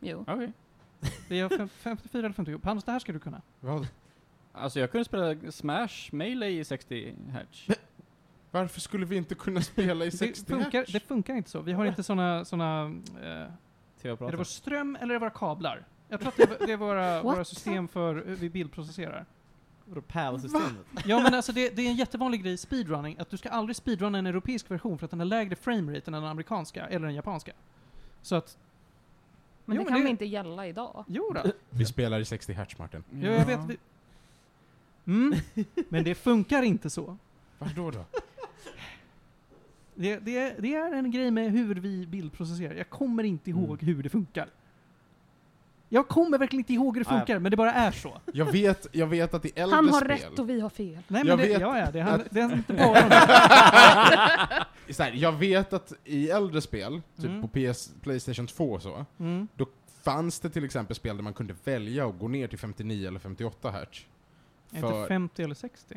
[0.02, 0.26] Jo.
[0.28, 0.52] Okej.
[1.30, 2.60] Vi har fem- 54 eller 57.
[2.60, 3.42] Panos, det här ska du kunna.
[3.60, 3.88] Vad?
[4.54, 7.76] Alltså jag kunde spela Smash Melee i 60 Hz.
[8.52, 10.92] Varför skulle vi inte kunna spela i Det 60 funkar, hertz?
[10.92, 11.62] det funkar inte så.
[11.62, 12.84] Vi har inte såna, såna
[13.24, 13.48] eh,
[14.06, 14.38] är det TV-apparater.
[14.38, 15.86] vår ström eller är det våra kablar?
[16.10, 19.26] Jag tror att det är, det är våra, våra system för hur vi bildprocesserar.
[19.86, 20.86] Vadå PAL-systemet?
[21.06, 23.76] Ja men alltså det, det är en jättevanlig grej i speedrunning, att du ska aldrig
[23.76, 27.16] speedrunna en europeisk version för att den har lägre framerate än den amerikanska, eller den
[27.16, 27.52] japanska.
[28.22, 28.58] Så att,
[29.66, 31.04] Men Jo, det men kan det- inte gälla idag?
[31.08, 31.52] jo då.
[31.70, 33.04] Vi spelar i 60 hertz Martin.
[33.12, 33.60] Ja, jag vet.
[33.68, 33.78] Vi,
[35.06, 35.40] mm,
[35.90, 37.18] men det funkar inte så.
[37.60, 38.06] Vadå då?
[39.96, 42.74] Det, det, är, det är en grej med hur vi bildprocesserar.
[42.76, 43.96] Jag kommer inte ihåg Mm.
[43.96, 44.50] hur det funkar.
[45.90, 48.22] Jag kommer verkligen inte ihåg hur det funkar, men det bara är så.
[48.34, 50.10] Jag vet, jag vet att i äldre Han har spel...
[50.18, 50.88] rätt och vi har fel.
[50.94, 52.96] Nej men Jag det, vet ja, ja, det, han, att- det är inte bara
[54.90, 57.42] så här, jag vet att i äldre spel, typ Mm.
[57.42, 59.48] på PS, Playstation 2 och så, Mm.
[60.04, 63.20] fanns det till exempel spel där man kunde välja att gå ner till 59 eller
[63.20, 64.06] 58 hertz.
[64.72, 65.96] Är Inte 50 eller 60?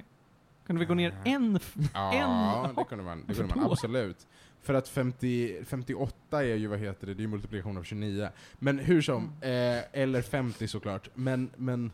[0.68, 1.32] Kunde vi gå ner Nej.
[1.34, 1.58] en...
[1.94, 2.12] Ja,
[2.68, 4.26] En- det kunde man, det kunde man absolut.
[4.62, 8.28] För att 50, 58 är ju, vad heter det, det är ju multiplikation av 29.
[8.58, 9.78] Men hur som, Mm.
[9.78, 11.08] eh, eller 50 såklart.
[11.14, 11.92] Men, men,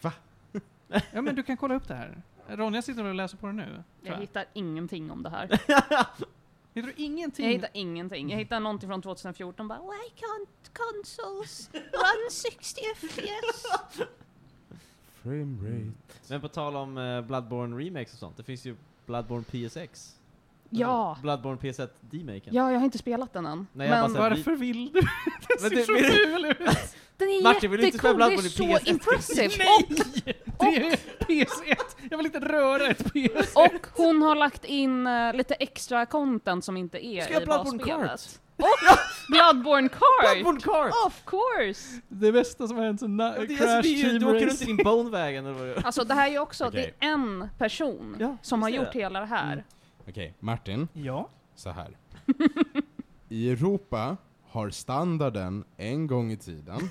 [1.12, 2.22] Ja men du kan kolla upp det här.
[2.48, 3.82] Ronja sitter och läser på det nu.
[4.02, 5.48] Jag Jag hittar ingenting om det här.
[6.74, 7.46] Hittar du ingenting?
[7.46, 8.30] Jag hittar ingenting.
[8.30, 13.66] Jag hittar någonting från 2014 bara Why can't consoles run 60 FPS?
[15.26, 15.92] Frame rate.
[16.28, 18.76] Men på tal om eh, Bloodborne remakes och sånt, det finns ju
[19.06, 20.12] Bloodborne PSX.
[20.70, 21.18] Ja.
[21.22, 22.54] Bloodborne PS1 D-maken.
[22.54, 23.66] Ja, jag har inte spelat den än.
[23.72, 25.00] Nej, jag men bara Varför vill du?
[25.48, 26.58] Det Men ser så ful ut!
[27.16, 28.90] den är Martin, vill du inte spela jättecool, det är Bloodborne så PS1?
[28.90, 29.54] impressive.
[29.58, 30.34] Nej!
[30.58, 30.96] Det är
[31.44, 31.76] PS1!
[32.10, 33.54] Jag vill inte röra ett PS1!
[33.54, 37.46] Och hon har lagt in eh, lite extra content som inte är Ska jag i
[37.46, 38.40] Bloodborne basspelet.
[38.56, 40.32] Och Bloodborne Kart!
[40.34, 40.92] Bloodborne Kart!
[41.06, 42.00] Of course!
[42.08, 44.26] Det bästa som har hänt sen Ja, na- det är Crash alltså, är Team du
[44.36, 45.86] åker runt i din Bonewagon eller vad det är.
[45.86, 46.94] Alltså det här är ju också, Okej.
[47.00, 48.98] det är en person Ja, som har gjort det.
[48.98, 49.52] hela det här.
[49.52, 49.64] Mm.
[50.08, 51.28] Okej, Martin, Ja.
[51.54, 51.96] så här.
[53.28, 54.16] I Europa
[54.48, 56.90] har standarden en gång i tiden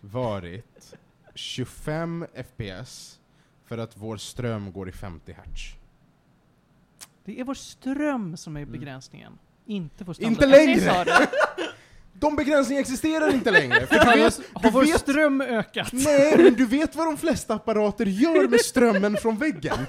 [0.00, 0.94] varit
[1.34, 3.20] 25 FPS
[3.64, 5.74] för att vår ström går i 50 Hz.
[7.24, 8.72] Det är vår ström som är Mm.
[9.68, 10.32] Inte vår standard.
[10.32, 11.04] Inte längre!
[12.20, 13.86] De begränsningarna existerar inte längre!
[13.86, 15.88] För du vet, har du vår vet, ström ökat?
[15.92, 19.76] nej, men du vet vad de flesta apparater gör med strömmen från väggen?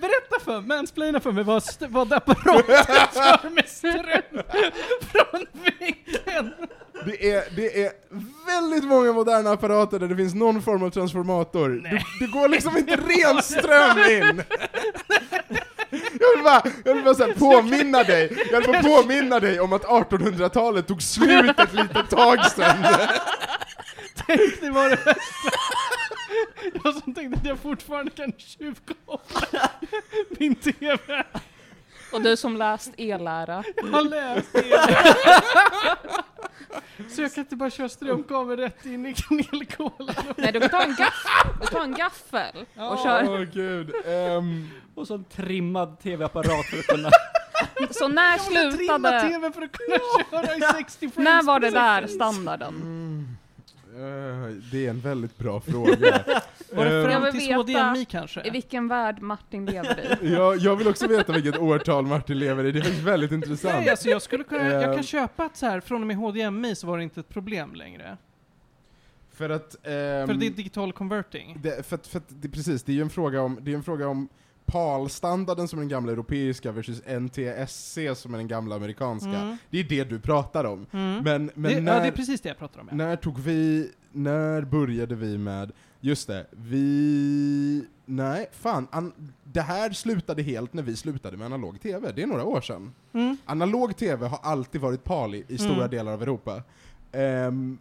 [0.00, 2.74] Berätta för mig, mansplaina för mig vad, st- vad apparaten
[3.14, 4.42] gör med ström
[5.00, 6.52] från väggen.
[7.06, 7.92] Det är, det är
[8.46, 11.68] väldigt många moderna apparater där det finns någon form av transformator.
[11.68, 14.42] Du, det går liksom inte ren ström in!
[16.20, 19.60] Jag vill bara, jag vill bara så här påminna dig, jag vill bara påminna dig
[19.60, 22.76] om att 1800-talet tog slut ett litet tag sedan.
[24.26, 25.50] Tänk det var det värsta.
[26.84, 29.70] Jag som tänkte att jag fortfarande kan tjuvkoppla
[30.38, 30.98] min TV.
[32.12, 33.64] Och du som läst e-lära.
[33.76, 34.64] Jag har läst det.
[37.10, 40.14] Så jag kan inte bara köra strömkabel rätt in i kanelkolan.
[40.36, 43.00] Nej, du kan ta en gaffel, du tar en gaffel och Ja.
[43.04, 43.28] kör.
[43.28, 43.92] Åh gud.
[44.06, 47.10] ehm, Och så en trimmad tv-apparat för att kunna...
[47.90, 49.98] Så när Jag slutade, TV för att kunna
[50.42, 52.74] köra i 60 frames när var det där standarden?
[52.74, 53.28] mm,
[53.94, 56.24] eh, det är en väldigt bra fråga.
[56.72, 58.46] Var det Ehm, Jag fram till veta HDMI kanske?
[58.46, 60.32] I vilken värld Martin lever i?
[60.32, 63.74] jag, jag vill också veta vilket årtal Martin lever i, det är faktiskt väldigt intressant.
[63.74, 64.94] Nej, alltså jag skulle kunna, jag Ehm.
[64.94, 67.74] kan köpa att så här, från och med HDMI så var det inte ett problem
[67.74, 68.16] längre.
[69.32, 69.76] För att...
[69.82, 69.90] För
[70.30, 71.58] ehm, det är digital converting.
[71.62, 73.74] Det, för, att- för att det, precis, det är ju en fråga om, det är
[73.76, 74.28] en fråga om
[74.66, 79.28] PAL-standarden som är den gamla europeiska versus NTSC som är den gamla amerikanska.
[79.40, 79.56] Mm.
[79.70, 80.86] Det är det du pratar om.
[80.92, 81.22] Mm.
[81.24, 82.86] Men, men det, när, ja, det är precis det jag pratar om.
[82.90, 82.96] Ja.
[82.96, 89.12] när tog vi, när började vi med, just det, vi, nej, fan, an,
[89.44, 92.92] det här slutade helt när vi slutade med analog TV, det är några år sedan.
[93.12, 93.36] Mm.
[93.44, 95.90] Analog TV har alltid varit PAL i, i stora Mm.
[95.90, 96.62] delar av Europa.
[97.12, 97.78] Ehm,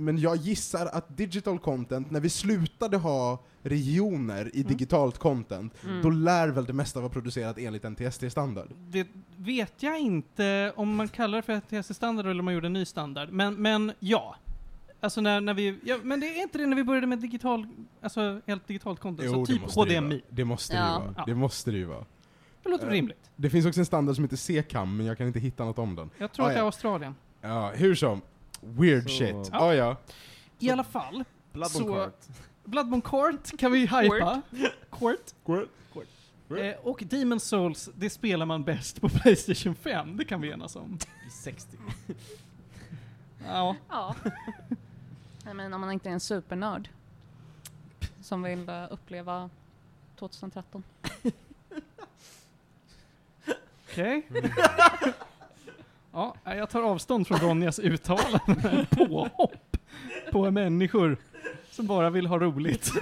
[0.00, 4.68] men jag gissar att digital content, när vi slutade ha regioner i Mm.
[4.72, 6.02] digitalt content, Mm.
[6.02, 8.68] då lär väl det mesta vara producerat enligt NTST-standard?
[8.88, 9.06] Det
[9.36, 12.84] vet jag inte om man kallar det för TC-standard eller om man gjorde en ny
[12.84, 13.28] standard.
[13.32, 14.36] Men, men ja.
[15.00, 17.66] Alltså när, när vi, ja, men det är inte det när vi började med digital,
[18.02, 20.14] alltså helt digitalt content, så det typ måste det ju HDMI.
[20.14, 20.22] vara.
[20.30, 20.86] Det måste det Ja.
[20.94, 21.14] ju vara.
[21.16, 21.24] Ja.
[21.26, 22.04] Det måste det ju vara.
[22.62, 23.30] Det låter Eh, rimligt.
[23.36, 25.94] Det finns också en standard som heter CCAM, men jag kan inte hitta något om
[25.96, 26.10] den.
[26.18, 26.66] Jag tror ah, att det är ja.
[26.66, 27.14] Australien.
[27.40, 28.20] Ja, hur som.
[28.60, 29.48] Weird Så- shit.
[29.52, 29.58] Ja.
[29.60, 29.96] Ah, ja.
[30.58, 32.26] I Så- alla fall, Bloodborne Så- Kart.
[32.64, 34.42] Bloodborne Court kan vi hypa.
[34.90, 35.34] Court.
[35.44, 35.68] Squirt.
[36.50, 40.76] Eh, och Demon Souls, det spelar man bäst på Playstation 5, det kan vi enas
[40.76, 40.98] om.
[41.26, 41.76] I 60.
[43.46, 43.76] Ja.
[43.88, 44.14] Ja.
[45.44, 46.88] Jag menar om man inte är en supernörd.
[48.20, 49.50] Som vill eh, uppleva
[50.18, 50.82] 2013.
[53.90, 54.26] Okej.
[56.44, 58.86] ja, jag tar avstånd från Ronjas uttalande.
[58.90, 59.76] Påhopp
[60.32, 61.16] på människor
[61.70, 62.92] som bara vill ha roligt.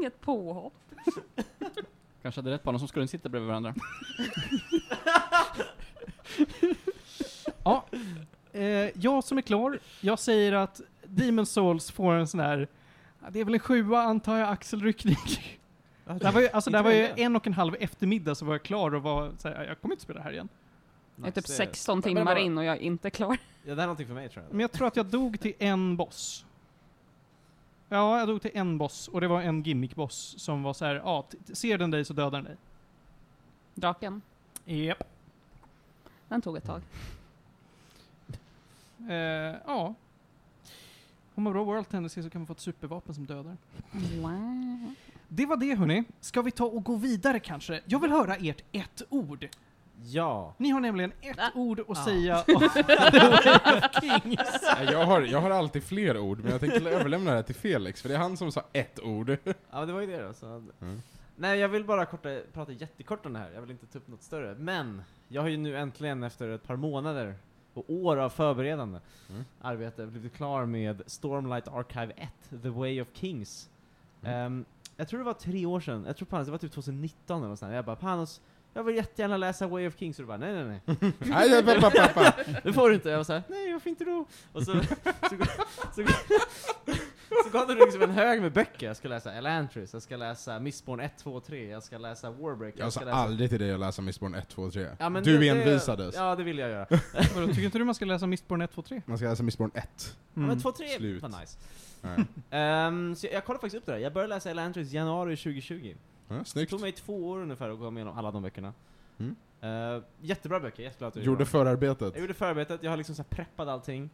[0.00, 0.72] Inget påhopp.
[2.22, 3.74] Kanske hade rätt på någon som skulle sitta bredvid varandra.
[7.64, 7.86] Ja,
[8.52, 8.62] eh,
[9.00, 12.68] jag som är klar, jag säger att Demon Souls får en sån här,
[13.30, 15.16] det är väl en sjua antar jag, axelryckning.
[16.04, 18.54] Det här var ju, alltså det var ju en och en halv eftermiddag så var
[18.54, 20.48] jag klar och var så här, jag kommer inte spela det här igen.
[21.20, 23.38] Jag är typ Nice, 16 Men timmar bara- in och jag är inte klar.
[23.64, 24.50] Ja, det är någonting för mig tror jag.
[24.52, 26.44] Men jag tror att jag dog till en boss.
[27.88, 30.94] Ja, jag dog till en boss och det var en gimmick-boss som var så här,
[30.94, 32.56] ja, ser den dig så dödar den dig.
[33.74, 34.22] Draken,
[34.64, 35.02] Japp.
[36.28, 36.82] den tog ett tag.
[39.10, 39.14] Eh,
[39.66, 39.94] ja.
[41.34, 43.56] Om man bra World Tendency så kan man få ett supervapen som dödar.
[43.92, 44.94] Wow.
[45.28, 46.04] Det var det hörni.
[46.20, 47.80] Ska vi ta och gå vidare kanske?
[47.86, 49.48] Jag vill höra ert ett ord.
[50.04, 50.54] Ja.
[50.58, 51.50] Ni har nämligen ett Ah.
[51.54, 51.94] ord att Ah.
[52.04, 52.82] säga om The
[53.28, 54.40] Way of Kings.
[54.92, 58.02] Jag har, jag har alltid fler ord, men jag tänkte överlämna det här till Felix,
[58.02, 59.36] för det är han som sa ett ord.
[59.70, 60.32] Ja, det var ju det då.
[60.32, 60.46] Så.
[60.46, 61.02] Mm.
[61.36, 63.50] Nej, jag vill bara korta, prata jättekort om det här.
[63.54, 64.54] Jag vill inte ta upp något större.
[64.58, 67.34] Men, jag har ju nu äntligen efter ett par månader
[67.74, 68.98] och år av förberedande
[69.30, 69.44] Mm.
[69.60, 73.68] arbete blivit klar med Stormlight Archive 1, The Way of Kings.
[74.22, 74.34] Mm.
[74.46, 74.64] Ehm,
[74.96, 77.48] jag tror det var tre år sedan, jag tror Panos, det var typ 2019 eller
[77.48, 77.72] något sånt.
[77.72, 78.40] Jag bara Panos,
[78.74, 81.12] jag vill jättegärna läsa Way of Kings, och du bara nej nej nej.
[81.18, 82.34] Nej, pappa, pappa.
[82.62, 83.08] Det får du inte.
[83.10, 84.24] Jag var såhär, nej varför inte då?
[84.52, 84.80] Och så, så,
[85.30, 85.36] så,
[85.94, 86.06] så,
[87.44, 88.86] så gav det liksom en hög med böcker.
[88.86, 92.74] Jag ska läsa Elantris, jag ska läsa Mistborn 1, 2, 3, jag ska läsa Warbreak,
[92.76, 93.16] Jag ska sa läsa...
[93.18, 94.86] aldrig till dig att läsa Mistborn 1, 2, 3.
[94.98, 96.14] Ja, men du det- envisades.
[96.14, 96.86] Ja, det vill jag göra.
[97.34, 99.02] Vadå, tycker inte du man ska läsa Mistborn 1, 2, 3?
[99.06, 100.16] Man ska läsa Mistborn 1.
[100.34, 101.22] Ja, men 2, 3 Slut.
[101.22, 101.58] var nice.
[102.50, 103.98] Ehm, så jag, jag kollade faktiskt upp det där.
[103.98, 105.94] Jag började läsa Elantris januari 2020.
[106.30, 106.70] Ja, Det snyggt.
[106.70, 108.72] tog mig två år ungefär att gå igenom alla de böckerna.
[109.18, 109.36] Mm.
[109.60, 112.14] Eh, jättebra böcker, jätteglad att du Gjorde förarbetet.
[112.14, 114.10] Jag gjorde förarbetet, jag har liksom så här preppat allting.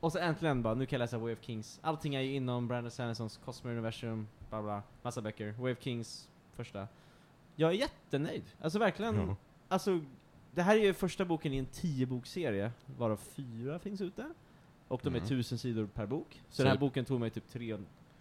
[0.00, 1.80] Och så äntligen bara, nu kan jag läsa Way of Kings.
[1.82, 5.52] Allting är ju inom Brandon Sandersons Cosmere Universum, bla bla, massa böcker.
[5.58, 6.88] Way of Kings, första.
[7.56, 8.42] Jag är jättenöjd.
[8.60, 9.16] Alltså verkligen.
[9.16, 9.36] Ja.
[9.68, 10.00] Alltså,
[10.54, 14.30] det här är ju första boken i en tio bokserie, varav fyra finns ute.
[14.88, 15.28] Och de är Mm.
[15.28, 16.42] tusen sidor per bok.
[16.50, 17.76] Så Så- den här boken tog mig typ tre,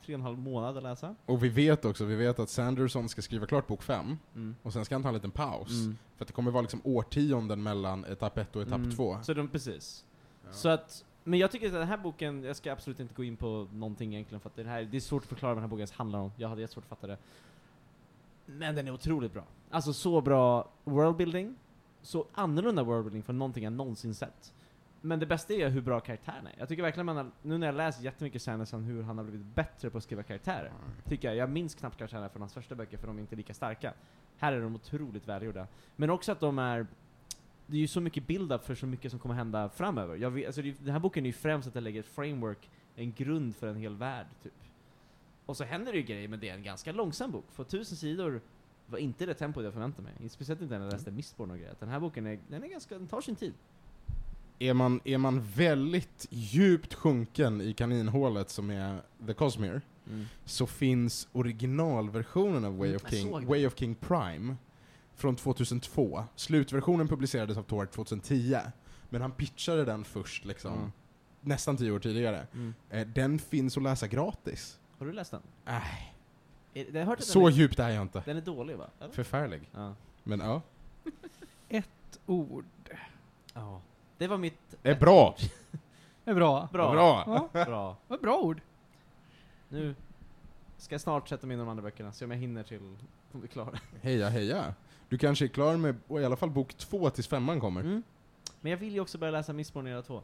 [0.05, 1.15] tre och en halv månad att läsa.
[1.25, 4.55] Och vi vet också, vi vet att Sanderson ska skriva klart bok 5, Mm.
[4.63, 5.69] och sen ska han ta en liten paus.
[5.71, 5.97] Mm.
[6.17, 8.95] För att det kommer vara liksom årtionden mellan etapp 1 och etapp Mm.
[8.95, 9.17] 2.
[9.23, 10.05] Så de, precis.
[10.51, 13.37] Så att, men jag tycker att den här boken, jag ska absolut inte gå in
[13.37, 15.69] på någonting egentligen för att det här, det är svårt att förklara vad den här
[15.69, 16.31] boken ens handlar om.
[16.37, 17.17] Jag hade jättesvårt att fatta det.
[18.45, 19.43] Men den är otroligt bra.
[19.69, 21.55] Alltså så bra worldbuilding,
[22.01, 24.53] så annorlunda worldbuilding från någonting jag någonsin sett.
[25.05, 26.59] Men det bästa är hur bra karaktärerna är.
[26.59, 29.55] Jag tycker verkligen man har, nu när jag läst jättemycket Sanderson hur han har blivit
[29.55, 30.71] bättre på att skriva karaktärer.
[31.09, 31.37] Tycker jag.
[31.37, 33.93] Jag minns knappt karaktärerna från hans första böcker för de är inte lika starka.
[34.37, 35.67] Här är de otroligt välgjorda.
[35.95, 36.87] Men också att de är
[37.67, 40.15] det är ju så mycket build-up för så mycket som kommer hända framöver.
[40.15, 42.69] Jag vet, alltså det, den här boken är ju främst att jag lägger ett framework,
[42.95, 44.53] en grund för en hel värld, typ.
[45.45, 47.45] Och så händer det ju grejer, men det är en ganska långsam bok.
[47.51, 48.41] För tusen sidor
[48.87, 50.29] var inte det tempo jag förväntade mig.
[50.29, 51.75] Speciellt inte när jag läste Mistborn och grejer.
[51.79, 53.53] Den här boken är, den är ganska, den tar sin tid.
[54.59, 59.81] Är man, är man väldigt djupt sjunken i kaninhålet som är The Cosmere,
[60.45, 63.47] så finns originalversionen av Way Mm, of King.
[63.47, 64.55] Way of King Prime,
[65.15, 66.23] från 2002.
[66.35, 68.57] Slutversionen publicerades av Tor 2010,
[69.09, 70.91] men han pitchade den först liksom, Mm.
[71.41, 72.47] nästan tio år tidigare.
[72.53, 72.73] Mm.
[72.89, 74.79] Eh, den finns att läsa gratis.
[74.97, 75.41] Har du läst den?
[75.65, 78.21] Äh, hört att så är, djupt är jag inte.
[78.25, 78.87] den är dålig va?
[78.99, 79.13] Eller?
[79.13, 79.61] Förfärlig.
[79.71, 79.95] Ja.
[80.23, 80.61] Men ja,
[81.69, 82.65] Ett ord.
[83.53, 83.81] ja.
[84.17, 84.75] Det var mitt...
[84.81, 85.35] det är bra!
[86.23, 86.69] Det är bra.
[86.71, 86.91] Bra.
[86.91, 87.23] Bra!
[87.53, 87.97] Ja, Bra.
[88.07, 88.61] vad bra ord.
[89.69, 89.95] Nu
[90.77, 92.79] ska jag snart sätta mig in i de andra böckerna, se om jag hinner till,
[93.31, 93.79] om vi är klara.
[94.01, 94.73] Heja heja!
[95.09, 97.81] Du kanske är klar med i alla fall bok två tills femman kommer?
[97.81, 98.03] Mm.
[98.61, 100.21] Men jag vill ju också börja läsa Mistborn era två.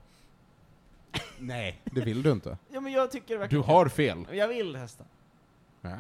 [1.40, 2.58] Nej, det vill du inte.
[2.70, 3.64] Ja men jag tycker Du verkligen...
[3.64, 4.26] har fel.
[4.32, 5.04] Jag vill hästa.
[5.82, 5.98] Ja,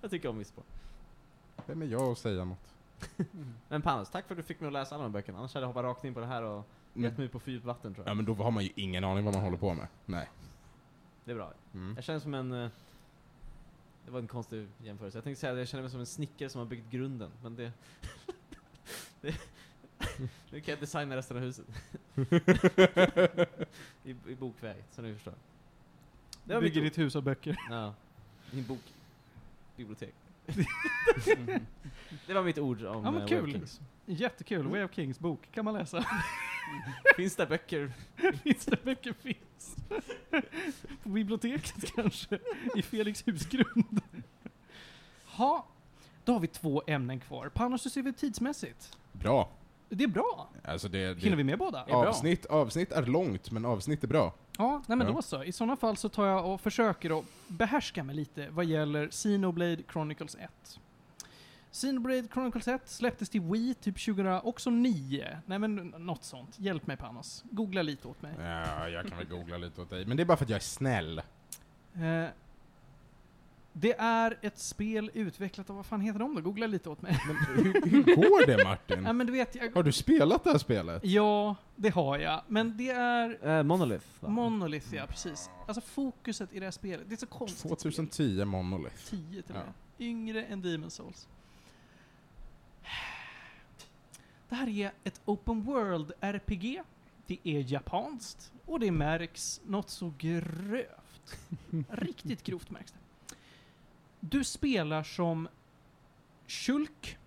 [0.00, 0.64] Jag tycker om Mistborn.
[1.66, 2.71] vem är jag att säga något?
[3.68, 5.38] Men Panos, tack för att du fick mig att läsa alla de böckerna.
[5.38, 7.64] Annars hade jag hoppat rakt in på det här och gett mig ut på djupt
[7.66, 8.10] vatten tror jag.
[8.10, 9.86] Ja men då har man ju ingen aning vad man håller på med.
[10.06, 10.28] Nej.
[11.24, 11.52] Det är bra.
[11.74, 11.94] Mm.
[11.94, 12.52] Jag känner som en...
[12.52, 12.70] eh,
[14.04, 15.18] Det var en konstig jämförelse.
[15.18, 17.56] Jag tänkte säga att jag känner mig som en snickare som har byggt grunden, men
[17.56, 17.72] det...
[19.20, 19.34] det
[20.50, 21.66] nu kan jag designa resten av huset.
[24.04, 25.34] I, I bokväg, så ni förstår.
[26.44, 27.56] Det var Bygger ditt hus av böcker.
[27.70, 27.94] Ja.
[28.50, 28.92] Min bok.
[29.76, 30.14] Bibliotek.
[32.26, 33.40] det var mitt ord om Ja, men eh, kul.
[33.40, 33.80] Way of Kings.
[34.06, 34.66] Jättekul.
[34.66, 36.04] Way of Kings bok kan man läsa.
[37.16, 37.92] Finns det böcker?
[38.42, 39.76] finns det böcker finns?
[41.02, 42.38] På biblioteket kanske?
[42.76, 44.00] I Felix husgrund?
[45.26, 45.66] Ha,
[46.24, 47.48] då har vi två ämnen kvar.
[47.48, 48.96] Panos, hur ser vi tidsmässigt?
[49.12, 49.50] Bra.
[49.88, 50.48] Det är bra.
[50.64, 51.84] Alltså det, Hinner det vi med båda?
[51.84, 54.34] avsnitt, avsnitt är långt, men avsnitt är bra.
[54.58, 55.12] Ja, nej men Ja.
[55.12, 55.44] då så.
[55.44, 59.82] I sådana fall så tar jag och försöker att behärska mig lite vad gäller Xenoblade
[59.92, 60.80] Chronicles 1.
[61.72, 65.26] Xenoblade Chronicles 1 släpptes till Wii typ 2009.
[65.46, 66.58] Nej men något sånt.
[66.58, 67.44] Hjälp mig Panos.
[67.50, 68.34] Googla lite åt mig.
[68.38, 70.06] Ja, jag kan väl googla lite åt dig.
[70.06, 71.18] Men det är bara för att jag är snäll.
[71.94, 72.24] Eh,
[73.72, 76.40] det är ett spel utvecklat av, vad fan heter de då?
[76.40, 77.18] Googla lite åt mig.
[77.26, 79.04] Men hur, hur går det Martin?
[79.06, 81.04] Ja men du vet, jag, Har du spelat det här spelet?
[81.04, 82.42] ja det har jag.
[82.48, 84.06] Men det är Eh, Monolith.
[84.20, 84.28] va?
[84.28, 85.50] Monolith, ja precis.
[85.66, 87.58] Alltså fokuset i det här spelet, det är så konstigt.
[87.60, 87.70] spel.
[87.70, 89.10] 2010 Monolith.
[89.10, 89.64] 10 till och Ja.
[89.64, 89.72] med.
[89.98, 91.28] Yngre än Demon Souls.
[94.48, 96.82] Det här är ett Open World RPG.
[97.26, 101.38] Det är japanskt och det märks något så grövt.
[101.90, 102.98] Riktigt grovt märks det.
[104.24, 105.48] Du spelar som
[106.46, 107.18] Shulk.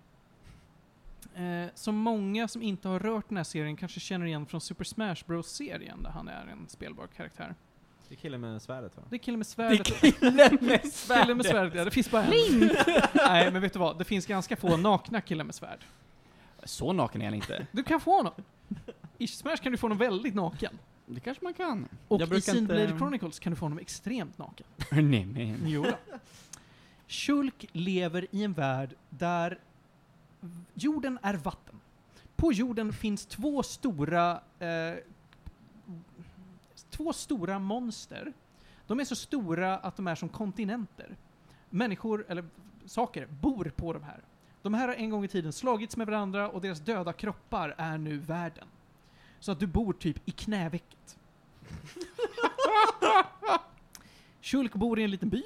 [1.34, 4.84] Eh, som många som inte har rört den här serien kanske känner igen från Super
[4.84, 7.54] Smash Bros-serien där han är en spelbar karaktär.
[8.08, 9.02] Det är killen med svärdet va?
[9.10, 9.86] Det är killen med svärdet.
[10.00, 12.30] killen med Killen med svärd, ja, det finns bara en.
[13.14, 13.98] Nej, men vet du vad?
[13.98, 15.84] Det finns ganska få nakna killar med svärd.
[16.64, 17.66] Så naken är han inte.
[17.72, 18.32] Du kan få honom.
[19.18, 20.78] I Smash kan du få honom väldigt naken.
[21.06, 21.88] Det kanske man kan.
[22.08, 24.66] Och Jag i Xenoblade inte- Chronicles kan du få honom extremt naken.
[24.90, 25.58] Nej men.
[25.64, 26.18] Jo då.
[27.06, 29.58] Shulk lever i en värld där
[30.74, 31.80] jorden är vatten.
[32.36, 34.94] På jorden finns två stora eh,
[36.90, 38.32] två stora monster.
[38.86, 41.16] De är så stora att de är som kontinenter.
[41.70, 42.44] Människor, eller
[42.86, 44.20] saker, bor på de här.
[44.62, 47.98] De här har en gång i tiden slagits med varandra och deras döda kroppar är
[47.98, 48.68] nu världen.
[49.40, 51.18] Så att du bor typ i knävecket.
[54.40, 55.42] Shulk bor i en liten by.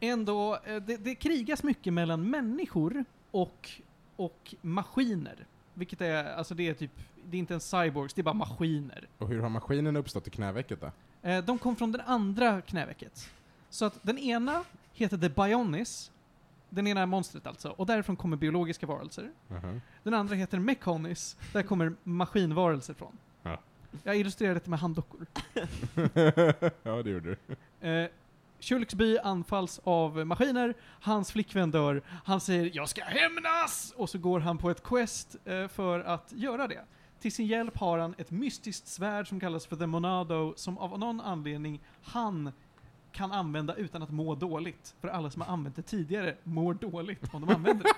[0.00, 3.70] Ändå, eh, det, det krigas mycket mellan människor och,
[4.16, 5.46] och maskiner.
[5.74, 6.90] Vilket är, alltså det är typ,
[7.24, 9.08] det är inte en cyborgs, det är bara maskiner.
[9.18, 10.90] Och hur har maskinen uppstått i knävecket då?
[11.22, 13.30] Eh, de kom från det andra knävecket.
[13.70, 16.12] Så att den ena heter The Bionis,
[16.68, 19.30] den ena är monstret alltså, och därifrån kommer biologiska varelser.
[19.50, 19.80] Aha.
[20.02, 23.18] Den andra heter Mechonis, där kommer maskinvarelser från.
[23.42, 23.60] Ja.
[24.02, 25.26] Jag illustrerade det med handdockor.
[26.82, 27.36] ja, det gjorde
[27.80, 27.88] du.
[27.88, 28.08] Eh,
[28.60, 34.40] Shulksby anfalls av maskiner, hans flickvän dör, han säger 'Jag ska hämnas!' och så går
[34.40, 36.84] han på ett quest eh, för att göra det.
[37.20, 40.98] Till sin hjälp har han ett mystiskt svärd som kallas för The Monado, som av
[40.98, 42.52] någon anledning han
[43.12, 44.94] kan använda utan att må dåligt.
[45.00, 47.92] För alla som har använt det tidigare mår dåligt om de använder det.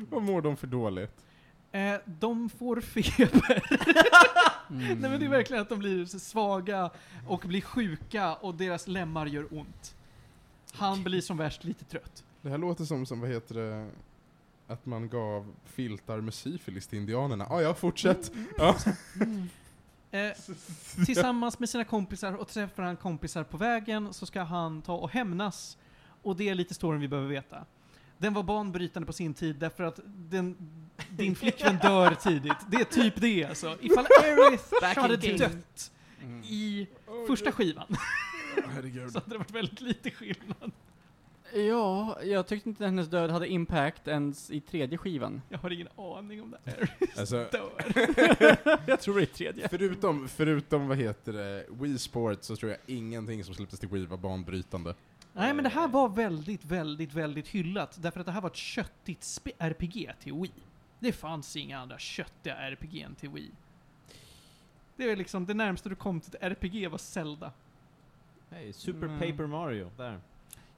[0.10, 1.26] Vad mår de för dåligt?
[1.72, 3.62] Eh, de får feber.
[4.70, 5.00] Mm.
[5.00, 6.90] Nej men det är verkligen att de blir svaga
[7.26, 9.94] och blir sjuka och deras lemmar gör ont.
[10.72, 12.24] Han blir som värst lite trött.
[12.42, 13.88] Det här låter som, som vad heter det,
[14.66, 17.46] att man gav filtar med syfilis till indianerna.
[17.50, 18.32] Ah, ja, fortsätt.
[18.58, 18.76] Ja.
[20.14, 20.32] Eh,
[21.06, 25.10] tillsammans med sina kompisar och träffar han kompisar på vägen så ska han ta och
[25.10, 25.78] hämnas.
[26.22, 27.64] Och det är lite storyn vi behöver veta.
[28.22, 30.56] Den var banbrytande på sin tid därför att den,
[31.10, 32.56] din flickvän dör tidigt.
[32.68, 33.76] Det är typ det alltså.
[33.80, 35.38] Ifall Aerith hade game.
[35.38, 35.92] dött
[36.24, 36.42] Mm.
[36.44, 36.86] i
[37.26, 37.96] första skivan
[38.68, 39.10] Herregud.
[39.12, 40.72] så hade det varit väldigt lite skillnad.
[41.54, 45.42] Ja, jag tyckte inte hennes död hade impact ens i tredje skivan.
[45.48, 46.96] Jag har ingen aning om det är.
[47.18, 47.72] Alltså, Dör.
[48.86, 49.68] jag tror det är tredje.
[49.68, 54.06] förutom, förutom vad heter det, Wii Sports så tror jag ingenting som släpptes till Wii
[54.06, 54.94] var banbrytande.
[55.32, 57.98] Nej men det här var väldigt, väldigt, väldigt hyllat.
[58.02, 60.52] Därför att det här var ett köttigt RPG till Wii.
[60.98, 63.50] Det fanns inga andra köttiga RPG'n till Wii.
[64.96, 67.52] Det är liksom det närmaste du kom till ett RPG var Zelda.
[68.50, 69.18] Hej, Super Mm.
[69.20, 70.20] Paper Mario, där.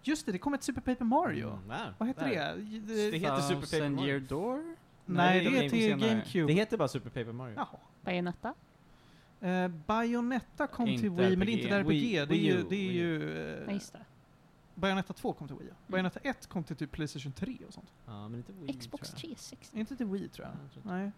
[0.03, 1.49] Just det, det kom ett Super Paper Mario.
[1.51, 2.55] Mm, där, Vad heter där.
[2.57, 2.95] det?
[2.95, 3.19] Det det?
[3.19, 4.09] heter Super Paper Mario.
[4.09, 4.77] Year Door?
[5.07, 5.97] Nej, det det är till.
[5.97, 6.47] GameCube.
[6.47, 7.55] Det heter bara Super Paper Mario.
[7.57, 7.79] Jaha.
[8.03, 8.55] Bayonetta.
[9.41, 12.19] Eh, Bayonetta kom Inte till Wii, men det är inte ett RPG.
[12.19, 12.21] RPG.
[12.21, 12.57] Wii- det är ju...
[12.57, 14.05] Wii U, Det är Wii ju Ja, eh, just det.
[14.75, 15.69] Bayonetta 2 kom till Wii.
[15.69, 15.75] ja.
[15.87, 17.93] Bayonetta 1 kom till typ Playstation 3 och sånt.
[18.07, 19.21] Ja, men inte Wii, Xbox tror jag.
[19.21, 19.79] 360.
[19.79, 20.55] Inte till Wii tror jag.
[20.55, 20.93] Ja, jag tror.
[20.93, 21.11] Nej.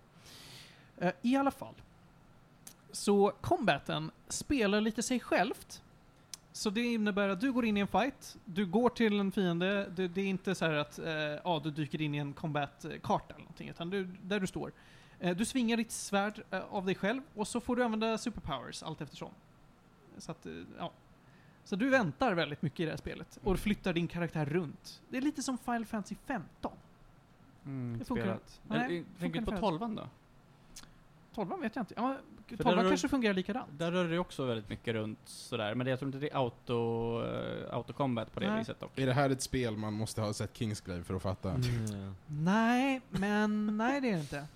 [0.96, 1.74] Eh, I alla fall.
[2.92, 5.82] Så combaten spelar lite sig självt.
[6.52, 9.90] Så det innebär att du går in i en fight, du går till en fiende,
[9.96, 13.34] det, det är inte så här att eh, ja, du dyker in i en combat-karta
[13.34, 14.72] eller någonting, utan du, där du står.
[15.18, 18.82] Eh, du svingar ditt svärd eh, av dig själv och så får du använda superpowers
[18.82, 19.30] allt eftersom.
[20.18, 20.92] Så att, eh, ja.
[21.66, 25.02] Så du väntar väldigt mycket i det här spelet och flyttar din karaktär runt.
[25.08, 26.72] Det är lite som Final Fantasy 15.
[27.64, 28.60] Mm, Det funkar spelat.
[28.68, 29.66] Nej, Eller, funkar Tänker du på ungefär.
[29.68, 30.08] tolvan då?
[31.34, 31.94] 12 vet jag inte.
[31.96, 32.16] Ja,
[32.48, 33.68] där 12 har du- kanske fungerar likadant.
[33.78, 36.36] Där rör det också väldigt mycket runt sådär, men det, jag tror inte det är
[36.36, 38.58] auto, uh, autocombat på det Nej.
[38.58, 38.98] viset dock.
[38.98, 41.50] Är det här ett spel man måste ha sett Kingsglaive för att fatta?
[41.50, 42.14] Mm.
[42.26, 44.46] Nej, men nej det är det inte.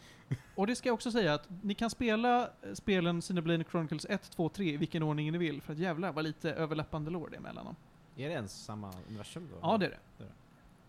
[0.60, 4.30] Och det ska jag också säga att ni kan spela eh, spelen Xenoblade Chronicles 1,
[4.30, 7.36] 2, 3 i vilken ordning ni vill, för att jävlar vad lite överlappande lår det
[7.36, 7.76] är mellan dem.
[8.16, 9.58] Är det ens samma universum då?
[9.62, 9.98] Ja, det är det.
[10.18, 10.34] Det är det.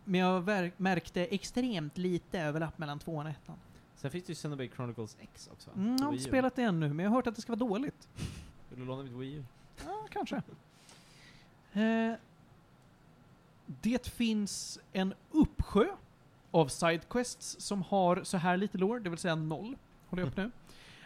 [0.04, 3.36] Men jag märkte extremt lite överlapp mellan 2 och 1.
[3.96, 5.70] Sen finns det ju Xenoblade Chronicles X också.
[5.76, 7.70] Mm, jag har inte spelat det ännu, men jag har hört att det ska vara
[7.70, 8.10] dåligt.
[8.70, 9.44] Vill du låna mitt Wii U?
[9.86, 10.42] Ja, kanske.
[11.74, 12.14] Eh,
[13.66, 15.86] det finns en uppsjö
[16.52, 19.78] av sidequests som har så här lite lore, det vill säga noll.
[20.10, 20.52] Håller jag upp nu.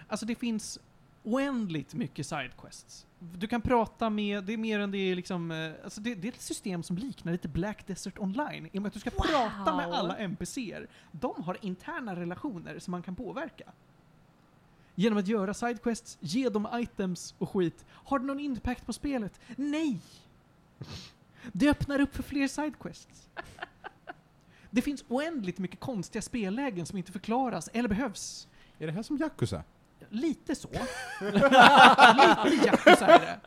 [0.08, 0.80] Alltså det finns
[1.24, 3.06] oändligt mycket sidequests.
[3.20, 6.28] Du kan prata med, det är mer än det är liksom, eh, alltså det, det
[6.28, 9.10] är ett system som liknar lite Black Desert Online, i och med att du ska
[9.10, 9.96] prata med Wow.
[9.96, 10.88] alla NPCer.
[11.12, 13.72] De har interna relationer som man kan påverka.
[14.96, 17.86] Genom att göra sidequests, ge dem items och skit.
[17.90, 19.40] Har det någon impact på spelet?
[19.56, 20.02] Nej!
[21.52, 23.30] Det öppnar upp för fler sidequests.
[24.76, 28.48] Det finns oändligt mycket konstiga spellägen som inte förklaras eller behövs.
[28.80, 29.64] Är det här som Yakuza?
[30.10, 30.70] Lite så.
[31.22, 33.40] Lite Yakuza är det.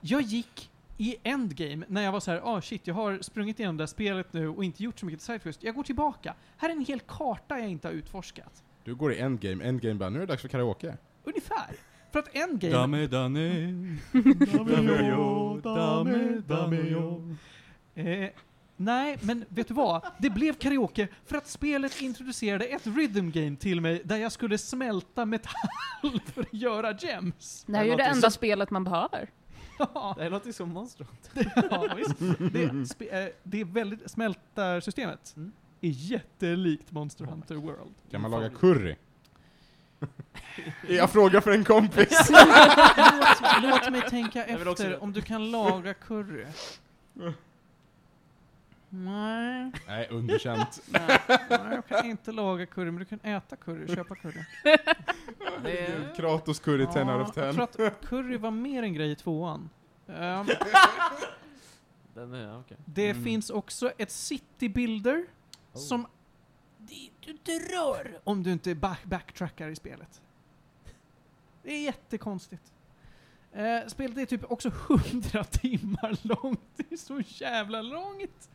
[0.00, 3.76] Jag gick i endgame när jag var så här, ah shit, jag har sprungit igenom
[3.76, 5.62] det här spelet nu och inte gjort så mycket sidequest.
[5.62, 6.34] Jag går tillbaka.
[6.56, 8.62] Här är en hel karta jag inte har utforskat.
[8.84, 10.96] Du går i endgame, endgame bara, nu är det dags för karaoke.
[11.24, 11.76] Ungefär.
[12.12, 12.74] För att endgame...
[12.74, 17.36] Dame, dame, Dame yo, dame, dame, yo.
[17.94, 18.28] Eh,
[18.76, 20.02] Nej, men vet du vad?
[20.18, 24.58] Det blev karaoke för att spelet introducerade ett rhythm game till mig där jag skulle
[24.58, 25.52] smälta metall
[26.34, 27.64] för att göra gems.
[27.66, 29.30] Det här är ju det enda som- spelet man behöver.
[29.78, 31.06] Ja, Det här låter ju som Monster
[31.70, 32.18] ja visst.
[32.38, 35.52] Det, spe- eh, det är väldigt, smältarsystemet Mm.
[35.80, 37.94] är jättelikt Monster Hunter World.
[38.10, 38.96] Kan man laga curry?
[40.88, 42.30] Jag frågar för en kompis.
[42.30, 46.46] låt, låt mig tänka vill också efter om du kan laga curry.
[48.96, 50.80] Nej, Nej, underkänt.
[50.90, 54.40] nej, jag kan inte laga curry, men du kan äta curry, köpa curry.
[56.16, 57.44] Kratos curry 10 out of 10.
[57.44, 59.70] Jag tror att curry var mer en grej i tvåan.
[62.14, 62.76] Den är, okej.
[62.84, 63.24] det Mm.
[63.24, 65.26] finns också ett city builder
[65.72, 65.80] Oh.
[65.80, 66.06] som
[66.78, 70.22] det- du inte rör om du inte back backtrackar i spelet.
[71.62, 72.72] Det är jättekonstigt.
[73.54, 76.60] Eh, spelet är typ också 100 timmar långt.
[76.76, 78.48] Det är så jävla långt.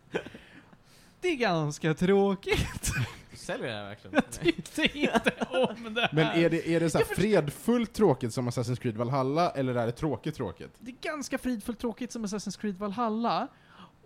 [1.22, 2.92] Det är ganska tråkigt.
[3.32, 4.14] Du säljer det här verkligen?
[4.16, 6.10] Jag tyckte inte om det här.
[6.12, 9.86] Men är det, är det så här fredfullt tråkigt som Assassin's Creed Valhalla, eller är
[9.86, 10.72] det tråkigt tråkigt?
[10.80, 13.48] Det är ganska fridfullt tråkigt som Assassin's Creed Valhalla.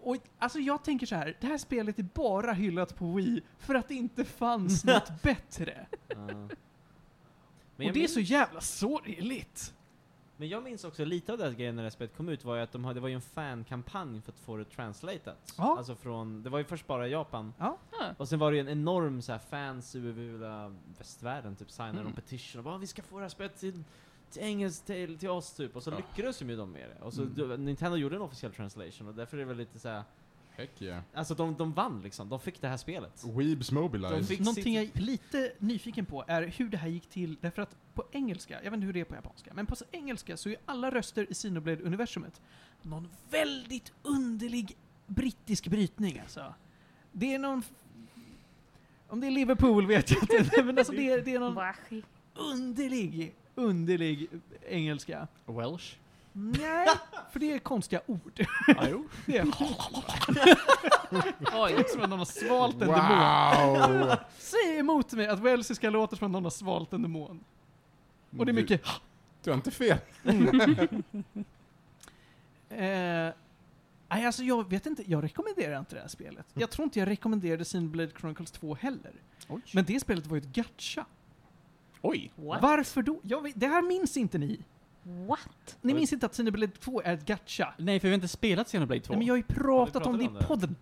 [0.02, 3.76] Och alltså jag tänker så här, det här spelet är bara hyllat på Wii för
[3.76, 5.86] att det inte fanns något bättre.
[7.76, 9.74] Men Och det är så jävla sorgligt.
[10.44, 12.56] Men jag minns också lite av det här grejen när det spelet kom ut var
[12.56, 15.54] ju att de hade, det var ju en fankampanj för att få det translatat.
[15.58, 15.78] Ja.
[15.78, 17.54] Alltså från, det var ju först bara i Japan.
[17.60, 17.78] Ja.
[18.18, 22.00] Och sen var det ju en enorm så här fans över hela västvärlden typ signade
[22.00, 22.08] Mm.
[22.08, 23.84] en petition och bara vi ska få det här spelet till,
[24.32, 25.76] till engelskt till, till oss typ.
[25.76, 25.98] Och så Ja.
[25.98, 27.06] lyckades de ju de med det.
[27.06, 27.34] Och så Mm.
[27.36, 30.04] då- Nintendo gjorde en officiell translation och därför är det väl lite så här.
[30.56, 31.02] Heck yeah.
[31.14, 32.30] alltså de, de vann liksom.
[32.30, 33.24] De fick det här spelet.
[33.38, 34.28] Weebs De mobilized.
[34.28, 37.76] fick Någonting jag är lite nyfiken på är hur det här gick till, därför att
[37.94, 40.56] på engelska, jag vet inte hur det är på japanska, men på engelska så är
[40.66, 42.42] alla röster i Xenoblade-universumet
[42.82, 46.54] någon väldigt underlig brittisk brytning alltså.
[47.12, 47.64] Det är någon...
[49.08, 51.58] Om det är Liverpool vet jag inte, men alltså det är, det är någon
[52.36, 54.30] underlig, underlig
[54.68, 55.28] engelska.
[55.46, 55.96] Welsh?
[56.34, 56.88] Nej,
[57.32, 58.46] för det är konstiga ord.
[58.68, 59.08] Ja, jo.
[59.26, 59.46] Det är
[61.54, 61.86] Oj.
[61.90, 64.00] som att någon har svalt en demon.
[64.00, 64.16] Wow!
[64.38, 67.44] Säg emot mig att welsiska låter som att någon har svalt en demon.
[68.38, 68.90] Och det är mycket Du,
[69.44, 69.98] du har inte fel.
[72.70, 73.34] Eh,
[74.10, 76.46] nej, alltså jag vet inte, jag rekommenderar inte det här spelet.
[76.54, 79.12] Jag tror inte jag rekommenderade Xenoblade Chronicles 2 heller.
[79.48, 79.62] Oj.
[79.74, 81.06] Men det spelet var ju ett gacha.
[82.02, 82.32] Oj.
[82.36, 82.62] What?
[82.62, 83.20] Varför då?
[83.24, 84.60] Jag vet, det här minns inte ni.
[85.04, 85.78] What?
[85.82, 87.74] Ni minns inte att Xenoblade 2 är ett gacha.
[87.78, 89.14] Nej, för vi har inte spelat Xenoblade 2.
[89.14, 90.76] Nej, men jag har ju pratat pratade om det i podden.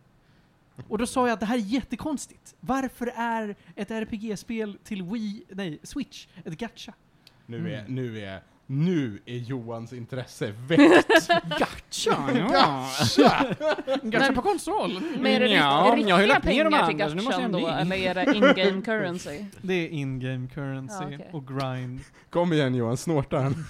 [0.88, 2.56] Och då sa jag att det här är jättekonstigt.
[2.60, 6.94] Varför är ett RPG-spel till Wii, nej, Switch, ett gacha?
[7.52, 7.95] Nu är, Mm.
[7.95, 11.28] nu är, nu är Johans intresse väckt.
[11.60, 11.76] Gacha?
[11.90, 13.56] Tja!
[14.03, 15.02] Gacha på konsol?
[15.19, 17.10] Men är det Ja, rikt- jag har ju riktiga lagt ner de pengar till andra,
[17.10, 19.45] så nu måste jag gachan då, eller är det in-game currency?
[19.61, 21.30] Det är in-game currency Ja, okej.
[21.34, 21.99] och grind.
[22.30, 23.56] Kom igen Johan, snorta den.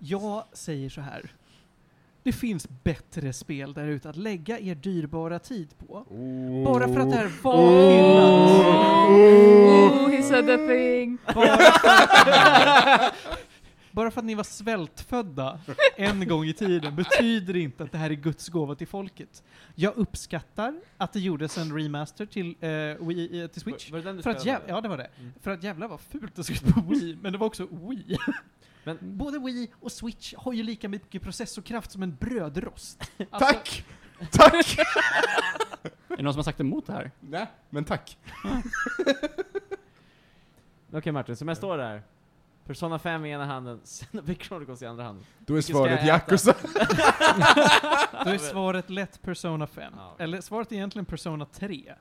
[0.00, 1.30] Jag säger så här.
[2.24, 6.06] Det finns bättre spel där ute att lägga er dyrbara tid på.
[6.64, 8.40] Bara för att det här var hyllat.
[10.00, 11.18] Oh, he said the thing!
[11.34, 13.10] Bara för,
[13.90, 15.60] bara för att ni var svältfödda
[15.96, 19.42] en gång i tiden betyder inte att det här är Guds gåva till folket.
[19.74, 23.90] Jag uppskattar att det gjordes en remaster till, eh, Wii, eh, till Switch.
[23.90, 25.10] Var det den du För att jävla, ja det var det.
[25.20, 25.32] Mm.
[25.42, 28.16] För att jävla vad fult det såg ut på Wii, men det var också Wii.
[28.84, 33.10] Men- Både Wii och Switch har ju lika mycket processorkraft som en brödrost.
[33.30, 33.84] Alltså, Tack!
[34.30, 34.78] Tack!
[36.08, 37.10] Är det någon som har sagt emot det här?
[37.20, 38.18] Nej, men tack.
[40.92, 42.02] Okej Martin, som jag står där.
[42.66, 45.24] Persona 5 i ena handen, Xenoblade Chronicles i andra handen.
[45.38, 46.06] Då är svaret?
[46.06, 46.54] Yakuza.
[48.24, 49.92] Då är svaret lätt Persona 5.
[49.96, 50.16] Ja.
[50.18, 51.94] Eller svaret är egentligen Persona 3.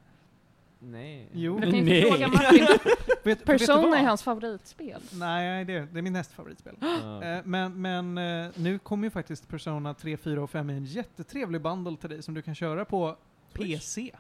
[0.86, 1.30] Nej.
[1.34, 1.60] Jo.
[1.60, 2.12] Men du kan ju Nej.
[2.12, 2.68] fråga Martin,
[3.24, 5.02] Vet, Persona är hans favoritspel.
[5.12, 6.76] Nej, det, det är min näst favoritspel.
[7.24, 10.86] Eh, men men eh, nu kommer ju faktiskt Persona 3, 4 och 5 i en
[10.86, 13.18] jättetrevlig bundle till dig som du kan köra på
[13.54, 13.70] Switch?
[13.70, 14.12] PC.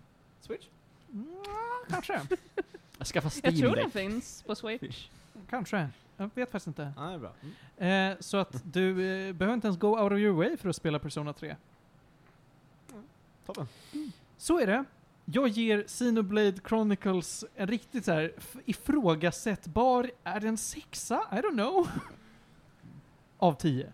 [0.42, 0.68] Switch?
[1.12, 1.28] Mm,
[1.90, 2.22] kanske.
[2.98, 3.84] Jag skaffar Jag Steam tror Deck.
[3.84, 5.08] den finns på Switch.
[5.50, 5.90] kanske.
[6.18, 6.94] Jag vet faktiskt inte.
[6.98, 7.32] Är bra.
[7.78, 8.12] Mm.
[8.12, 10.76] Eh, så att du eh, behöver inte ens go out of your way för att
[10.76, 11.56] spela Persona 3.
[13.46, 13.68] Toppen.
[14.38, 14.86] Så är det.
[15.26, 18.34] Jag ger Xenoblade Chronicles en riktigt så här
[18.66, 21.24] ifrågasättbar, är det en sexa?
[21.32, 21.88] I don't know.
[23.38, 23.94] Av tio.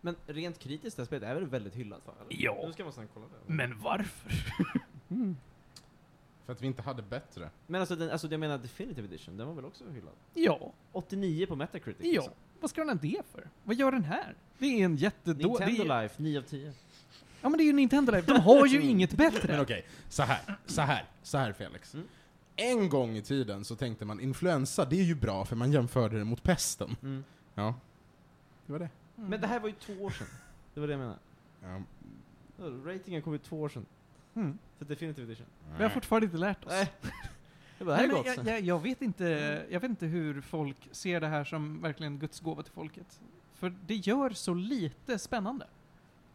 [0.00, 2.06] Men rent kritiskt, det här spelet är väl väldigt hyllat?
[2.06, 2.12] Va?
[2.20, 2.42] eller?
[2.42, 2.62] Ja.
[2.66, 3.52] Nu ska man snart kolla det.
[3.52, 4.32] Men varför?
[5.10, 5.36] Mm.
[6.46, 7.50] För att vi inte hade bättre.
[7.66, 10.12] Men alltså, den, alltså jag menar Definitive Edition, den var väl också hyllad?
[10.34, 10.72] Ja.
[10.92, 12.12] 89 på Metacritic Ja.
[12.12, 12.32] liksom.
[12.60, 13.48] Vad ska den ha det för?
[13.64, 14.34] Vad gör den här?
[14.58, 15.46] Det är en jättedålig...
[15.46, 16.72] Nintendo det är, Life, 9 av 10.
[17.42, 19.60] Ja men det är ju Nintendo Life, de har ju inget Men bättre.
[19.60, 21.94] okej, så här, så här, så här Felix.
[21.94, 22.06] Mm.
[22.56, 26.18] En gång i tiden så tänkte man influensa, det är ju bra för man jämförde
[26.18, 26.96] det mot pesten.
[27.02, 27.24] Mm.
[27.54, 27.74] Ja.
[28.66, 28.88] Det var det.
[29.18, 29.30] Mm.
[29.30, 30.26] Men det här var ju två år sedan.
[30.74, 31.18] Det var det jag menade.
[31.62, 31.82] Ja.
[32.92, 33.86] Ratingen kom ju två år sedan.
[34.34, 34.58] Mm.
[34.78, 35.46] För Definitive Edition.
[35.76, 36.72] Vi har fortfarande inte lärt oss.
[36.72, 36.92] Nej.
[37.78, 38.46] Det bara, det här Nej, är men gott.
[38.46, 39.24] jag, jag, jag, vet inte,
[39.70, 43.20] jag vet inte hur folk ser det här som verkligen Guds gåva till folket.
[43.54, 45.66] För det gör så lite spännande.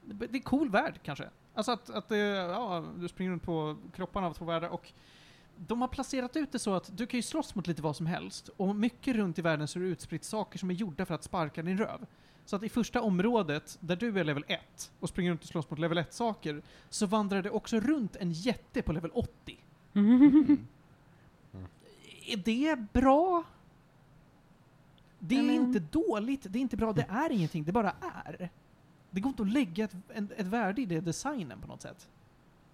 [0.06, 1.30] Det är cool värld kanske.
[1.54, 4.92] Alltså att, att det, ja, du springer runt på kropparna av två världar och
[5.58, 8.06] de har placerat ut det så att du kan ju slåss mot lite vad som
[8.06, 11.16] helst och mycket runt i världen så är det utspritt saker som är gjorda för
[11.16, 12.06] att sparka din röv.
[12.46, 15.70] Så att i första området, där du är level 1 och springer runt och slåss
[15.70, 19.60] mot level 1-saker, så vandrar det också runt en jätte på level 80.
[22.28, 23.44] Är det bra?
[25.20, 27.94] Det är men- inte dåligt, det är inte bra, det är ingenting, det bara
[28.26, 28.50] är.
[29.16, 32.08] Det går inte att lägga ett, en, ett värde i det designen på något sätt.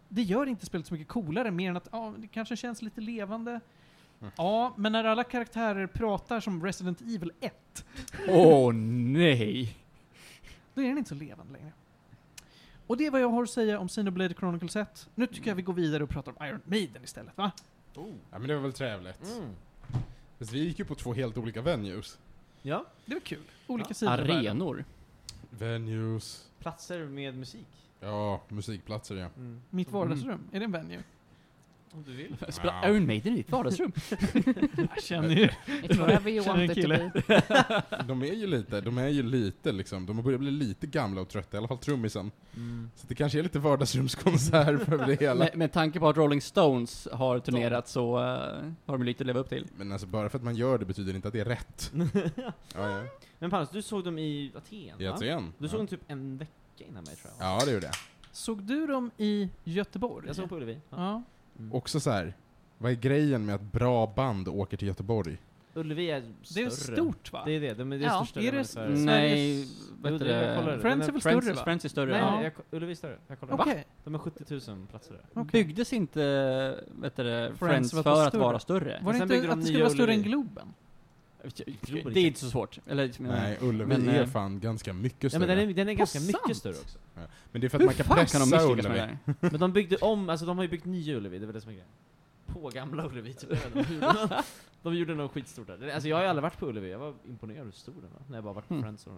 [0.10, 3.02] Det gör inte spelet så mycket coolare, mer än att ja, det kanske känns lite
[3.02, 3.52] levande.
[4.22, 4.34] Mm.
[4.38, 7.86] Ja, men när alla karaktärer pratar som Resident Evil 1,
[8.30, 9.78] Åh nej!
[10.74, 11.72] då är den inte så levande längre.
[12.88, 15.10] Och det är vad jag har att säga om Xenoblade Chronicles 1.
[15.16, 17.52] Nu tycker jag vi går vidare och pratar om Iron Maiden istället, va?
[17.96, 18.14] Oh.
[18.32, 19.38] ja men det var väl trevligt.
[19.38, 19.50] Mm.
[20.40, 22.18] Fast vi gick ju på två helt olika venues.
[22.62, 23.44] Ja, Det var kul.
[23.68, 23.94] Olika Ja.
[23.94, 24.12] sidor.
[24.14, 24.86] Arenor.
[25.60, 26.50] Venues.
[26.60, 27.68] platser med musik.
[28.00, 29.30] Ja, musikplatser ja.
[29.38, 29.62] Mm.
[29.70, 31.04] Mitt vardagsrum, är det en venue?
[31.94, 32.36] Om du vill.
[32.50, 32.90] Spela Ja.
[32.90, 33.92] Iron Maiden i ditt vardagsrum.
[34.78, 35.48] Jag känner ju...
[35.68, 38.04] It's whatever you Känner en want it to be.
[38.08, 41.22] De är ju lite, de är ju lite liksom, de har börjat bli lite gamla
[41.22, 42.32] och trötta, i alla fall trummisen.
[42.56, 42.92] Mm.
[42.96, 45.36] Så det kanske är lite vardagsrumskonsert över det hela.
[45.36, 48.24] med, med tanke på att Rolling Stones har turnerat så eh,
[48.86, 49.68] har de lite att leva upp till.
[49.78, 51.92] Men alltså bara för att man gör det betyder inte att det är rätt.
[52.76, 53.04] Ja, ja.
[53.40, 55.14] Men Panos, du såg dem i Aten I va?
[55.14, 55.54] Aten.
[55.58, 55.78] Du såg ja.
[55.78, 56.52] dem typ en vecka
[56.90, 57.48] innan mig tror jag.
[57.48, 57.96] Ja, det gjorde jag.
[58.32, 60.28] Såg du dem i Göteborg?
[60.28, 60.78] Jag såg på Ullevi.
[60.90, 60.98] Ja.
[60.98, 61.24] Ja.
[61.60, 61.74] Mm.
[61.74, 62.34] Också så här.
[62.78, 65.38] vad är grejen med att bra band åker till Göteborg?
[65.74, 66.22] Ullevi är
[66.56, 66.96] Det är större.
[66.96, 67.44] stort va?
[67.46, 68.26] Det är det, de är det Ja.
[68.26, 68.90] största Är det ungefär.
[68.94, 69.66] s- Nej,
[70.20, 70.80] det.
[70.82, 71.64] Friends är väl Friends, större va?
[71.64, 72.12] Friends är större.
[72.12, 72.44] Nej, Ja.
[72.44, 73.18] jag, Ullevi är större.
[73.28, 73.54] Jag kollar.
[73.54, 73.86] Okej.
[74.04, 75.22] De har 70 000 platser där.
[75.34, 75.64] okej.
[75.64, 76.22] Byggdes inte
[77.02, 78.60] vet du, det, Friends för att vara större?
[78.60, 79.00] större?
[79.04, 80.22] Var det inte de att det skulle vara större än.
[80.22, 80.68] Globen?
[81.84, 82.80] Det är inte så svårt.
[82.88, 85.40] Eller, Nej, Ullevi men, är eh, fan ganska mycket Ja, större.
[85.40, 86.28] men den är, den är ganska sant?
[86.46, 86.98] mycket större också.
[87.52, 89.18] Men det är för att Hur man kan pressa kan de Ullevi.
[89.40, 91.70] Men de byggde om, alltså de har ju byggt nya Ullevi, det var det som
[91.70, 91.90] är grejen.
[92.46, 93.50] På gamla Ullevi typ.
[93.74, 94.30] De?
[94.84, 95.90] De gjorde något skitstort där.
[95.94, 98.22] Alltså jag har ju aldrig varit på Ullevi, jag var imponerad hur stor den var.
[98.28, 98.84] När jag bara varit på Mm.
[98.84, 99.14] Friends och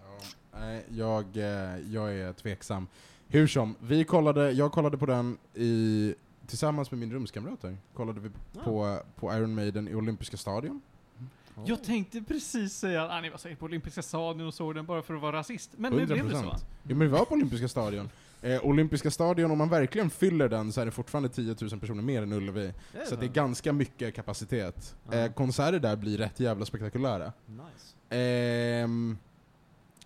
[0.00, 0.18] Ja,
[0.60, 2.86] nej, jag, eh, jag är tveksam.
[3.28, 6.14] Hur som, vi kollade, jag kollade på den i,
[6.46, 8.30] tillsammans med min rumskamrat här, kollade vi
[8.64, 10.80] på, på Iron Maiden i Olympiska stadion.
[11.66, 14.86] Jag tänkte precis säga att ah, ni var säkert på Olympiska stadion och såg den
[14.86, 15.70] bara för att vara rasist.
[15.76, 16.42] Men nu blev det så.
[16.42, 16.56] 100%.
[16.88, 18.10] Jo men vi var på Olympiska stadion.
[18.42, 22.02] Eh, Olympiska stadion, om man verkligen fyller den så är det fortfarande 10 000 personer
[22.02, 22.72] mer än Ullevi.
[23.08, 24.94] Så det är ganska mycket kapacitet.
[25.10, 25.14] Ja.
[25.18, 27.32] Eh, konserter där blir rätt jävla spektakulära.
[27.46, 27.96] Nice.
[28.16, 29.18] Ehm,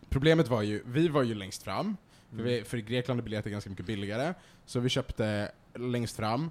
[0.09, 1.97] problemet var ju, vi var ju längst fram,
[2.31, 2.47] för, Mm.
[2.47, 4.35] vi, för i Grekland är biljetter ganska mycket billigare,
[4.67, 6.51] så vi köpte längst fram.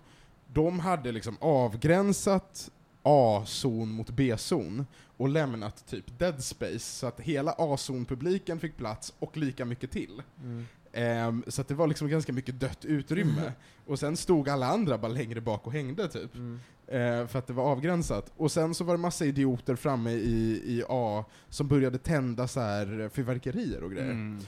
[0.54, 2.72] De hade liksom avgränsat
[3.06, 4.86] A-zon mot B-zon
[5.18, 10.22] och lämnat typ dead space, så att hela A-zon-publiken fick plats och lika mycket till.
[10.44, 10.66] Mm.
[10.94, 13.52] Ehm, så att det var liksom ganska mycket dött utrymme.
[13.86, 16.36] och sen stod alla andra bara längre bak och hängde typ.
[16.36, 16.60] Mm.
[16.88, 18.32] Eh, för att det var avgränsat.
[18.38, 22.60] Och sen så var det massa idioter framme i, i A som började tända så
[22.60, 24.12] här fyrverkerier och grejer.
[24.12, 24.40] Mm.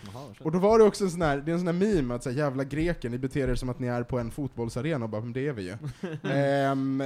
[0.43, 2.23] Och då var det också en sån här, det är en sån här meme att
[2.23, 5.09] så här, jävla greken, ni beter er som att ni är på en fotbollsarena och
[5.09, 5.77] bara, men det är vi ju.
[6.31, 7.01] Ehm,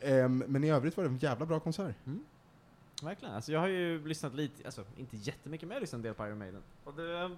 [0.00, 1.96] ehm, men i övrigt var det en jävla bra konsert.
[3.02, 3.34] Verkligen.
[3.34, 6.14] Alltså jag har ju lyssnat lite, alltså inte jättemycket, men jag har lyssnat en del
[6.14, 6.62] på Iron Maiden.
[6.84, 7.30] Och det,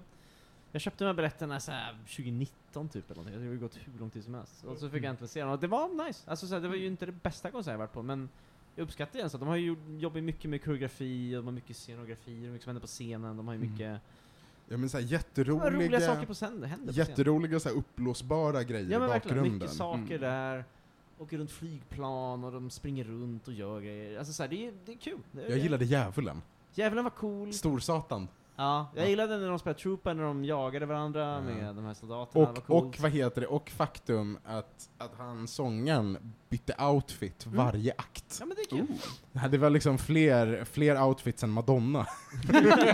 [0.73, 3.41] jag köpte de här biljetterna så här 2019 typ eller någonting.
[3.41, 4.65] Det har ju gått hur lång tid som helst.
[4.65, 5.51] Och så fick jag äntligen se dem.
[5.51, 6.31] Och det var nice.
[6.31, 8.29] Alltså så här, det var ju inte det bästa konsert jag varit på, men
[8.75, 9.31] jag uppskattar det.
[9.31, 12.63] Så de har ju jobbat mycket med koreografi, och de har mycket scenografi, och mycket
[12.65, 13.37] som händer på scenen.
[13.37, 13.71] De har ju Mm.
[13.73, 14.01] mycket
[14.71, 17.69] Ja men så här, de har jätteroliga, roliga saker på scenen, händer på jätteroliga så
[17.69, 19.59] här, uppblåsbara grejer Ja i men verkligen, bakgrunden.
[19.59, 20.21] mycket saker Mm.
[20.21, 20.65] där.
[21.19, 24.19] Åker runt flygplan och de springer runt och gör grejer.
[24.19, 25.19] Alltså så här, det, är, det är kul.
[25.33, 26.43] Det är, Jag gillade djävulen.
[26.75, 27.53] Djävulen var cool.
[27.53, 28.29] Storsatan.
[28.61, 31.41] Ja, jag gillade när de spelade Trooper, när de jagade varandra Ja.
[31.41, 32.53] med de här soldaterna.
[32.53, 37.47] det var Och, och vad heter det, och faktum att, att han sångaren bytte outfit
[37.47, 37.57] Mm.
[37.59, 38.37] varje akt.
[38.41, 38.97] Ja men det är kul.
[39.33, 42.07] Ja, Det var liksom fler, fler outfits än Madonna.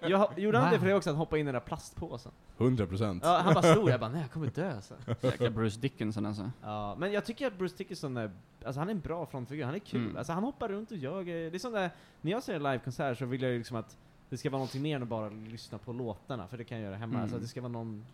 [0.00, 0.80] Jag, gjorde han det Wow.
[0.80, 2.32] för det också, att hoppa in i den där plastpåsen?
[2.58, 3.22] 100 procent.
[3.26, 4.94] Ja, han bara stod jag bara nej jag kommer dö så.
[5.20, 6.50] Jäkla Bruce Dickinson alltså.
[6.62, 8.30] Ja, men jag tycker att Bruce Dickinson är,
[8.64, 10.00] alltså han är en bra frontfigur, han är kul.
[10.04, 10.16] Mm.
[10.16, 11.24] Alltså han hoppar runt och gör.
[11.24, 13.96] Det är som där, när jag ser en livekonsert så vill jag ju liksom att
[14.32, 16.84] det ska vara någonting mer än att bara lyssna på låtarna, för det kan jag
[16.84, 17.18] göra hemma.
[17.18, 17.34] Mm.
[17.34, 18.06] Att det ska vara någon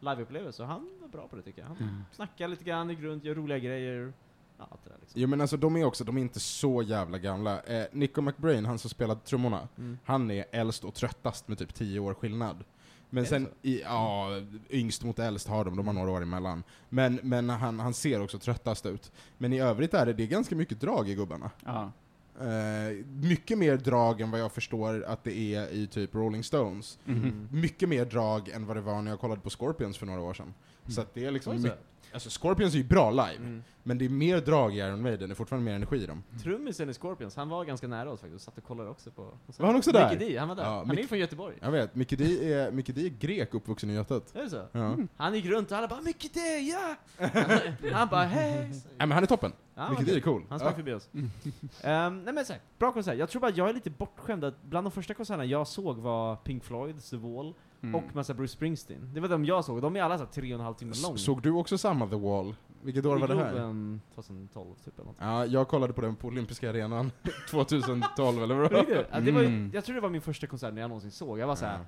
[0.00, 1.68] liveupplevelse, och han var bra på det tycker jag.
[1.68, 2.02] Han Mm.
[2.12, 4.12] snackar lite grann, gick runt, gör roliga grejer.
[4.58, 5.20] Ja, det där liksom.
[5.20, 7.60] Jo men alltså de är också, de är inte så jävla gamla.
[7.62, 9.98] Eh, Nico McBrain, han som spelade trummorna, Mm.
[10.04, 12.64] han är äldst och tröttast med typ 10 år skillnad.
[13.10, 13.50] Men sen, så?
[13.68, 14.28] i, ja,
[14.70, 16.62] yngst mot äldst har de, de har några år emellan.
[16.88, 19.12] Men, men han, han ser också tröttast ut.
[19.38, 21.50] Men i övrigt är det, det är ganska mycket drag i gubbarna.
[21.64, 21.92] Ja.
[22.40, 26.98] Eh, mycket mer drag än vad jag förstår att det är i typ Rolling Stones.
[27.04, 27.48] Mhm.
[27.52, 30.34] Mycket mer drag än vad det var när jag kollade på Scorpions för några år
[30.34, 30.54] sedan.
[30.88, 31.62] Så att det är liksom Oj, så.
[31.62, 31.80] mycket,
[32.16, 33.62] alltså Scorpions är ju bra live, Mm.
[33.82, 36.22] men det är mer drag i Iron Maiden, det är fortfarande mer energi i dem.
[36.42, 39.22] Trummisen i Scorpions, han var ganska nära oss faktiskt, satt och kollade också på...
[39.58, 40.10] Var han också där?
[40.10, 40.62] Mickey D, han var där.
[40.64, 41.56] Ja, han Mick- är från Göteborg.
[41.60, 44.36] Jag vet, Mickey D är, Mickey D är grek uppvuxen i Götet.
[44.36, 44.62] Är det så?
[44.72, 44.96] Ja.
[45.16, 46.96] Han gick runt och alla bara 'Mickey D, ja!'
[47.92, 49.52] Han bara 'Hej!' Nej men han är toppen.
[49.74, 50.04] Ja, Mickey.
[50.04, 50.42] D är cool.
[50.48, 50.76] Han sprang Ja.
[50.76, 51.08] förbi oss.
[51.82, 53.18] Ehm, nej men så här, bra konsert.
[53.18, 56.36] Jag tror bara jag är lite bortskämd att bland de första konserterna jag såg var
[56.36, 57.54] Pink Floyd, The Wall
[57.88, 57.94] Mm.
[57.94, 59.10] och massa Bruce Springsteen.
[59.14, 60.92] Det var de jag såg, de är alla så här tre och en halv timme
[61.02, 61.14] lång.
[61.14, 62.54] S- Såg du också samma The Wall?
[62.82, 63.50] Vilket år I var det här?
[63.52, 65.16] Globen 2012 typ eller något.
[65.20, 67.12] Ja, jag kollade på den på olympiska arenan
[67.50, 68.72] 2012 eller vad?
[68.72, 69.70] Ja, det var ju, Mm.
[69.74, 71.38] jag tror det var min första konsert när jag någonsin såg.
[71.38, 71.84] Jag var så här, Ja.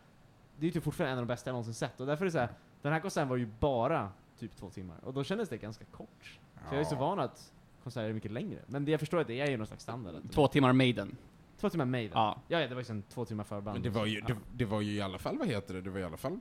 [0.56, 2.00] det är ju typ fortfarande en av de bästa jag någonsin sett.
[2.00, 2.48] Och därför är det så här,
[2.82, 4.08] den här konserten var ju bara
[4.38, 4.96] typ två timmar.
[5.04, 6.38] Och då kändes det ganska kort.
[6.68, 7.52] För jag är så van att
[7.82, 8.58] konserter är mycket längre.
[8.66, 10.14] Men det jag förstår att det är ju någon slags standard.
[10.32, 11.16] Två timmar Maiden.
[11.60, 12.12] Två timmar Maiden.
[12.14, 12.38] Ja.
[12.48, 13.74] Ja, ja, det var ju sen två timmar förband.
[13.74, 15.90] Men det var, ju, det, det var ju i alla fall, vad heter det, det
[15.90, 16.38] var i alla fall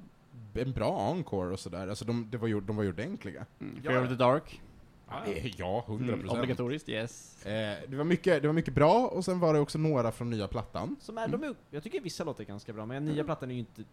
[0.54, 1.88] en bra encore och sådär.
[1.88, 3.46] Alltså de, det var ju, de var ju ordentliga.
[3.60, 3.76] Mm.
[3.76, 4.04] Ja, Fear ja.
[4.04, 4.62] of the Dark.
[5.10, 6.40] Ja, eh, ja 100 Mm, procent.
[6.40, 7.46] obligatoriskt, yes.
[7.46, 10.30] Eh, det, var mycket, det var mycket bra, och sen var det också några från
[10.30, 10.96] nya plattan.
[11.00, 13.54] Som är, de är, jag tycker vissa låtar är ganska bra, men nya plattan är
[13.54, 13.84] ju inte,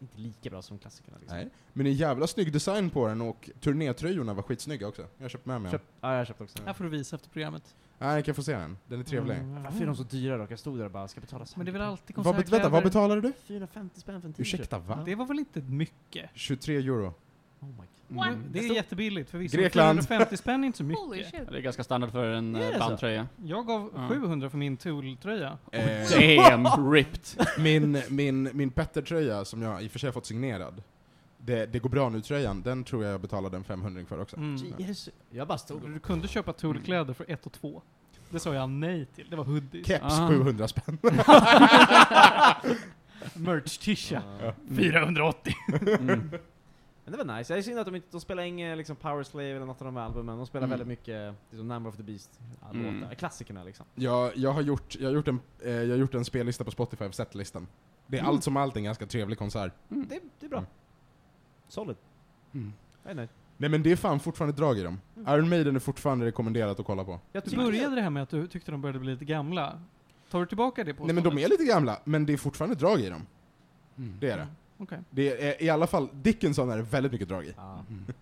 [0.00, 1.16] inte lika bra som klassikerna.
[1.20, 1.38] Liksom.
[1.38, 1.48] Nej.
[1.72, 5.02] Men en jävla snygg design på den, och turnétröjorna var skitsnygga också.
[5.16, 5.70] Jag har köpt med mig.
[5.70, 6.58] Köp, ja, jag har köpt också.
[6.66, 7.74] Här får du visa efter programmet.
[8.02, 8.76] Nej, jag kan få se den.
[8.86, 9.36] Den är trevlig.
[9.36, 9.62] Mm.
[9.62, 10.46] Varför är de så dyra då?
[10.50, 12.68] Jag stod där och bara, ska betala så Men det är väl alltid Vad, vänta,
[12.68, 13.32] vad betalade du?
[13.46, 14.54] 450 spänn för en t-shirt.
[14.54, 15.02] Ursäkta, va?
[15.04, 16.30] Det var väl inte mycket?
[16.34, 17.14] 23 euro.
[17.60, 18.26] Oh my god.
[18.26, 19.56] Mm, Det är stod- jättebilligt förvisso.
[19.56, 19.98] Grekland.
[20.08, 21.32] 450 spänn är inte så mycket.
[21.50, 22.78] Det är ganska standard för en eh, så?
[22.78, 23.28] bandtröja.
[23.44, 24.08] Jag gav Ja.
[24.08, 25.58] 700 för min Tool-tröja.
[25.72, 27.20] Eh, Damn, ripped.
[27.58, 30.82] min, min, min Petter-tröja, som jag i och för sig har fått signerad,
[31.44, 34.36] det, det går bra nu-tröjan, den tror jag jag betalade en 500 för också.
[34.36, 34.58] Mm.
[34.94, 35.90] Så- Jag bara stod.
[35.90, 37.82] Du kunde köpa Tool-kläder för 1 och 2.
[38.30, 39.26] Det sa jag nej till.
[39.30, 39.86] Det var hoodies.
[39.86, 40.28] Keps Ah.
[40.28, 40.98] 700 spänn.
[43.34, 44.22] Merch-tisha.
[44.42, 44.52] Ja.
[44.76, 45.54] 480.
[45.98, 46.30] Mm.
[47.04, 47.52] Men det var nice.
[47.52, 49.84] Jag är synd att de inte, de spelar inget liksom Power Slave eller något av
[49.84, 50.36] de här albumen.
[50.36, 50.70] De spelar Mm.
[50.70, 53.04] väldigt mycket liksom Number of the Beast, ja, Mm.
[53.18, 53.86] Klassikerna liksom.
[53.94, 56.70] Jag, jag, har gjort, jag, har gjort en, eh, jag har gjort en spellista på
[56.70, 57.66] Spotify för setlistan.
[58.06, 58.30] Det är Mm.
[58.34, 59.72] allt som allt en ganska trevlig konsert.
[59.90, 60.06] Mm.
[60.08, 60.64] Det, det är bra.
[61.76, 61.86] Mm.
[61.86, 61.96] Solid.
[62.52, 62.72] Mm.
[63.02, 63.28] Jag är nöjd.
[63.56, 65.00] Nej men det är fan fortfarande drag i dem.
[65.16, 65.34] Mm.
[65.34, 67.20] Iron Maiden är fortfarande rekommenderat att kolla på.
[67.32, 69.80] Jag Du började det här med att du tyckte de började bli lite gamla.
[70.30, 72.76] Tar du tillbaka det på Nej men de är lite gamla, men det är fortfarande
[72.76, 73.26] drag i dem.
[73.96, 74.16] Mm.
[74.20, 74.46] Det är det.
[74.78, 74.98] Okej.
[75.10, 77.54] Det är i alla fall, Dickinson är det väldigt mycket drag i.
[77.58, 78.04] Mm.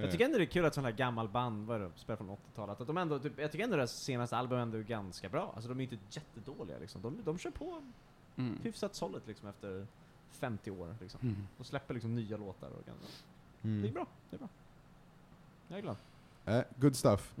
[0.00, 2.16] Jag tycker ändå det är kul att sådana här gammal band, vad är det, spelar
[2.16, 5.28] från 80-talet, att de ändå, typ, jag tycker ändå deras senaste album ändå är ganska
[5.28, 5.52] bra.
[5.54, 7.02] Alltså de är inte jättedåliga liksom.
[7.02, 7.82] De, de kör på
[8.36, 8.58] Mm.
[8.62, 9.86] hyfsat solid liksom efter
[10.32, 11.20] 50 år liksom.
[11.22, 11.36] Mm.
[11.58, 13.06] De släpper liksom nya låtar och gamla.
[13.62, 13.82] Mm.
[13.82, 14.48] Det är bra, det är bra.
[15.68, 15.96] Jag är glad.
[16.46, 17.34] Eh, good stuff.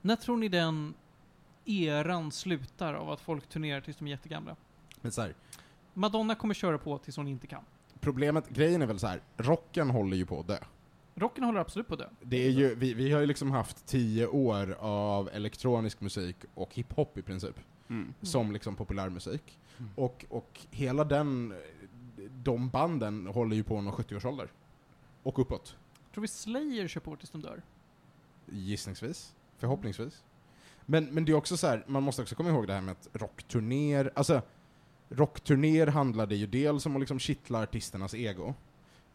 [0.00, 0.94] När tror ni den
[1.64, 4.56] eran slutar av att folk turnerar tills de är jättegamla?
[5.00, 5.34] Men så här,
[5.94, 7.62] Madonna kommer köra på tills hon inte kan.
[8.00, 10.58] problemet, grejen är väl så här, rocken håller ju på att dö.
[11.14, 12.08] Rocken håller absolut på att dö.
[12.22, 16.74] Det är ju, vi, vi har ju liksom haft tio år av elektronisk musik och
[16.74, 17.60] hiphop i princip,
[17.90, 18.14] Mm.
[18.22, 19.58] som liksom populärmusik.
[19.78, 19.90] Mm.
[19.94, 21.54] Och, och hela den,
[22.42, 24.48] de banden håller ju på att nå 70-årsålder.
[25.22, 25.76] Och uppåt.
[26.14, 27.62] Tror vi Slayer kör på tills de dör?
[28.46, 29.34] Gissningsvis.
[29.58, 30.24] Förhoppningsvis.
[30.86, 32.92] Men, men det är också så här, man måste också komma ihåg det här med
[32.92, 34.42] att rockturnéer, alltså
[35.08, 38.54] rockturnéer handlade ju dels om att liksom kittla artisternas ego,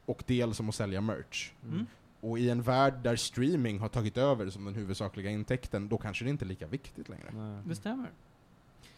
[0.06, 1.52] och dels om att sälja merch.
[1.64, 1.86] Mm.
[2.20, 6.24] Och i en värld där streaming har tagit över som den huvudsakliga intäkten, då kanske
[6.24, 7.32] det inte är lika viktigt längre.
[7.34, 7.62] Nej.
[7.66, 8.12] Det stämmer.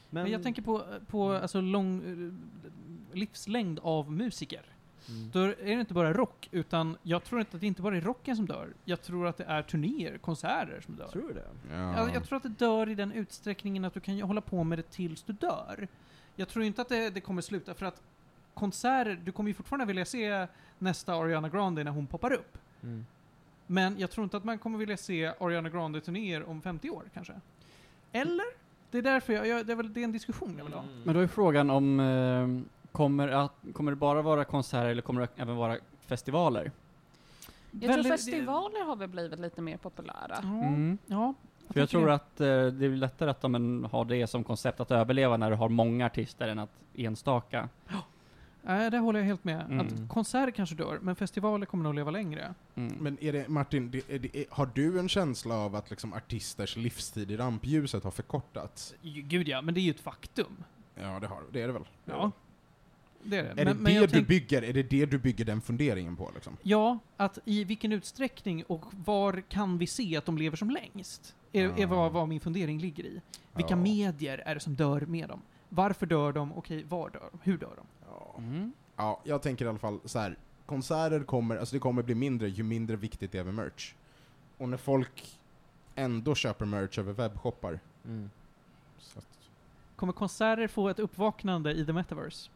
[0.09, 4.65] Men, Men jag tänker på, på alltså lång eh, livslängd av musiker.
[5.09, 5.29] Mm.
[5.31, 8.01] Då är det inte bara rock, utan jag tror inte att det inte bara är
[8.01, 8.73] rocken som dör.
[8.85, 11.07] Jag tror att det är turnéer, konserter som dör.
[11.07, 11.75] Tror du det?
[11.75, 14.79] Jag, jag tror att det dör i den utsträckningen att du kan hålla på med
[14.79, 15.87] det tills du dör.
[16.35, 18.01] Jag tror inte att det, det kommer sluta, för att
[18.53, 20.47] konserter, du kommer ju fortfarande vilja se
[20.79, 22.57] nästa Ariana Grande när hon poppar upp.
[22.83, 23.05] Mm.
[23.67, 27.33] Men jag tror inte att man kommer vilja se Ariana Grande-turnéer om 50 år kanske.
[28.11, 28.66] Eller?
[28.91, 30.83] Det är därför jag, jag det, är väl, det är en diskussion jag vill ha.
[31.03, 35.21] Men då är frågan om, eh, kommer, att, kommer det bara vara konserter eller kommer
[35.21, 36.71] det även vara festivaler?
[37.71, 40.39] Jag tror Väldigt- festivaler har väl blivit lite mer populära.
[40.43, 40.97] Ja, Mm.
[41.05, 41.33] ja.
[41.69, 42.13] För jag tycker tror det.
[42.13, 42.47] att eh,
[42.79, 46.05] det är lättare att de har det som koncept att överleva när du har många
[46.05, 47.69] artister än att enstaka.
[48.67, 49.61] Nej, det håller jag helt med.
[49.65, 49.79] Mm.
[49.79, 52.53] Att konserter kanske dör, men festivaler kommer nog leva längre.
[52.75, 52.93] Mm.
[52.99, 56.13] Men är det, Martin, det, är det, är, har du en känsla av att liksom
[56.13, 58.93] artisters livstid i rampljuset har förkortats?
[59.03, 60.63] Gud ja, men det är ju ett faktum.
[60.95, 61.61] Ja, det har det.
[61.61, 61.83] är det väl?
[62.05, 62.31] Ja.
[63.23, 63.49] Det är det.
[63.49, 66.15] Är men, det men det du tänk- bygger, är det det du bygger den funderingen
[66.15, 66.57] på liksom?
[66.63, 71.35] Ja, att i vilken utsträckning och var kan vi se att de lever som längst?
[71.51, 71.87] Är, är Ja.
[71.87, 73.21] vad, vad min fundering ligger i.
[73.53, 73.75] Vilka Ja.
[73.75, 75.41] medier är det som dör med dem?
[75.69, 76.53] Varför dör de?
[76.53, 77.39] Okej, var dör de?
[77.43, 77.85] Hur dör de?
[78.07, 78.35] Ja.
[78.37, 78.71] Mm.
[78.95, 80.37] ja, jag tänker i alla fall så här.
[80.65, 83.93] konserter kommer, alltså det kommer bli mindre ju mindre viktigt det är med merch.
[84.57, 85.39] Och när folk
[85.95, 87.79] ändå köper merch över webbshoppar.
[88.05, 88.29] Mm.
[88.97, 89.27] Så att,
[89.95, 92.49] Kommer konserter få ett uppvaknande i the metaverse?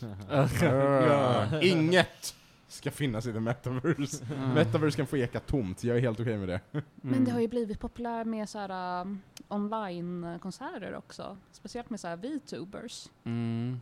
[0.30, 1.60] Ja.
[1.62, 2.34] Inget
[2.68, 4.24] ska finnas i the metaverse.
[4.34, 4.50] Mm.
[4.50, 6.60] Metaverse kan få eka tomt, jag är helt okej med det.
[6.94, 11.36] Men det har ju blivit populärt med så här, um, online-konserter också.
[11.52, 13.08] Speciellt med så här VTubers.
[13.24, 13.80] Mm.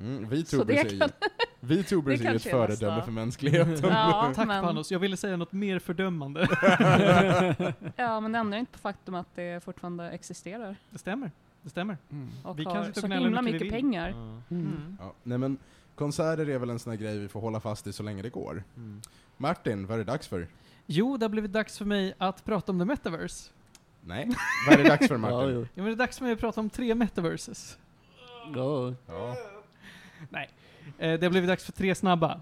[0.00, 0.28] Mm,
[0.64, 1.14] det är ju, kan- är
[2.36, 3.76] ett föredöme för mänskligheten.
[3.90, 6.48] Ja, Tack men, Panos, jag ville säga något mer fördömande.
[7.96, 10.76] ja, men det ändrar inte på faktum att det fortfarande existerar.
[10.90, 11.30] det stämmer.
[11.62, 11.98] Det stämmer.
[12.10, 12.28] Mm.
[12.44, 14.08] Och Vi kan har sitta och så himla mycket vi mycket pengar.
[14.08, 14.54] Ja.
[14.56, 14.96] Mm.
[15.00, 15.58] Ja, nej men,
[15.94, 18.30] konserter är väl en sån här grej vi får hålla fast i så länge det
[18.30, 18.62] går.
[18.76, 19.00] Mm.
[19.36, 20.48] Martin, vad är det dags för?
[20.86, 23.50] Jo, det har blivit dags för mig att prata om the metaverse.
[24.00, 24.30] Nej,
[24.68, 25.50] vad är det dags för Ja, Martin?
[25.54, 25.60] jo.
[25.60, 27.78] Ja, men det är dags för mig att prata om tre metaverses.
[28.54, 28.94] Ja.
[29.06, 29.36] Ja.
[30.98, 32.40] Eh, det har blivit dags för tre snabba.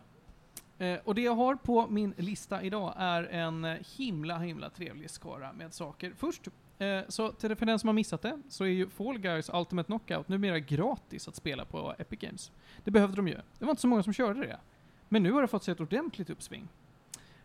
[0.78, 5.10] Eh, och det jag har på min lista idag är en eh, himla, himla trevlig
[5.10, 6.12] skara med saker.
[6.16, 9.50] Först, eh, så till, för den som har missat det, så är ju Fall Guys
[9.54, 12.52] Ultimate Knockout numera gratis att spela på Epic Games.
[12.84, 13.36] Det behövde de ju.
[13.58, 14.58] Det var inte så många som körde det.
[15.08, 16.68] Men nu har det fått sig ett ordentligt uppsving.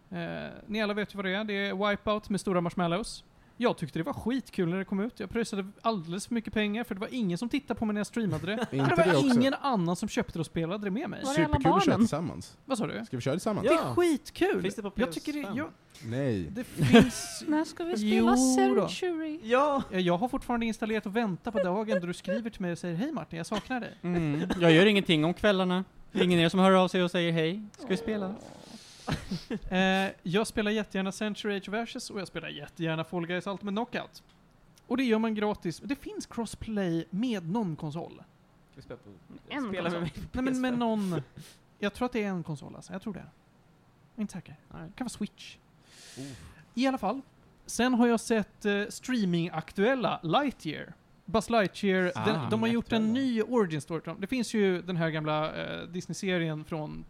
[0.09, 1.43] Eh, ni alla vet ju vad det är.
[1.43, 3.23] Det är Wipeout med stora marshmallows.
[3.59, 5.19] Jag tyckte det var skitkul när det kom ut.
[5.19, 7.99] Jag pröjsade alldeles för mycket pengar för det var ingen som tittade på mig när
[7.99, 8.51] jag streamade det.
[8.71, 11.21] Är det var det också ingen annan som köpte det och spelade det med mig.
[11.25, 11.99] Var det alla superkul att köra barnen?
[11.99, 12.57] tillsammans?
[12.65, 13.05] Vad sa du?
[13.05, 13.67] Ska vi köra tillsammans?
[13.67, 13.95] Det är Ja.
[13.95, 14.61] skitkul!
[14.61, 15.57] Finns det på jag tycker det, PS5?
[15.57, 15.67] jag,
[16.05, 16.41] Nej.
[16.51, 17.43] det finns...
[17.47, 18.87] När ska vi Jo spela då.
[18.87, 19.39] Century?
[19.43, 19.83] Ja!
[19.91, 22.77] Ja, Jag har fortfarande installerat och väntar på dagen då du skriver till mig och
[22.77, 23.97] säger Hej Martin, jag saknar dig.
[24.01, 24.41] Mm.
[24.61, 25.83] Jag gör ingenting om kvällarna.
[26.11, 27.61] Det är ingen er som hör av sig och säger hej.
[27.77, 28.35] Ska vi spela?
[29.69, 33.75] Eh, jag spelar jättegärna Century Age of Ashes och jag spelar jättegärna Fall Guys Ultimate
[33.75, 34.23] Knockout.
[34.87, 35.81] Och det gör man gratis.
[35.83, 38.23] Det finns crossplay med någon konsol.
[38.71, 39.09] Ska vi spela på...
[39.49, 40.01] En spela konsol.
[40.01, 40.77] med Nej men med PS5?
[40.77, 41.21] någon...
[41.79, 43.19] Jag tror att det är en konsol alltså, jag tror det.
[43.19, 43.27] Jag
[44.15, 44.55] är inte säker.
[44.73, 44.81] Nej.
[44.87, 45.57] Det kan vara Switch.
[46.17, 46.23] Oh.
[46.73, 47.21] I alla fall.
[47.65, 50.93] Sen har jag sett uh, streaming-aktuella Lightyear.
[51.25, 54.01] Buzz Lightyear, Ah, den, de har gjort en ny origin story.
[54.19, 57.05] Det finns ju den här gamla eh, Disney-serien från...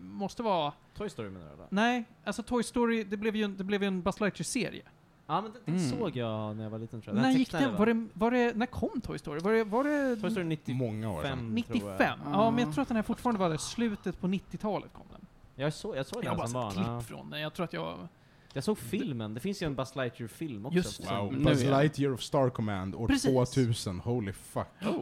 [0.00, 0.72] Måste vara...
[0.96, 1.66] Toy Story menar du eller?
[1.70, 4.82] Nej, alltså Toy Story, det blev ju en, det blev ju en Buzz Lightyear-serie.
[5.26, 5.98] Ja men den, den Mm.
[5.98, 7.22] såg jag när jag var liten tror jag.
[7.22, 7.76] När Den gick den?
[7.76, 9.40] Var det, var det, när kom Toy Story?
[9.40, 11.38] Var det, var det Toy Story 95 Många år sedan.
[11.38, 11.80] tror 95?
[11.98, 12.18] jag.
[12.32, 15.26] Ja, men jag tror att den här fortfarande var det slutet på 90-talet kom den.
[15.56, 16.98] Jag såg, jag såg Jag har den bara som sett barn.
[16.98, 17.16] klipp ja.
[17.18, 17.40] från den.
[17.40, 18.08] Jag tror att jag...
[18.52, 20.76] Jag såg filmen, det finns ju en Buzz Lightyear-film också.
[20.76, 21.16] Just det.
[21.16, 21.32] Wow.
[21.32, 21.62] Nu, Buzz.
[21.64, 23.30] Lightyear of Star Command år Precis.
[23.54, 24.66] 2000, holy fuck.
[24.82, 25.00] Oh.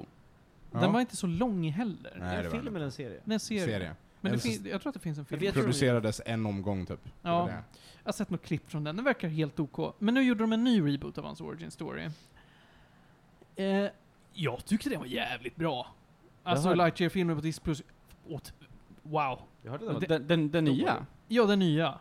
[0.73, 0.81] Ja.
[0.81, 2.17] Den var inte så lång heller.
[2.19, 2.77] Nej, är det var film den.
[2.77, 3.21] eller en serie?
[3.25, 3.65] Den en serie.
[3.65, 3.95] serie.
[4.23, 5.41] Men det En fin- jag tror att det finns en film.
[5.41, 7.05] Tror- Producerades en omgång typ.
[7.05, 7.45] Det Ja.
[7.47, 7.53] det.
[7.53, 9.95] Jag har sett något klipp från den, den verkar helt OK.
[9.99, 12.09] Men nu gjorde de en ny reboot av hans origin story.
[13.57, 13.87] Eh,
[14.33, 15.87] jag tyckte den var jävligt bra.
[16.43, 16.75] Alltså Jaha.
[16.75, 17.83] Lightyear-filmen på Disney Plus.
[18.29, 18.53] Åt,
[19.03, 19.39] wow.
[19.63, 21.07] Jag hörde den Den, den, den nya?
[21.29, 21.99] Ja, den nya.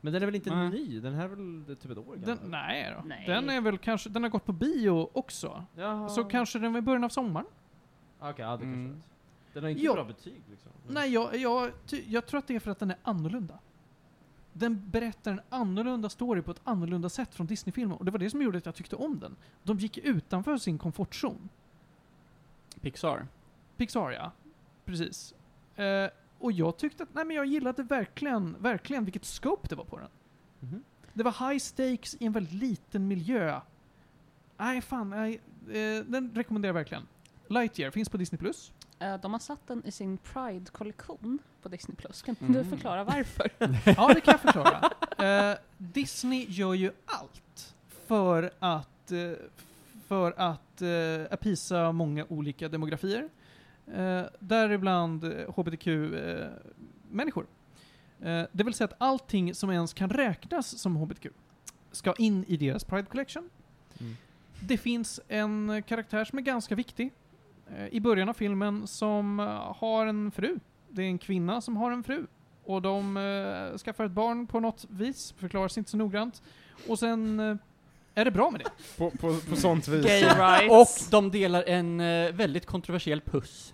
[0.00, 0.68] Men den är väl inte Nej.
[0.70, 1.00] ny?
[1.00, 2.50] Den här är väl typ ett år Den, gammal?
[2.50, 3.02] nej då.
[3.08, 3.24] Nej.
[3.26, 5.64] Den är väl kanske, den har gått på bio också.
[5.76, 6.08] Jaha.
[6.08, 7.46] Så kanske den var i början av sommaren?
[8.20, 8.92] Okej, ja det kanske Mm.
[8.92, 8.98] rätt.
[9.56, 9.92] Den har inte Ja.
[9.94, 10.72] bra betyg liksom.
[10.82, 10.94] Mm.
[10.94, 13.58] Nej, jag, jag, ty, jag tror att det är för att den är annorlunda.
[14.52, 17.98] Den berättar en annorlunda story på ett annorlunda sätt från Disney-filmer.
[17.98, 19.36] Och det var det som gjorde att jag tyckte om den.
[19.62, 21.48] De gick utanför sin komfortzon.
[22.80, 23.26] Pixar?
[23.76, 24.32] Pixar, ja.
[24.84, 25.34] Precis.
[25.76, 29.84] Eh, och jag tyckte att, nej men jag gillade verkligen, verkligen vilket scope det var
[29.84, 30.08] på den.
[30.60, 30.82] Mhm.
[31.14, 33.60] Det var high stakes i en väldigt liten miljö.
[34.56, 35.40] Nej, fan, nej.
[35.68, 37.02] Eh, den rekommenderar jag verkligen.
[37.48, 38.38] Lightyear finns på Disney+.
[38.38, 38.72] Plus.
[38.98, 41.96] Eh, De har satt den i sin Pride-kollektion på Disney+.
[41.96, 42.22] Plus.
[42.22, 42.52] Kan Mm.
[42.52, 43.50] du förklara varför?
[43.96, 44.90] Ja, det kan jag förklara.
[45.52, 47.74] Eh, Disney gör ju allt
[48.06, 49.30] för att, eh,
[50.08, 53.28] för att uh, apisa många olika demografier.
[53.94, 57.46] Eh, däribland eh, HBTQ-människor.
[58.20, 61.26] Eh, det vill säga att allting som ens kan räknas som HBTQ
[61.92, 63.50] ska in i deras Pride Collection.
[64.00, 64.16] Mm.
[64.60, 67.10] Det finns en karaktär som är ganska viktig eh,
[67.90, 70.58] i början av filmen som eh, har en fru.
[70.88, 72.26] Det är en kvinna som har en fru.
[72.64, 76.42] Och de eh, skaffar ett barn på något vis, förklaras inte så noggrant.
[76.88, 77.56] Och sen eh,
[78.14, 78.70] är det bra med det.
[78.98, 80.06] På, på, på sånt vis.
[80.06, 81.10] Gay Och rights.
[81.10, 83.72] de delar en eh, väldigt kontroversiell puss.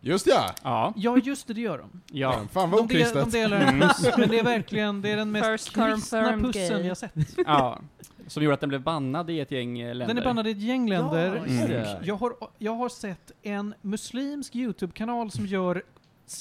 [0.00, 0.50] Just ja!
[0.62, 0.92] Ja.
[0.96, 2.00] Ja, just det, det gör de.
[2.12, 2.40] Ja.
[2.52, 3.32] Fan vad De, del, de okristet.
[3.32, 3.80] delar en Mm.
[3.88, 6.86] puss, men det är verkligen det är den mest First kristna confirmed pussen gay.
[6.88, 7.12] jag sett.
[7.46, 7.78] ja.
[8.26, 10.14] Som gjorde att den blev bannad i ett gäng eh, länder.
[10.14, 11.34] Den är bannad i ett gäng länder.
[11.46, 11.96] Ja.
[11.98, 15.82] Och Jag, har, jag har sett en muslimsk YouTube-kanal som gör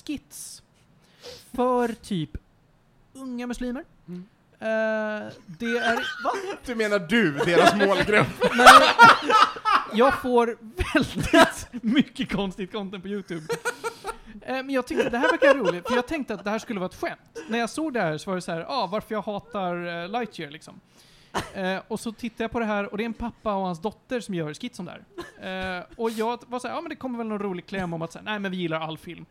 [0.06, 0.64] skits
[1.56, 2.38] för typ
[3.14, 3.84] unga muslimer.
[4.08, 4.26] Mm.
[4.60, 6.00] Eh, det är...
[6.66, 8.28] Du menar du, deras målgrupp?
[8.58, 8.68] Nej,
[9.94, 10.58] jag får
[10.94, 13.46] väldigt mycket konstigt content på YouTube.
[14.42, 16.80] Eh, Men jag tyckte det här verkar roligt, för jag tänkte att det här skulle
[16.80, 17.20] vara ett skämt.
[17.50, 20.52] När jag såg det här så var det så här, ah, varför jag hatar Lightyear
[20.52, 20.80] liksom.
[21.54, 23.82] Eh, och så tittar jag på det här och det är en pappa och hans
[23.82, 25.04] dotter som gör skitsen där.
[25.78, 28.12] Eh, och jag var såhär, ja men det kommer väl någon rolig kläm om att
[28.12, 29.26] säga, nej men vi gillar all film.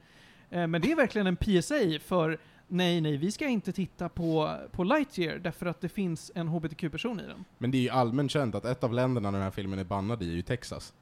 [0.51, 2.39] Eh, men det är verkligen en PSA för
[2.69, 7.21] nej, nej, vi ska inte titta på, på Lightyear därför att det finns en HBTQ-person
[7.21, 7.45] i den.
[7.59, 10.23] Men det är ju allmänt känt att ett av länderna den här filmen är bannad
[10.23, 10.93] i är ju Texas.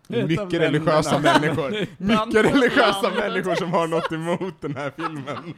[0.11, 0.65] mycket länderna.
[0.65, 1.69] religiösa människor.
[1.97, 5.53] Mycket religiösa människor som har något emot den här filmen.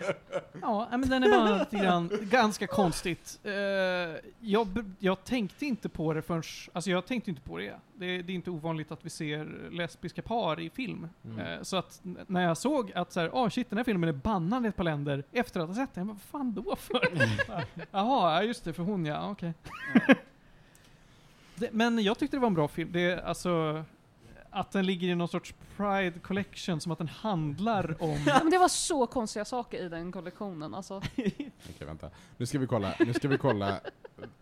[0.61, 3.39] Ja, men den är bara lite grann, ganska konstigt.
[3.43, 3.51] Eh,
[4.39, 4.67] jag,
[4.99, 6.43] jag tänkte inte på det förrän,
[6.73, 7.73] alltså jag tänkte inte på det.
[7.93, 8.21] det.
[8.21, 11.09] Det är inte ovanligt att vi ser lesbiska par i film.
[11.25, 11.39] Mm.
[11.39, 14.13] Eh, så att när jag såg att så här, oh shit, den här filmen är
[14.13, 17.07] bannad i ett par länder efter att ha sett den, vad fan då för?
[17.91, 19.53] Jaha, ja just det, för hon ja, okej.
[21.55, 22.89] Det- Men jag tyckte det var en bra film.
[22.91, 23.84] Det är alltså,
[24.53, 28.17] att den ligger i någon sorts Pride Collection, som att den handlar om...
[28.27, 30.73] Ja, men det var så konstiga saker i den kollektionen.
[30.73, 30.97] Alltså.
[31.17, 32.09] Okej, vänta.
[32.38, 32.93] Nu ska vi kolla.
[32.99, 33.80] Nu ska vi kolla.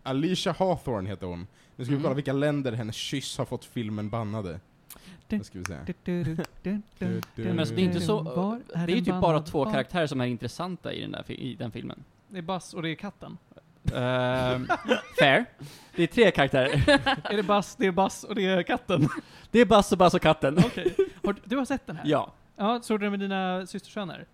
[0.02, 1.46] Alicia Hawthorne heter hon.
[1.76, 4.60] Nu ska vi kolla vilka länder hennes kyss har fått filmen bannade.
[5.28, 5.78] Nu ska vi se.
[7.36, 8.60] Men alltså, det är inte så...
[8.74, 11.54] Det är ju typ bara två karaktärer som är intressanta i den, där, fi- i
[11.54, 12.04] den filmen.
[12.28, 13.38] Det är Buzz och det är katten.
[13.94, 14.68] Ehm,
[15.18, 15.44] fair.
[15.96, 16.88] Det är tre karaktärer.
[17.24, 19.08] är det Buzz, det är Buzz och det är katten?
[19.50, 20.58] Det är Buzz och Buzz och katten.
[20.58, 20.96] Okej.
[21.24, 22.04] Har, du- har sett den här?
[22.06, 22.32] Ja.
[22.56, 24.26] Ja, såg du den med dina systersöner?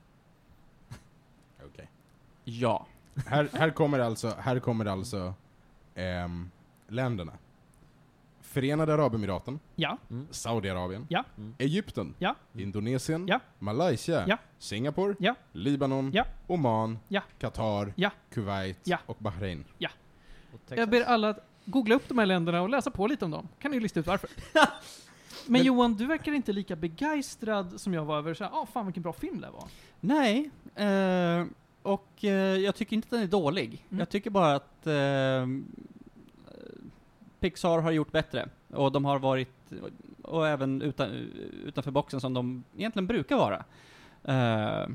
[1.65, 1.89] Okej.
[2.45, 2.87] Ja.
[3.27, 5.35] Här, här kommer alltså, här kommer alltså
[5.95, 6.51] ehm,
[6.89, 7.33] länderna.
[8.49, 9.99] Förenade Arabemiraten, Ja.
[10.11, 10.27] Mm.
[10.31, 11.25] Saudiarabien, Ja.
[11.39, 11.55] Mm.
[11.59, 12.35] Egypten, Ja.
[12.55, 13.41] Indonesien, Ja.
[13.59, 14.39] Malaysia, Ja.
[14.59, 15.35] Singapore, Ja.
[15.53, 16.25] Libanon, Ja.
[16.47, 17.23] Oman, Ja.
[17.39, 18.11] Qatar, Ja.
[18.31, 18.99] Kuwait Ja.
[19.07, 19.65] och Bahrain.
[20.55, 20.79] Och Texas.
[20.79, 23.49] Jag ber alla att googla upp de här länderna och läsa på lite om dem.
[23.59, 24.31] Kan ni lista ut varför.
[24.53, 28.87] Men Men- Johan, du verkar inte lika begeistrad som jag var över såhär, ah fan
[28.87, 29.65] vilken bra film det var.
[30.01, 30.51] Nej.
[30.75, 31.47] eh,
[31.83, 33.85] och eh, jag tycker inte att den är dålig.
[33.91, 33.99] Mm.
[33.99, 35.47] Jag tycker bara att eh,
[37.41, 38.49] Pixar har gjort bättre.
[38.69, 39.73] Och de har varit,
[40.23, 41.11] och även utan,
[41.65, 43.65] utanför boxen som de egentligen brukar vara.
[44.25, 44.89] Eh,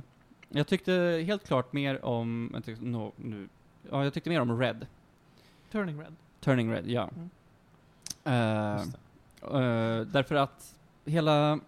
[0.50, 3.50] jag tyckte helt klart mer om, jag tyckte, no, nu,
[3.92, 4.86] ja, jag tyckte mer om Red.
[5.72, 6.16] Turning Red.
[6.40, 7.10] Turning Red, ja.
[7.16, 8.78] Mm.
[8.78, 8.98] Just
[9.44, 10.76] Eh, därför att
[11.06, 11.60] hela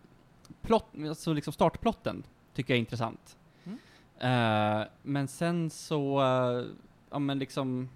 [0.62, 2.24] plott, alltså liksom startplotten
[2.54, 3.38] tycker jag är intressant.
[3.64, 4.88] Mm.
[5.02, 6.22] Men sen så,
[7.10, 7.90] ja men liksom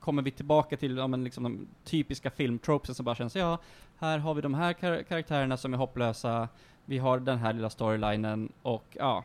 [0.00, 3.58] kommer vi tillbaka till ja, men liksom de typiska filmtropesen som bara känns, ja,
[3.98, 6.48] här har vi de här kar- karaktärerna som är hopplösa,
[6.84, 9.24] vi har den här lilla storylinen och ja,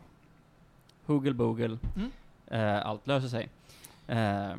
[1.05, 2.11] hoogle boogle, Mm.
[2.47, 3.49] eh, allt löser sig.
[4.07, 4.55] Eh,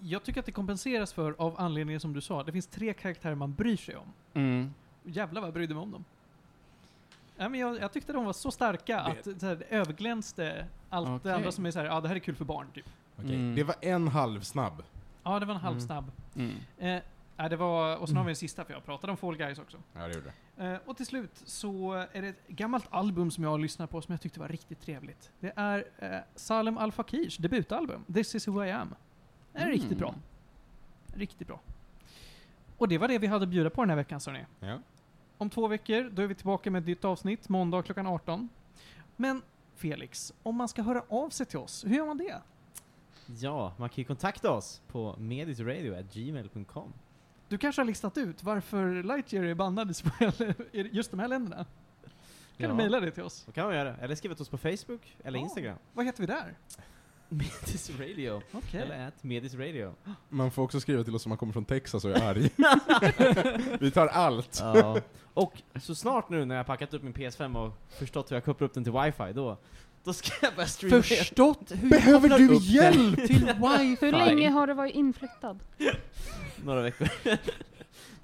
[0.00, 2.42] Jag tycker att det kompenseras för av anledningen som du sa.
[2.42, 4.12] Det finns tre karaktärer man bryr sig om.
[4.34, 4.74] mm.
[5.04, 6.04] Jävlar vad jag brydde mig om dem.
[7.36, 11.08] Ja, men jag, jag tyckte de var så starka att så här, det överglänste allt
[11.08, 11.32] det Okej.
[11.32, 12.86] andra som är såhär, ja det här är kul för barn typ.
[13.16, 13.54] Okej, Mm.
[13.54, 14.82] Det var en halvsnabb.
[15.32, 15.72] Ja, det var en Mm.
[15.72, 16.10] halvsnabb.
[16.36, 16.50] Mm.
[16.78, 17.02] Eh,
[17.36, 19.58] nej, det var, och sen har vi en sista för jag pratade om Fall Guys
[19.58, 19.78] också.
[19.92, 20.32] Ja, det gjorde.
[20.56, 24.02] Eh, och till slut så är det ett gammalt album som jag har lyssnat på
[24.02, 25.30] som jag tyckte var riktigt trevligt.
[25.40, 28.94] Det är eh, Salem Al Fakirs debutalbum, This is who I am.
[29.52, 29.72] Det är Mm.
[29.72, 30.14] riktigt bra.
[31.14, 31.60] Riktigt bra.
[32.78, 34.44] Och det var det vi hade att bjuda på den här veckan, ni.
[34.68, 34.78] Ja.
[35.38, 38.48] Om två veckor, då är vi tillbaka med ett nytt avsnitt, måndag klockan 18.
[39.16, 39.42] Men
[39.76, 42.42] Felix, om man ska höra av sig till oss, hur gör man det?
[43.36, 46.92] Ja, man kan ju kontakta oss på medisradio.gmail.com.
[47.48, 49.90] Du kanske har listat ut varför Lightyear är bannad
[50.72, 51.56] i just de här länderna?
[51.56, 51.64] Kan
[52.56, 52.68] Ja.
[52.68, 53.34] du mejla det till oss?
[53.34, 53.96] Så kan man göra.
[53.96, 55.42] Eller skriva till oss på Facebook eller Ja.
[55.44, 55.78] Instagram.
[55.92, 56.54] Vad heter vi där?
[57.28, 58.42] Medis Radio.
[58.52, 58.80] Okej.
[58.80, 59.94] Eller at Medis Radio.
[60.28, 62.50] Man får också skriva till oss om man kommer från Texas och är arg.
[63.80, 64.58] Vi tar allt.
[64.62, 65.00] Ja.
[65.34, 68.44] Och så snart nu när jag har packat upp min PS5 och förstått hur jag
[68.44, 69.56] kopplar upp den till wifi, då,
[70.04, 71.02] då ska jag börja streama.
[71.02, 73.16] Förstått hur Behöver du hjälp?
[73.26, 74.06] till wifi?
[74.06, 75.60] Hur länge har du varit inflyttad?
[76.64, 77.08] Några veckor.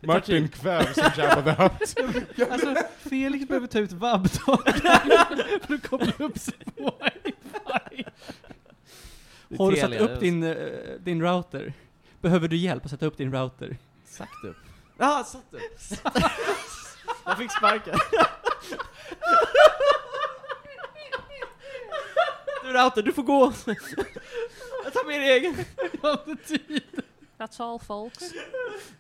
[0.01, 1.95] Martin kvävs av Jabba the Hutt.
[2.51, 6.95] Alltså, Felix behöver ta ut vabbdagar för att koppla upp sig på
[7.25, 8.05] wifi.
[9.59, 10.57] Har du satt upp din, eh,
[11.01, 11.73] din router?
[12.21, 13.77] Behöver du hjälp att sätta upp din router?
[14.05, 14.57] Sagt upp.
[14.99, 15.63] Ja, satt upp.
[17.25, 17.99] jag fick sparken.
[22.65, 23.53] Du router, du får gå.
[24.85, 25.55] jag tar min egen.
[26.03, 26.83] Jag har inte tid.
[27.39, 28.33] That's all folks.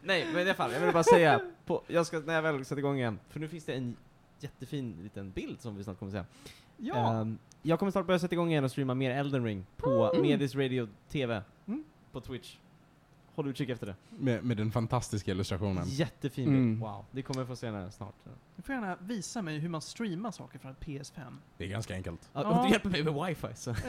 [0.03, 2.65] Nej, men i alla fall, jag vill bara säga, på, jag ska, när jag väl
[2.65, 3.97] sätter igång igen, för nu finns det en
[4.41, 6.25] jättefin liten bild som vi snart kommer säga.
[6.77, 7.13] Ja.
[7.21, 10.23] Ehm, jag kommer snart börja sätta igång igen och streama mer Elden Ring på Mm.
[10.23, 11.43] Medis Radio TV.
[11.67, 11.85] Mm.
[12.13, 12.57] På Twitch.
[13.35, 13.95] Håll utkik efter det.
[14.11, 15.85] Med, med den fantastiska illustrationen.
[15.89, 16.69] Jättefin Mm.
[16.71, 16.81] bild.
[16.81, 17.05] Wow.
[17.11, 18.15] Det kommer jag få se när snart.
[18.57, 21.21] Du får gärna visa mig hur man streamar saker från ett PS5.
[21.57, 22.31] Det är ganska enkelt.
[22.33, 22.63] Ja, Ja.
[22.65, 23.75] Du hjälper mig med wifi så.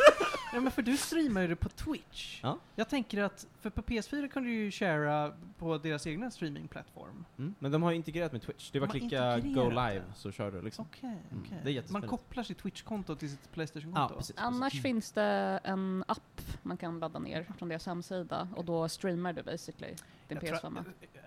[0.52, 2.40] Ja men för du streamar ju det på Twitch.
[2.42, 2.58] Ja.
[2.76, 7.24] Jag tänker att, för på PS4 kan du ju sharea på deras egna streamingplattform.
[7.38, 7.54] Mm.
[7.58, 8.70] Men de har integrerat med Twitch.
[8.70, 10.02] Det bara De klicka Go Live det.
[10.16, 10.86] så kör du liksom.
[10.90, 11.44] Okej, Mm.
[11.62, 12.06] Det är jättespännande.
[12.08, 14.14] Man kopplar sitt Twitch-konto till sitt Ja, Playstation-konto.
[14.16, 14.36] precis.
[14.38, 14.82] Annars precis.
[14.82, 19.42] finns det en app man kan ladda ner från deras hemsida och då streamar du
[19.42, 19.94] basically
[20.28, 20.84] din Jag tror- PS5.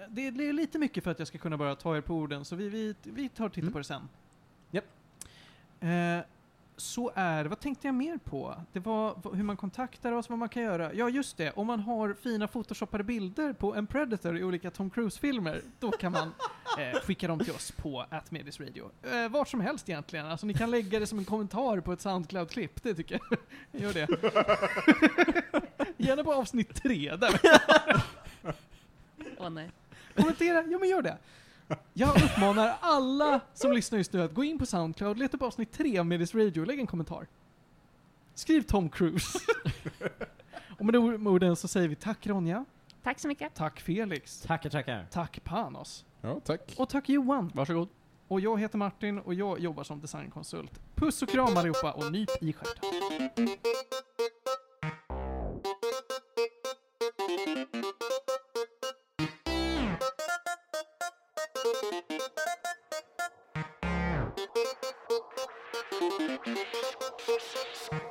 [0.09, 2.45] det, det är lite mycket för att jag ska kunna bara ta er på orden,
[2.45, 3.73] så vi, vi, vi tar och tittar Mm.
[3.73, 4.09] på det sen.
[4.71, 4.85] Japp.
[5.79, 6.19] Eh,
[6.77, 8.55] så är vad tänkte jag mer på?
[8.73, 10.93] Det var hur man kontaktar oss, vad man kan göra.
[10.93, 11.51] Ja, just det.
[11.51, 16.11] Om man har fina photoshoppade bilder på en Predator i olika Tom Cruise-filmer, då kan
[16.11, 16.33] man
[16.79, 18.91] eh, skicka dem till oss på Atmedis Radio.
[19.03, 20.25] Eh, vart som helst egentligen.
[20.25, 23.39] Alltså, ni kan lägga det som en kommentar på ett Soundcloud-klipp, det tycker jag.
[23.81, 24.07] Gör det.
[25.97, 27.39] Gärna på avsnitt tre, där
[29.37, 29.71] Åh nej.
[30.15, 31.17] Kommentera, ja men gör det.
[31.93, 35.71] Jag uppmanar alla som lyssnar just nu att gå in på Soundcloud, leta upp avsnitt
[35.71, 37.27] 3 av Medis Radio och lägg en kommentar.
[38.35, 39.39] Skriv Tom Cruise.
[40.79, 42.65] och med de orden så säger vi tack Ronja,
[43.03, 43.55] Tack så mycket.
[43.55, 45.07] tack Felix, Tackar, tackar.
[45.11, 46.73] tack Panos Ja, tack.
[46.77, 47.51] och tack Johan.
[47.53, 47.89] Varsågod.
[48.27, 50.79] Och jag heter Martin och jag jobbar som designkonsult.
[50.95, 52.89] Puss och kram allihopa och nyp i stjärten.
[61.63, 62.11] Thank
[67.93, 68.02] you.